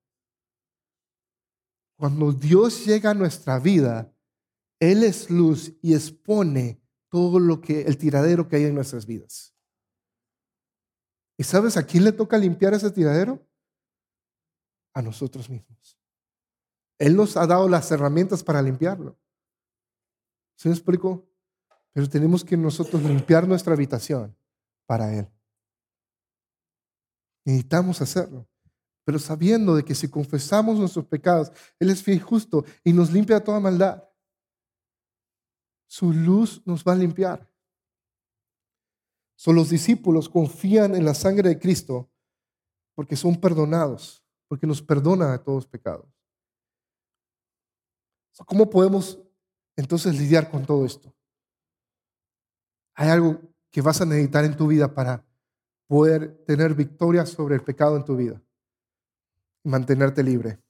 Cuando 1.97 2.31
Dios 2.31 2.85
llega 2.85 3.11
a 3.11 3.15
nuestra 3.15 3.59
vida, 3.59 4.13
Él 4.79 5.03
es 5.03 5.29
luz 5.29 5.73
y 5.81 5.95
expone 5.95 6.81
todo 7.09 7.39
lo 7.39 7.59
que, 7.59 7.81
el 7.81 7.97
tiradero 7.97 8.47
que 8.47 8.57
hay 8.57 8.65
en 8.65 8.75
nuestras 8.75 9.05
vidas. 9.05 9.55
¿Y 11.39 11.43
sabes 11.43 11.77
a 11.77 11.83
quién 11.83 12.03
le 12.03 12.11
toca 12.11 12.37
limpiar 12.37 12.75
ese 12.75 12.91
tiradero? 12.91 13.43
A 14.93 15.01
nosotros 15.01 15.49
mismos. 15.49 15.97
Él 16.99 17.15
nos 17.15 17.37
ha 17.37 17.47
dado 17.47 17.67
las 17.67 17.89
herramientas 17.91 18.43
para 18.43 18.61
limpiarlo. 18.61 19.17
¿Se 20.55 20.67
me 20.67 20.75
explico? 20.75 21.25
Pero 21.93 22.07
tenemos 22.09 22.43
que 22.43 22.57
nosotros 22.57 23.01
limpiar 23.01 23.47
nuestra 23.47 23.73
habitación 23.73 24.35
para 24.85 25.15
Él. 25.15 25.27
Necesitamos 27.45 28.01
hacerlo 28.01 28.45
pero 29.09 29.17
sabiendo 29.17 29.75
de 29.75 29.83
que 29.83 29.95
si 29.95 30.07
confesamos 30.07 30.77
nuestros 30.77 31.03
pecados, 31.03 31.51
Él 31.79 31.89
es 31.89 32.03
fiel 32.03 32.17
y 32.17 32.19
justo 32.19 32.63
y 32.83 32.93
nos 32.93 33.11
limpia 33.11 33.39
de 33.39 33.41
toda 33.43 33.59
maldad. 33.59 34.03
Su 35.87 36.13
luz 36.13 36.61
nos 36.63 36.83
va 36.83 36.91
a 36.91 36.95
limpiar. 36.95 37.48
Son 39.39 39.55
los 39.55 39.69
discípulos 39.69 40.27
confían 40.27 40.95
en 40.95 41.05
la 41.05 41.13
sangre 41.13 41.47
de 41.47 41.59
Cristo 41.59 42.11
porque 42.93 43.15
son 43.15 43.39
perdonados, 43.39 44.21
porque 44.49 44.67
nos 44.67 44.81
perdona 44.81 45.31
de 45.31 45.39
todos 45.39 45.65
pecados. 45.65 46.13
¿Cómo 48.45 48.69
podemos 48.69 49.17
entonces 49.77 50.19
lidiar 50.19 50.51
con 50.51 50.65
todo 50.65 50.85
esto? 50.85 51.15
Hay 52.95 53.07
algo 53.07 53.39
que 53.71 53.79
vas 53.79 54.01
a 54.01 54.05
necesitar 54.05 54.43
en 54.43 54.57
tu 54.57 54.67
vida 54.67 54.93
para 54.93 55.25
poder 55.87 56.43
tener 56.43 56.73
victoria 56.73 57.25
sobre 57.25 57.55
el 57.55 57.63
pecado 57.63 57.95
en 57.95 58.03
tu 58.03 58.17
vida 58.17 58.43
mantenerte 59.63 60.21
libre. 60.21 60.61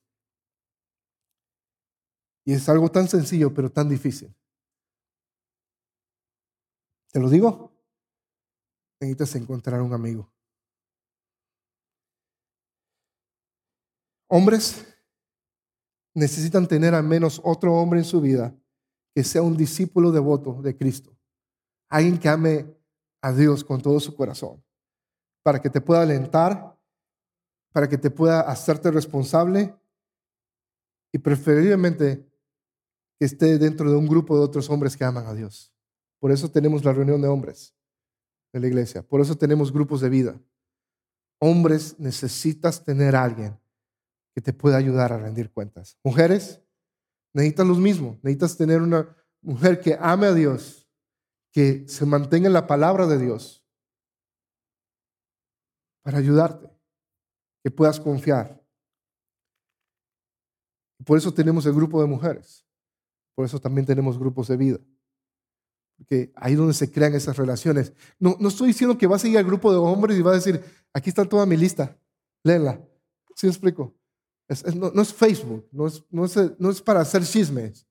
Y 2.46 2.54
es 2.54 2.70
algo 2.70 2.92
tan 2.92 3.08
sencillo, 3.08 3.52
pero 3.52 3.72
tan 3.72 3.90
difícil. 3.90 4.32
¿Te 7.12 7.20
lo 7.20 7.30
digo? 7.30 7.69
Necesitas 9.02 9.36
encontrar 9.36 9.82
un 9.82 9.94
amigo. 9.94 10.30
Hombres 14.28 14.86
necesitan 16.14 16.68
tener 16.68 16.94
al 16.94 17.04
menos 17.04 17.40
otro 17.44 17.74
hombre 17.76 18.00
en 18.00 18.06
su 18.06 18.20
vida 18.20 18.54
que 19.16 19.24
sea 19.24 19.42
un 19.42 19.56
discípulo 19.56 20.12
devoto 20.12 20.62
de 20.62 20.78
Cristo. 20.78 21.18
Alguien 21.90 22.20
que 22.20 22.30
ame 22.30 22.76
a 23.22 23.32
Dios 23.32 23.64
con 23.64 23.82
todo 23.82 24.00
su 24.00 24.16
corazón, 24.16 24.64
para 25.44 25.62
que 25.62 25.70
te 25.70 25.82
pueda 25.82 26.02
alentar, 26.02 26.78
para 27.72 27.88
que 27.88 27.98
te 27.98 28.12
pueda 28.12 28.42
hacerte 28.42 28.92
responsable 28.92 29.76
y 31.12 31.18
preferiblemente 31.18 32.30
que 33.18 33.26
esté 33.26 33.58
dentro 33.58 33.90
de 33.90 33.98
un 33.98 34.08
grupo 34.08 34.38
de 34.38 34.44
otros 34.44 34.70
hombres 34.70 34.96
que 34.96 35.06
aman 35.06 35.26
a 35.26 35.34
Dios. 35.34 35.74
Por 36.20 36.32
eso 36.32 36.52
tenemos 36.52 36.84
la 36.84 36.94
reunión 36.94 37.22
de 37.22 37.28
hombres 37.28 37.79
de 38.52 38.60
la 38.60 38.68
iglesia, 38.68 39.04
por 39.04 39.22
eso 39.22 39.38
tenemos 39.38 39.72
grupos 39.72 40.02
de 40.02 40.10
vida. 40.10 40.42
Hombres, 41.40 42.00
necesitas 42.00 42.84
tener 42.84 43.16
alguien 43.16 43.58
que 44.34 44.42
te 44.42 44.54
pueda 44.54 44.78
ayudar 44.78 45.14
a 45.14 45.18
rendir 45.18 45.52
cuentas. 45.52 45.98
Mujeres, 46.04 46.62
necesitas 47.34 47.68
lo 47.68 47.76
mismo, 47.76 48.20
necesitas 48.22 48.58
tener 48.58 48.82
una 48.82 49.16
mujer 49.42 49.80
que 49.80 49.98
ame 50.00 50.28
a 50.28 50.34
Dios, 50.34 50.88
que 51.52 51.88
se 51.88 52.06
mantenga 52.06 52.48
en 52.48 52.54
la 52.54 52.68
palabra 52.68 53.08
de 53.08 53.18
Dios 53.18 53.66
para 56.02 56.18
ayudarte, 56.18 56.70
que 57.64 57.72
puedas 57.72 58.00
confiar. 58.00 58.64
Por 61.06 61.18
eso 61.18 61.34
tenemos 61.34 61.66
el 61.66 61.74
grupo 61.74 62.02
de 62.02 62.08
mujeres, 62.08 62.66
por 63.36 63.46
eso 63.46 63.60
también 63.60 63.86
tenemos 63.86 64.18
grupos 64.18 64.48
de 64.48 64.58
vida. 64.58 64.80
Porque 66.00 66.32
ahí 66.36 66.54
es 66.54 66.58
donde 66.58 66.74
se 66.74 66.92
crean 66.92 67.14
esas 67.14 67.38
relaciones. 67.38 67.94
No, 68.18 68.36
no 68.40 68.48
estoy 68.48 68.70
diciendo 68.70 68.98
que 68.98 69.06
vas 69.06 69.24
a 69.24 69.28
ir 69.28 69.38
al 69.38 69.44
grupo 69.44 69.72
de 69.72 69.78
hombres 69.78 70.18
y 70.18 70.22
vas 70.22 70.32
a 70.32 70.36
decir, 70.38 70.64
aquí 70.94 71.10
está 71.10 71.26
toda 71.26 71.46
mi 71.46 71.56
lista, 71.56 71.96
léela. 72.44 72.82
¿Sí 73.36 73.46
me 73.46 73.52
explico? 73.52 73.94
no, 74.76 75.02
es 75.02 75.14
Facebook, 75.14 75.68
no 75.72 75.86
es, 75.88 76.04
no 76.58 76.70
es, 76.72 76.82
para 76.82 77.02
hacer 77.02 77.24
chismes. 77.24 77.86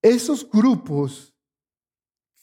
Esos 0.00 0.48
grupos 0.48 1.34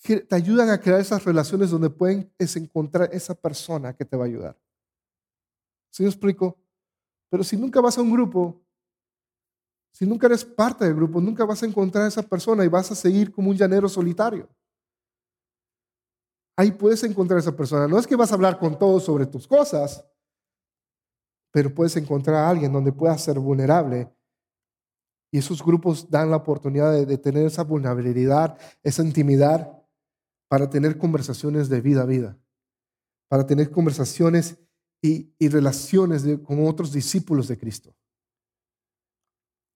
que 0.03 0.17
te 0.17 0.35
ayudan 0.35 0.69
a 0.69 0.79
crear 0.79 0.99
esas 0.99 1.23
relaciones 1.23 1.69
donde 1.69 1.89
pueden 1.89 2.31
encontrar 2.37 3.09
esa 3.13 3.33
persona 3.33 3.95
que 3.95 4.03
te 4.03 4.17
va 4.17 4.25
a 4.25 4.27
ayudar. 4.27 4.59
¿Sí 5.89 6.03
me 6.03 6.09
explico? 6.09 6.59
Pero 7.29 7.43
si 7.43 7.55
nunca 7.55 7.79
vas 7.79 7.97
a 7.97 8.01
un 8.01 8.11
grupo, 8.11 8.64
si 9.95 10.05
nunca 10.05 10.27
eres 10.27 10.43
parte 10.43 10.83
del 10.83 10.93
grupo, 10.93 11.21
nunca 11.21 11.45
vas 11.45 11.63
a 11.63 11.65
encontrar 11.65 12.03
a 12.03 12.07
esa 12.09 12.21
persona 12.21 12.65
y 12.65 12.67
vas 12.67 12.91
a 12.91 12.95
seguir 12.95 13.31
como 13.31 13.49
un 13.49 13.55
llanero 13.55 13.87
solitario. 13.87 14.49
Ahí 16.57 16.71
puedes 16.71 17.01
encontrar 17.05 17.37
a 17.37 17.39
esa 17.39 17.55
persona. 17.55 17.87
No 17.87 17.97
es 17.97 18.05
que 18.05 18.17
vas 18.17 18.29
a 18.29 18.35
hablar 18.35 18.59
con 18.59 18.77
todos 18.77 19.05
sobre 19.05 19.25
tus 19.25 19.47
cosas, 19.47 20.05
pero 21.49 21.73
puedes 21.73 21.95
encontrar 21.95 22.35
a 22.35 22.49
alguien 22.49 22.73
donde 22.73 22.91
puedas 22.91 23.23
ser 23.23 23.39
vulnerable. 23.39 24.13
Y 25.31 25.37
esos 25.37 25.63
grupos 25.63 26.09
dan 26.09 26.29
la 26.29 26.37
oportunidad 26.37 26.91
de, 26.91 27.17
tener 27.17 27.45
esa 27.45 27.63
vulnerabilidad, 27.63 28.57
esa 28.83 29.01
intimidad, 29.01 29.81
para 30.49 30.69
tener 30.69 30.97
conversaciones 30.97 31.69
de 31.69 31.79
vida 31.79 32.01
a 32.01 32.05
vida, 32.05 32.37
para 33.29 33.47
tener 33.47 33.71
conversaciones 33.71 34.57
y, 35.01 35.33
relaciones 35.47 36.25
con 36.43 36.67
otros 36.67 36.91
discípulos 36.91 37.47
de 37.47 37.57
Cristo. 37.57 37.95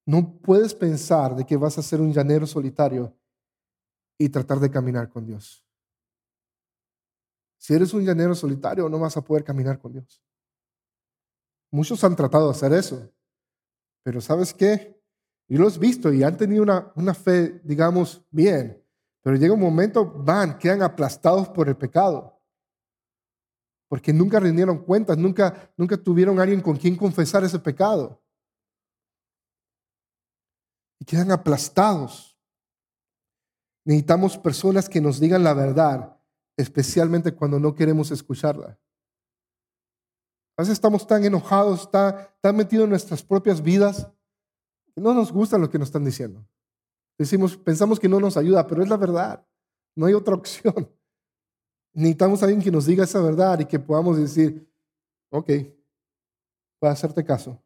No 0.10 0.39
puedes 0.41 0.74
pensar 0.74 1.36
de 1.36 1.45
que 1.45 1.55
vas 1.55 1.78
a 1.78 1.84
ser 1.84 2.01
un 2.01 2.12
llanero 2.12 2.47
solitario 2.47 3.16
y 4.18 4.28
tratar 4.28 4.60
de 4.60 4.72
caminar 4.72 5.07
con 5.07 5.24
Dios. 5.24 5.64
Si 7.60 7.76
eres 7.76 7.93
un 7.93 8.03
llanero 8.03 8.34
solitario, 8.34 8.89
no 8.89 8.97
vas 8.97 9.18
a 9.18 9.22
poder 9.24 9.43
caminar 9.43 9.78
con 9.78 9.91
Dios. 9.91 10.20
Muchos 11.70 12.03
han 12.03 12.16
tratado 12.16 12.45
de 12.45 12.51
hacer 12.53 12.74
eso. 12.74 13.07
Pero 14.01 14.20
¿sabes 14.20 14.51
qué? 14.51 14.99
Yo 15.47 15.60
los 15.60 15.76
he 15.76 15.80
visto 15.80 16.12
y 16.12 16.24
han 16.24 16.38
tenido 16.38 16.64
una, 16.64 16.91
una 16.95 17.14
fe, 17.14 17.62
digamos, 17.64 18.26
bien. 18.32 18.84
Pero 19.22 19.36
llega 19.36 19.53
un 19.53 19.60
momento, 19.60 20.12
van, 20.12 20.57
quedan 20.57 20.82
aplastados 20.82 21.49
por 21.49 21.70
el 21.70 21.78
pecado. 21.78 22.41
Porque 23.88 24.12
nunca 24.12 24.39
rindieron 24.39 24.80
cuentas, 24.80 25.20
nunca, 25.20 25.72
nunca 25.78 25.97
tuvieron 25.97 26.39
alguien 26.39 26.62
con 26.62 26.78
quien 26.78 26.95
confesar 26.95 27.43
ese 27.43 27.60
pecado. 27.60 28.20
Quedan 31.10 31.32
aplastados. 31.32 32.38
Necesitamos 33.84 34.38
personas 34.38 34.88
que 34.88 35.01
nos 35.01 35.20
digan 35.20 35.43
la 35.43 35.55
verdad, 35.55 36.22
especialmente 36.55 37.34
cuando 37.34 37.60
no 37.60 37.74
queremos 37.74 38.12
escucharla. 38.12 38.80
A 40.55 40.62
veces 40.62 40.74
estamos 40.74 41.07
tan 41.07 41.26
enojados, 41.26 41.89
tan, 41.89 42.55
metidos 42.55 42.84
en 42.84 42.91
nuestras 42.91 43.24
propias 43.24 43.60
vidas, 43.60 44.07
que 44.93 45.01
no 45.01 45.16
nos 45.16 45.32
gusta 45.32 45.57
lo 45.57 45.72
que 45.72 45.80
nos 45.80 45.88
están 45.88 46.05
diciendo. 46.05 46.47
Decimos, 47.18 47.57
pensamos 47.57 47.99
que 47.99 48.07
no 48.07 48.20
nos 48.20 48.38
ayuda, 48.38 48.68
pero 48.68 48.84
es 48.84 48.89
la 48.89 48.97
verdad. 48.97 49.43
No 49.95 50.05
hay 50.05 50.14
otra 50.14 50.36
opción. 50.36 50.95
Necesitamos 51.91 52.43
a 52.43 52.45
alguien 52.45 52.62
que 52.62 52.70
nos 52.70 52.86
diga 52.86 53.05
esa 53.05 53.20
verdad 53.20 53.60
y 53.62 53.66
que 53.66 53.80
podamos 53.80 54.16
decir, 54.16 54.72
ok, 55.32 55.47
voy 56.80 56.88
a 56.88 56.91
hacerte 56.91 57.26
caso. 57.26 57.60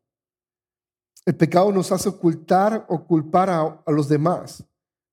El 1.26 1.36
pecado 1.36 1.72
nos 1.72 1.92
hace 1.92 2.10
ocultar 2.10 2.86
o 2.90 3.06
culpar 3.06 3.50
a, 3.50 3.84
los 3.92 4.10
demás 4.10 4.64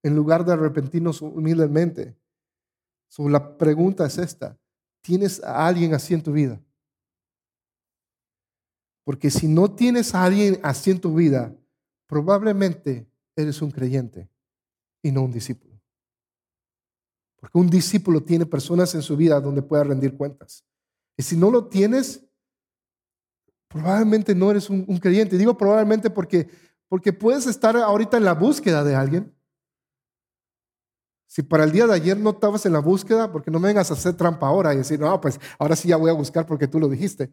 en 0.03 0.17
lugar 0.17 0.45
de 0.45 0.53
arrepentirnos 0.53 1.23
humildemente. 1.23 2.17
la 3.19 3.57
pregunta 3.57 4.07
es 4.07 4.19
esta, 4.19 4.59
¿tienes 5.03 5.43
a 5.43 5.67
alguien 5.67 5.95
así 5.95 6.15
en 6.15 6.23
tu 6.23 6.33
vida? 6.33 6.61
Porque 9.05 9.31
si 9.31 9.47
no 9.47 9.73
tienes 9.75 10.15
a 10.15 10.25
alguien 10.25 10.61
así 10.63 10.91
en 10.91 11.01
tu 11.01 11.15
vida, 11.15 11.55
probablemente 12.07 13.09
eres 13.37 13.63
un 13.63 13.71
creyente 13.71 14.29
y 15.03 15.13
no 15.13 15.23
un 15.23 15.33
discípulo. 15.33 15.81
Porque 17.37 17.59
un 17.59 17.71
discípulo 17.71 18.23
tiene 18.23 18.47
personas 18.47 18.95
en 18.95 19.03
su 19.03 19.17
vida 19.17 19.41
donde 19.41 19.63
pueda 19.63 19.85
rendir 19.85 20.17
cuentas. 20.17 20.65
Y 21.17 21.23
si 21.23 21.37
no 21.37 21.51
lo 21.51 21.67
tienes, 21.69 22.25
probablemente 23.71 24.35
no 24.35 24.51
eres 24.51 24.69
un, 24.69 24.85
creyente. 24.99 25.39
Digo 25.39 25.57
probablemente 25.57 26.11
porque, 26.11 26.51
porque 26.89 27.13
puedes 27.13 27.47
estar 27.47 27.77
ahorita 27.77 28.17
en 28.17 28.25
la 28.25 28.35
búsqueda 28.35 28.83
de 28.83 28.97
alguien. 28.97 29.35
Si 31.29 31.45
para 31.45 31.63
el 31.63 31.71
día 31.71 31.87
de 31.87 31.95
ayer 31.95 32.19
no 32.19 32.31
estabas 32.31 32.67
en 32.67 32.73
la 32.73 32.81
búsqueda, 32.81 33.31
porque 33.31 33.53
no 33.53 33.61
me 33.61 33.69
vengas 33.69 33.91
a 33.91 33.95
hacer 33.95 34.15
trampa 34.15 34.49
ahora 34.49 34.75
y 34.75 34.79
decir, 34.79 34.99
no, 34.99 35.21
pues 35.21 35.39
ahora 35.61 35.77
sí 35.77 35.89
ya 35.89 35.97
voy 35.97 36.11
a 36.11 36.15
buscar 36.15 36.45
porque 36.45 36.67
tú 36.67 36.81
lo 36.81 36.89
dijiste. 36.89 37.33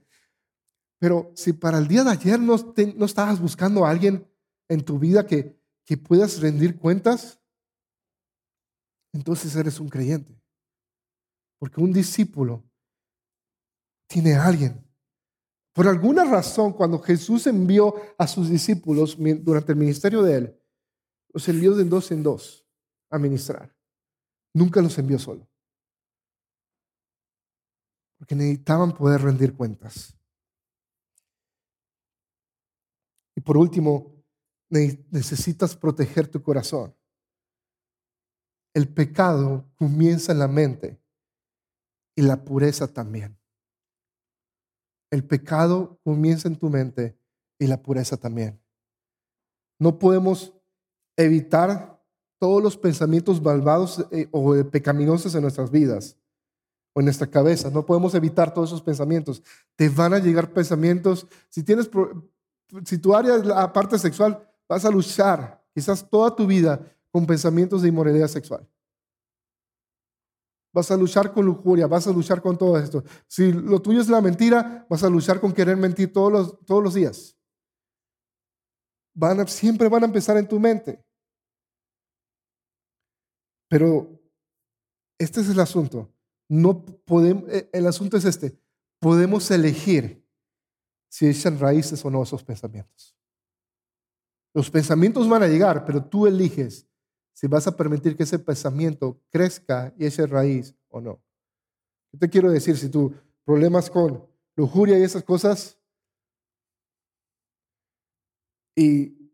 Pero 1.00 1.32
si 1.36 1.54
para 1.54 1.80
el 1.80 1.88
día 1.88 2.04
de 2.04 2.12
ayer 2.12 2.40
no, 2.40 2.56
no 2.96 3.06
estabas 3.06 3.42
buscando 3.42 3.84
a 3.84 3.90
alguien 3.90 4.32
en 4.70 4.86
tu 4.86 5.00
vida 5.00 5.26
que, 5.26 5.60
que 5.86 5.98
puedas 5.98 6.40
rendir 6.40 6.78
cuentas, 6.78 7.40
entonces 9.12 9.56
eres 9.56 9.80
un 9.80 9.90
creyente. 9.90 10.40
Porque 11.58 11.82
un 11.82 11.92
discípulo 11.92 12.64
tiene 14.08 14.36
a 14.36 14.46
alguien. 14.46 14.87
Por 15.78 15.88
alguna 15.88 16.26
razón, 16.26 16.74
cuando 16.74 16.98
Jesús 16.98 17.46
envió 17.46 17.94
a 18.18 18.26
sus 18.26 18.50
discípulos 18.50 19.16
durante 19.16 19.74
el 19.74 19.78
ministerio 19.78 20.24
de 20.24 20.36
él, 20.36 20.62
los 21.32 21.48
envió 21.50 21.76
de 21.76 21.84
dos 21.84 22.10
en 22.10 22.24
dos 22.24 22.68
a 23.12 23.20
ministrar. 23.20 23.78
Nunca 24.56 24.82
los 24.82 24.98
envió 24.98 25.20
solo. 25.20 25.48
Porque 28.18 28.34
necesitaban 28.34 28.92
poder 28.92 29.22
rendir 29.22 29.56
cuentas. 29.56 30.18
Y 33.36 33.42
por 33.42 33.56
último, 33.56 34.16
necesitas 34.70 35.76
proteger 35.76 36.28
tu 36.28 36.42
corazón. 36.42 36.98
El 38.74 38.92
pecado 38.92 39.70
comienza 39.76 40.32
en 40.32 40.40
la 40.40 40.48
mente 40.48 41.00
y 42.16 42.24
la 42.24 42.44
pureza 42.44 42.92
también. 42.92 43.38
El 45.10 45.24
pecado 45.24 46.00
comienza 46.04 46.48
en 46.48 46.56
tu 46.56 46.70
mente 46.70 47.18
y 47.60 47.68
la 47.68 47.82
pureza 47.82 48.18
también. 48.18 48.60
No 49.80 50.00
podemos 50.00 50.54
evitar 51.16 52.02
todos 52.40 52.62
los 52.62 52.78
pensamientos 52.78 53.42
malvados 53.42 54.06
eh, 54.12 54.28
o 54.32 54.54
pecaminosos 54.70 55.34
en 55.36 55.42
nuestras 55.42 55.72
vidas 55.72 56.18
o 56.94 57.00
en 57.00 57.06
nuestra 57.06 57.28
cabeza. 57.28 57.70
No 57.70 57.86
podemos 57.86 58.14
evitar 58.16 58.54
todos 58.54 58.70
esos 58.70 58.82
pensamientos. 58.82 59.42
Te 59.76 59.90
van 59.90 60.14
a 60.14 60.20
llegar 60.20 60.52
pensamientos. 60.54 61.28
Si 61.50 61.64
tienes 61.64 61.90
si 62.86 62.98
tu 62.98 63.12
la 63.12 63.72
parte 63.72 63.98
sexual, 63.98 64.48
vas 64.68 64.86
a 64.86 64.92
luchar 64.92 65.64
quizás 65.74 66.08
toda 66.10 66.36
tu 66.36 66.46
vida 66.46 66.80
con 67.12 67.26
pensamientos 67.26 67.82
de 67.82 67.90
inmoralidad 67.90 68.28
sexual. 68.28 68.68
Vas 70.78 70.92
a 70.92 70.96
luchar 70.96 71.34
con 71.34 71.44
lujuria, 71.44 71.88
vas 71.88 72.06
a 72.06 72.12
luchar 72.12 72.40
con 72.40 72.56
todo 72.56 72.78
esto. 72.78 73.04
Si 73.26 73.52
lo 73.52 73.82
tuyo 73.82 74.00
es 74.00 74.10
la 74.10 74.22
mentira, 74.22 74.86
vas 74.88 75.02
a 75.02 75.10
luchar 75.10 75.42
con 75.42 75.52
querer 75.52 75.76
mentir 75.76 76.14
todos 76.14 76.32
los, 76.32 76.66
todos 76.68 76.84
los 76.84 76.94
días. 76.94 77.36
van 79.16 79.40
a, 79.40 79.48
siempre 79.48 79.90
van 79.90 80.04
a 80.04 80.06
empezar 80.06 80.38
en 80.38 80.48
tu 80.48 80.60
mente. 80.60 81.04
Pero 83.68 84.22
este 85.18 85.42
es 85.42 85.50
el 85.50 85.60
asunto. 85.60 86.14
No 86.48 86.86
podemos, 86.86 87.50
eh, 87.50 87.68
el 87.74 87.88
asunto 87.88 88.16
es 88.16 88.26
este. 88.26 88.62
Podemos 89.00 89.50
elegir 89.50 90.24
si 91.10 91.28
echan 91.28 91.58
raíces 91.58 92.06
o 92.06 92.12
no 92.12 92.22
esos 92.22 92.44
pensamientos. 92.44 93.18
Los 94.54 94.70
pensamientos 94.70 95.28
van 95.28 95.42
a 95.42 95.48
llegar, 95.48 95.86
pero 95.86 96.06
tú 96.06 96.28
eliges 96.28 96.87
si 97.38 97.46
vas 97.46 97.68
a 97.68 97.78
permitir 97.78 98.18
que 98.18 98.24
ese 98.24 98.40
pensamiento 98.40 99.22
crezca 99.30 99.94
y 99.96 100.08
eche 100.08 100.26
raíz 100.26 100.74
o 100.90 101.00
no. 101.00 101.22
Yo 102.12 102.18
te 102.18 102.32
quiero 102.32 102.50
decir, 102.50 102.76
si 102.76 102.90
tú 102.90 103.14
problemas 103.46 103.92
con 103.92 104.26
lujuria 104.56 104.98
y 104.98 105.04
esas 105.04 105.24
cosas, 105.24 105.78
y, 108.76 109.32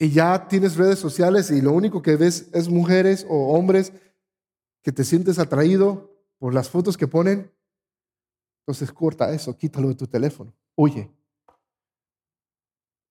y 0.00 0.10
ya 0.10 0.48
tienes 0.48 0.74
redes 0.74 0.98
sociales 0.98 1.52
y 1.52 1.60
lo 1.60 1.70
único 1.70 2.02
que 2.02 2.16
ves 2.16 2.50
es 2.52 2.68
mujeres 2.68 3.24
o 3.28 3.52
hombres 3.56 3.92
que 4.82 4.90
te 4.90 5.04
sientes 5.04 5.38
atraído 5.38 6.12
por 6.38 6.52
las 6.52 6.68
fotos 6.68 6.96
que 6.96 7.06
ponen, 7.06 7.52
entonces 8.62 8.92
corta 8.92 9.32
eso, 9.32 9.56
quítalo 9.56 9.86
de 9.86 9.94
tu 9.94 10.08
teléfono. 10.08 10.52
Oye, 10.74 11.08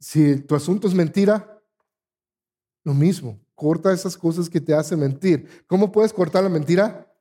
si 0.02 0.42
tu 0.42 0.54
asunto 0.54 0.86
es 0.86 0.94
mentira, 0.94 1.64
lo 2.84 2.94
mismo, 2.94 3.40
corta 3.60 3.92
esas 3.92 4.18
cosas 4.18 4.50
que 4.50 4.62
te 4.62 4.74
hacen 4.74 5.00
mentir. 5.00 5.66
¿Cómo 5.68 5.92
puedes 5.92 6.14
cortar 6.14 6.44
la 6.44 6.50
mentira? 6.50 7.14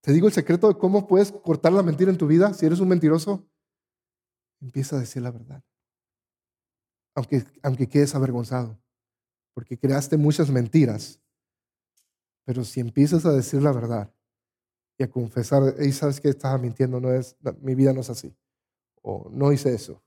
Te 0.00 0.12
digo 0.12 0.26
el 0.26 0.32
secreto 0.32 0.68
de 0.68 0.78
cómo 0.78 1.06
puedes 1.06 1.30
cortar 1.30 1.72
la 1.72 1.82
mentira 1.82 2.10
en 2.10 2.16
tu 2.16 2.26
vida 2.26 2.54
si 2.54 2.64
eres 2.64 2.80
un 2.80 2.88
mentiroso. 2.88 3.46
Empieza 4.60 4.96
a 4.96 5.00
decir 5.00 5.22
la 5.22 5.30
verdad. 5.30 5.62
Aunque, 7.14 7.44
aunque 7.62 7.88
quedes 7.88 8.14
avergonzado, 8.14 8.78
porque 9.52 9.78
creaste 9.78 10.16
muchas 10.16 10.50
mentiras 10.50 11.20
pero 12.46 12.64
si 12.64 12.78
empiezas 12.78 13.26
a 13.26 13.32
decir 13.32 13.60
la 13.60 13.72
verdad 13.72 14.14
y 14.96 15.02
a 15.02 15.10
confesar, 15.10 15.74
y 15.80 15.92
sabes 15.92 16.20
que 16.20 16.28
estaba 16.28 16.56
mintiendo, 16.56 17.00
no 17.00 17.12
es, 17.12 17.36
mi 17.60 17.74
vida 17.74 17.92
no 17.92 18.00
es 18.00 18.08
así, 18.08 18.34
o 19.02 19.28
no 19.30 19.52
hice 19.52 19.74
eso, 19.74 20.02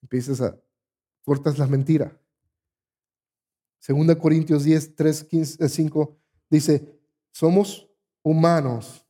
empiezas 0.00 0.40
a, 0.40 0.58
cortas 1.24 1.58
la 1.58 1.66
mentira. 1.66 2.18
Segunda 3.84 4.16
Corintios 4.16 4.64
10, 4.64 4.96
3, 4.96 5.24
15, 5.24 5.68
5 5.68 6.16
dice, 6.48 6.98
somos 7.30 7.86
humanos, 8.22 9.06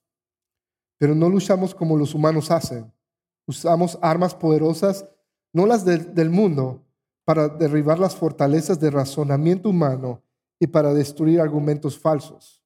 pero 0.98 1.14
no 1.14 1.28
luchamos 1.28 1.72
como 1.72 1.96
los 1.96 2.12
humanos 2.12 2.50
hacen. 2.50 2.92
Usamos 3.46 3.96
armas 4.02 4.34
poderosas, 4.34 5.06
no 5.52 5.64
las 5.64 5.84
del 5.84 6.28
mundo, 6.28 6.84
para 7.24 7.46
derribar 7.46 8.00
las 8.00 8.16
fortalezas 8.16 8.80
de 8.80 8.90
razonamiento 8.90 9.68
humano 9.68 10.24
y 10.58 10.66
para 10.66 10.92
destruir 10.92 11.40
argumentos 11.40 11.96
falsos. 11.96 12.60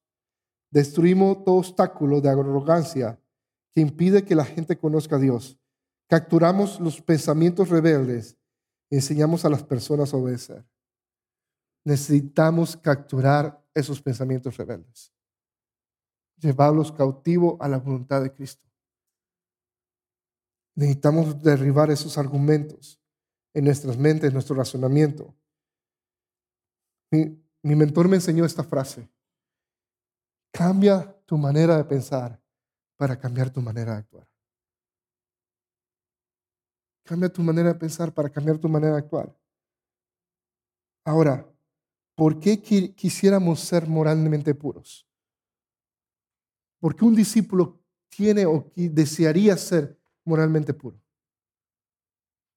Destruimos 0.70 1.44
todo 1.44 1.56
obstáculo 1.56 2.22
de 2.22 2.30
arrogancia 2.30 3.20
que 3.74 3.82
impide 3.82 4.24
que 4.24 4.34
la 4.34 4.46
gente 4.46 4.78
conozca 4.78 5.16
a 5.16 5.20
Dios. 5.20 5.58
Capturamos 6.08 6.80
los 6.80 7.02
pensamientos 7.02 7.68
rebeldes 7.68 8.38
y 8.88 8.96
enseñamos 8.96 9.44
a 9.44 9.50
las 9.50 9.62
personas 9.62 10.14
a 10.14 10.16
obedecer. 10.16 10.64
Necesitamos 11.88 12.76
capturar 12.76 13.66
esos 13.72 14.02
pensamientos 14.02 14.58
rebeldes. 14.58 15.10
Llevarlos 16.36 16.92
cautivos 16.92 17.56
a 17.60 17.66
la 17.66 17.78
voluntad 17.78 18.22
de 18.22 18.30
Cristo. 18.30 18.68
Necesitamos 20.74 21.42
derribar 21.42 21.90
esos 21.90 22.18
argumentos 22.18 23.00
en 23.54 23.64
nuestras 23.64 23.96
mentes, 23.96 24.28
en 24.28 24.34
nuestro 24.34 24.54
razonamiento. 24.54 25.34
Mi 27.10 27.74
mentor 27.74 28.06
me 28.06 28.16
enseñó 28.16 28.44
esta 28.44 28.62
frase. 28.62 29.08
Cambia 30.52 31.18
tu 31.24 31.38
manera 31.38 31.78
de 31.78 31.84
pensar 31.84 32.38
para 32.98 33.18
cambiar 33.18 33.48
tu 33.48 33.62
manera 33.62 33.92
de 33.92 33.98
actuar. 34.00 34.28
Cambia 37.04 37.32
tu 37.32 37.40
manera 37.40 37.72
de 37.72 37.78
pensar 37.78 38.12
para 38.12 38.28
cambiar 38.28 38.58
tu 38.58 38.68
manera 38.68 38.92
de 38.92 38.98
actuar. 38.98 39.34
Ahora, 41.06 41.50
¿por 42.18 42.40
qué 42.40 42.60
quisiéramos 42.60 43.60
ser 43.60 43.86
moralmente 43.86 44.52
puros? 44.52 45.06
¿Por 46.80 46.96
qué 46.96 47.04
un 47.04 47.14
discípulo 47.14 47.78
tiene 48.08 48.44
o 48.44 48.72
desearía 48.74 49.56
ser 49.56 49.96
moralmente 50.24 50.74
puro? 50.74 51.00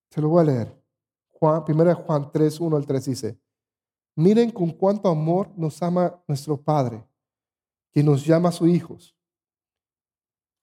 Se 0.09 0.19
lo 0.19 0.29
voy 0.29 0.41
a 0.41 0.45
leer. 0.45 0.83
Juan, 1.29 1.63
1 1.67 1.95
Juan 1.95 2.31
3, 2.31 2.59
1 2.59 2.75
al 2.75 2.87
3 2.87 3.05
dice, 3.05 3.39
Miren 4.15 4.49
con 4.49 4.71
cuánto 4.71 5.09
amor 5.09 5.51
nos 5.55 5.79
ama 5.83 6.19
nuestro 6.27 6.59
Padre, 6.59 7.07
que 7.91 8.01
nos 8.01 8.25
llama 8.25 8.49
a 8.49 8.53
sus 8.53 8.67
hijos. 8.67 9.15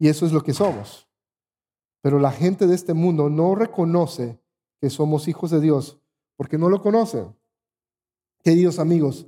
Y 0.00 0.08
eso 0.08 0.26
es 0.26 0.32
lo 0.32 0.42
que 0.42 0.52
somos. 0.52 1.08
Pero 2.00 2.18
la 2.18 2.32
gente 2.32 2.66
de 2.66 2.74
este 2.74 2.94
mundo 2.94 3.30
no 3.30 3.54
reconoce 3.54 4.42
que 4.80 4.90
somos 4.90 5.28
hijos 5.28 5.52
de 5.52 5.60
Dios 5.60 6.00
porque 6.34 6.58
no 6.58 6.68
lo 6.68 6.82
conocen. 6.82 7.37
Queridos 8.42 8.78
amigos, 8.78 9.26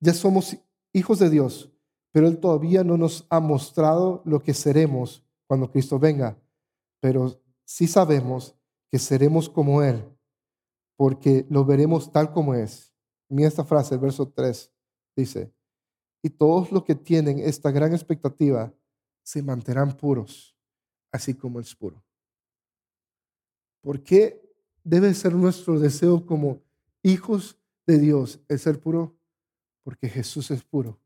ya 0.00 0.14
somos 0.14 0.56
hijos 0.92 1.18
de 1.18 1.30
Dios, 1.30 1.70
pero 2.12 2.28
Él 2.28 2.38
todavía 2.38 2.84
no 2.84 2.96
nos 2.96 3.26
ha 3.28 3.40
mostrado 3.40 4.22
lo 4.24 4.40
que 4.40 4.54
seremos 4.54 5.24
cuando 5.46 5.70
Cristo 5.70 5.98
venga. 5.98 6.38
Pero 7.00 7.40
sí 7.64 7.86
sabemos 7.86 8.56
que 8.90 8.98
seremos 8.98 9.48
como 9.48 9.82
Él, 9.82 10.04
porque 10.96 11.46
lo 11.50 11.64
veremos 11.64 12.10
tal 12.10 12.32
como 12.32 12.54
es. 12.54 12.94
Mira 13.28 13.48
esta 13.48 13.64
frase, 13.64 13.94
el 13.94 14.00
verso 14.00 14.28
3, 14.28 14.72
dice, 15.16 15.52
y 16.22 16.30
todos 16.30 16.72
los 16.72 16.84
que 16.84 16.94
tienen 16.94 17.38
esta 17.40 17.70
gran 17.70 17.92
expectativa 17.92 18.72
se 19.22 19.42
mantendrán 19.42 19.96
puros, 19.96 20.56
así 21.12 21.34
como 21.34 21.60
es 21.60 21.74
puro. 21.74 22.02
¿Por 23.80 24.02
qué 24.02 24.42
debe 24.82 25.12
ser 25.14 25.34
nuestro 25.34 25.78
deseo 25.78 26.24
como 26.24 26.62
hijos 27.02 27.58
de 27.86 27.98
Dios 27.98 28.40
el 28.48 28.58
ser 28.58 28.80
puro? 28.80 29.16
Porque 29.82 30.08
Jesús 30.08 30.50
es 30.50 30.62
puro 30.62 31.00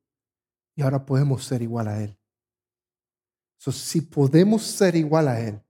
y 0.75 0.83
ahora 0.83 1.05
podemos 1.05 1.45
ser 1.45 1.63
igual 1.63 1.89
a 1.89 2.03
Él. 2.03 2.17
si 3.59 4.01
podemos 4.01 4.63
ser 4.63 4.97
igual 4.97 5.29
a 5.29 5.39
Él, 5.41 5.63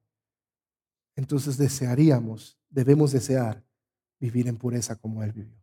entonces 1.17 1.57
desearíamos, 1.57 2.59
debemos 2.69 3.13
desear 3.13 3.65
vivir 4.21 4.47
en 4.47 4.57
pureza 4.57 4.95
como 4.97 5.23
Él 5.23 5.33
vivió. 5.33 5.61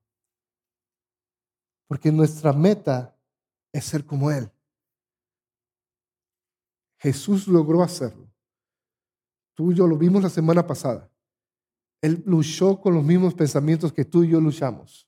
Porque 1.88 2.12
nuestra 2.12 2.52
meta 2.52 3.18
es 3.72 3.86
ser 3.86 4.06
como 4.06 4.30
Él. 4.30 4.52
Jesús 7.00 7.48
logró 7.48 7.82
hacerlo. 7.82 8.28
Tú 9.54 9.72
y 9.72 9.76
yo 9.76 9.88
lo 9.88 9.98
vimos 9.98 10.22
la 10.22 10.30
semana 10.30 10.68
pasada. 10.68 11.10
Él 12.02 12.22
luchó 12.26 12.80
con 12.80 12.94
los 12.94 13.04
mismos 13.04 13.34
pensamientos 13.34 13.94
que 13.94 14.06
tú 14.06 14.24
y 14.24 14.30
yo 14.30 14.42
luchamos. 14.42 15.07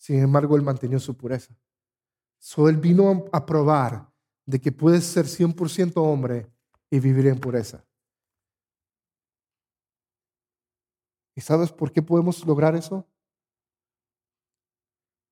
Sin 0.00 0.18
embargo, 0.18 0.56
Él 0.56 0.62
mantenió 0.62 0.98
su 0.98 1.16
pureza. 1.16 1.54
So, 2.38 2.68
él 2.68 2.78
vino 2.78 3.26
a 3.32 3.44
probar 3.44 4.10
de 4.46 4.58
que 4.60 4.72
puedes 4.72 5.04
ser 5.04 5.26
100% 5.26 5.92
hombre 5.96 6.50
y 6.88 6.98
vivir 6.98 7.26
en 7.26 7.38
pureza. 7.38 7.84
¿Y 11.36 11.42
sabes 11.42 11.70
por 11.70 11.92
qué 11.92 12.00
podemos 12.00 12.44
lograr 12.46 12.74
eso? 12.74 13.06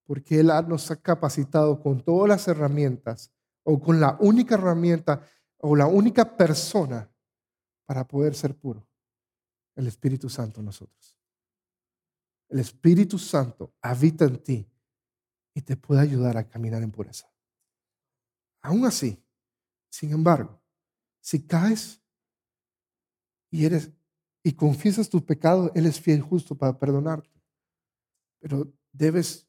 porque 0.09 0.41
Él 0.41 0.51
nos 0.67 0.91
ha 0.91 0.97
capacitado 0.97 1.79
con 1.83 2.01
todas 2.01 2.31
las 2.31 2.49
herramientas 2.49 3.31
o 3.63 3.79
con 3.79 4.01
la 4.01 4.17
única 4.21 4.55
herramienta 4.55 5.21
o 5.59 5.77
la 5.77 5.87
única 5.87 6.35
persona 6.35 7.13
para 7.85 8.09
poder 8.09 8.35
ser 8.35 8.57
puro, 8.57 8.89
el 9.77 9.87
Espíritu 9.87 10.31
Santo 10.31 10.61
en 10.61 10.67
nosotros. 10.67 11.18
El 12.49 12.61
Espíritu 12.61 13.19
Santo 13.19 13.75
habita 13.83 14.25
en 14.25 14.43
ti 14.43 14.71
y 15.55 15.63
te 15.63 15.77
puede 15.77 16.01
ayudar 16.01 16.37
a 16.37 16.49
caminar 16.49 16.83
en 16.83 16.91
pureza. 16.91 17.31
Aún 18.63 18.85
así, 18.87 19.23
sin 19.91 20.13
embargo, 20.13 20.61
si 21.21 21.47
caes 21.47 22.03
y 23.51 23.65
eres 23.65 23.91
y 24.43 24.53
confiesas 24.53 25.09
tu 25.09 25.25
pecado, 25.25 25.71
Él 25.75 25.87
es 25.87 26.01
fiel 26.01 26.19
y 26.19 26.23
justo 26.23 26.55
para 26.55 26.79
perdonarte. 26.79 27.43
Pero 28.41 28.73
debes 28.93 29.47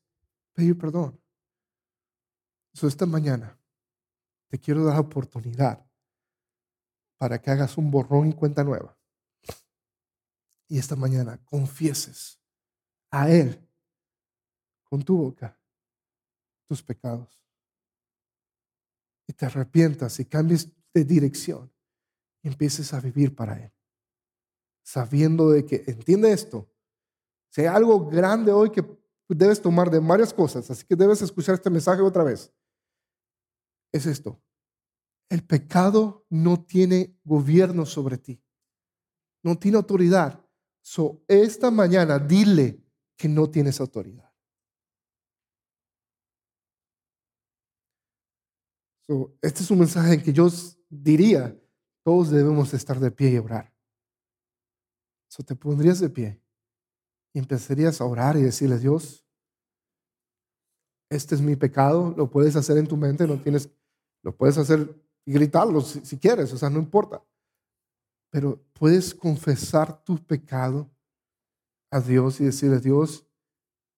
pedir 0.54 0.78
perdón. 0.78 1.20
So, 2.74 2.88
esta 2.88 3.06
mañana 3.06 3.58
te 4.50 4.60
quiero 4.60 4.84
dar 4.84 5.00
oportunidad 5.00 5.86
para 7.18 7.42
que 7.42 7.52
hagas 7.52 7.78
un 7.78 7.92
borrón 7.92 8.30
y 8.30 8.34
cuenta 8.34 8.64
nueva. 8.64 8.98
Y 10.68 10.78
esta 10.78 10.96
mañana 10.96 11.38
confieses 11.46 12.39
a 13.12 13.30
Él 13.30 13.60
con 14.84 15.04
tu 15.04 15.18
boca 15.18 15.60
tus 16.70 16.84
pecados. 16.84 17.42
Y 19.28 19.34
te 19.34 19.46
arrepientas 19.46 20.20
y 20.20 20.26
cambies 20.26 20.70
de 20.94 21.04
dirección 21.04 21.72
y 22.42 22.48
empieces 22.48 22.94
a 22.94 23.02
vivir 23.02 23.36
para 23.36 23.58
Él. 23.60 23.72
Sabiendo 24.84 25.50
de 25.50 25.66
que, 25.66 25.84
entiende 25.88 26.32
esto, 26.32 26.72
Si 27.52 27.62
hay 27.62 27.68
algo 27.68 28.08
grande 28.08 28.52
hoy 28.52 28.70
que 28.70 28.86
debes 29.28 29.60
tomar 29.60 29.90
de 29.90 29.98
varias 29.98 30.32
cosas, 30.32 30.70
así 30.70 30.86
que 30.86 30.96
debes 30.96 31.22
escuchar 31.24 31.56
este 31.56 31.72
mensaje 31.72 32.02
otra 32.02 32.24
vez, 32.24 32.54
es 33.92 34.06
esto. 34.06 34.40
El 35.30 35.44
pecado 35.44 36.28
no 36.30 36.64
tiene 36.64 37.18
gobierno 37.24 37.88
sobre 37.88 38.20
ti, 38.20 38.40
no 39.44 39.58
tiene 39.58 39.78
autoridad. 39.78 40.46
So, 40.82 41.24
esta 41.28 41.72
mañana 41.72 42.20
dile 42.20 42.84
que 43.20 43.28
no 43.28 43.50
tienes 43.52 43.82
autoridad. 43.82 44.34
So, 49.06 49.38
este 49.42 49.62
es 49.62 49.70
un 49.70 49.80
mensaje 49.80 50.14
en 50.14 50.24
que 50.24 50.32
yo 50.32 50.48
diría, 50.90 51.60
todos 52.06 52.30
debemos 52.30 52.74
estar 52.74 52.98
de 52.98 53.12
pie 53.12 53.32
y 53.32 53.38
orar. 53.38 53.74
So, 55.30 55.44
te 55.44 55.54
pondrías 55.54 56.00
de 56.00 56.10
pie 56.10 56.42
y 57.34 57.40
empezarías 57.40 58.00
a 58.00 58.06
orar 58.06 58.38
y 58.38 58.42
decirle, 58.42 58.80
Dios, 58.80 59.28
este 61.12 61.36
es 61.36 61.42
mi 61.42 61.58
pecado, 61.58 62.14
lo 62.16 62.30
puedes 62.30 62.56
hacer 62.56 62.78
en 62.78 62.88
tu 62.88 62.96
mente, 62.96 63.28
no 63.28 63.42
tienes, 63.42 63.70
lo 64.24 64.34
puedes 64.34 64.58
hacer 64.58 64.96
y 65.26 65.34
gritarlo 65.34 65.82
si, 65.82 66.06
si 66.06 66.18
quieres, 66.18 66.54
o 66.54 66.58
sea, 66.58 66.70
no 66.70 66.80
importa. 66.80 67.22
Pero 68.32 68.64
puedes 68.72 69.14
confesar 69.14 70.06
tu 70.06 70.18
pecado 70.26 70.90
a 71.92 72.00
Dios 72.00 72.40
y 72.40 72.46
decirle, 72.46 72.80
Dios, 72.80 73.26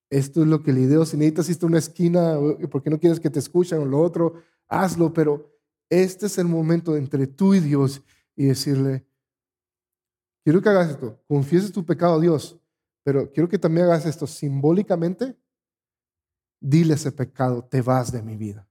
esto 0.10 0.42
es 0.42 0.48
lo 0.48 0.62
que 0.62 0.74
le 0.74 0.88
digo, 0.88 1.06
si 1.06 1.16
necesitas 1.16 1.50
irte 1.50 1.66
a 1.66 1.70
una 1.70 1.78
esquina 1.78 2.38
porque 2.70 2.90
no 2.90 3.00
quieres 3.00 3.20
que 3.20 3.30
te 3.30 3.40
escuchen 3.40 3.80
o 3.80 3.86
lo 3.86 4.02
otro, 4.02 4.44
hazlo, 4.68 5.14
pero 5.14 5.50
este 5.90 6.26
es 6.26 6.38
el 6.38 6.48
momento 6.48 6.96
entre 6.98 7.28
tú 7.28 7.54
y 7.54 7.60
Dios 7.60 8.02
y 8.36 8.46
decirle, 8.46 9.06
quiero 10.44 10.62
que 10.62 10.70
hagas 10.70 10.92
esto, 10.92 11.22
confieses 11.28 11.72
tu 11.72 11.86
pecado 11.86 12.16
a 12.16 12.20
Dios, 12.20 12.60
pero 13.04 13.32
quiero 13.32 13.48
que 13.48 13.58
también 13.58 13.86
hagas 13.86 14.06
esto 14.06 14.28
simbólicamente, 14.28 15.38
dile 16.60 16.94
ese 16.94 17.12
pecado, 17.12 17.64
te 17.64 17.82
vas 17.82 18.12
de 18.12 18.22
mi 18.22 18.36
vida. 18.36 18.68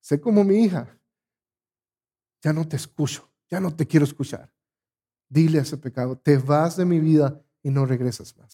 Sé 0.00 0.20
como 0.20 0.44
mi 0.44 0.64
hija, 0.64 0.98
ya 2.42 2.52
no 2.52 2.66
te 2.66 2.76
escucho, 2.76 3.30
ya 3.50 3.60
no 3.60 3.74
te 3.74 3.86
quiero 3.86 4.04
escuchar. 4.04 4.52
Dile 5.28 5.58
ese 5.58 5.78
pecado, 5.78 6.18
te 6.18 6.36
vas 6.36 6.76
de 6.76 6.84
mi 6.84 7.00
vida 7.00 7.42
y 7.64 7.70
no 7.70 7.86
regresas 7.86 8.36
más. 8.36 8.52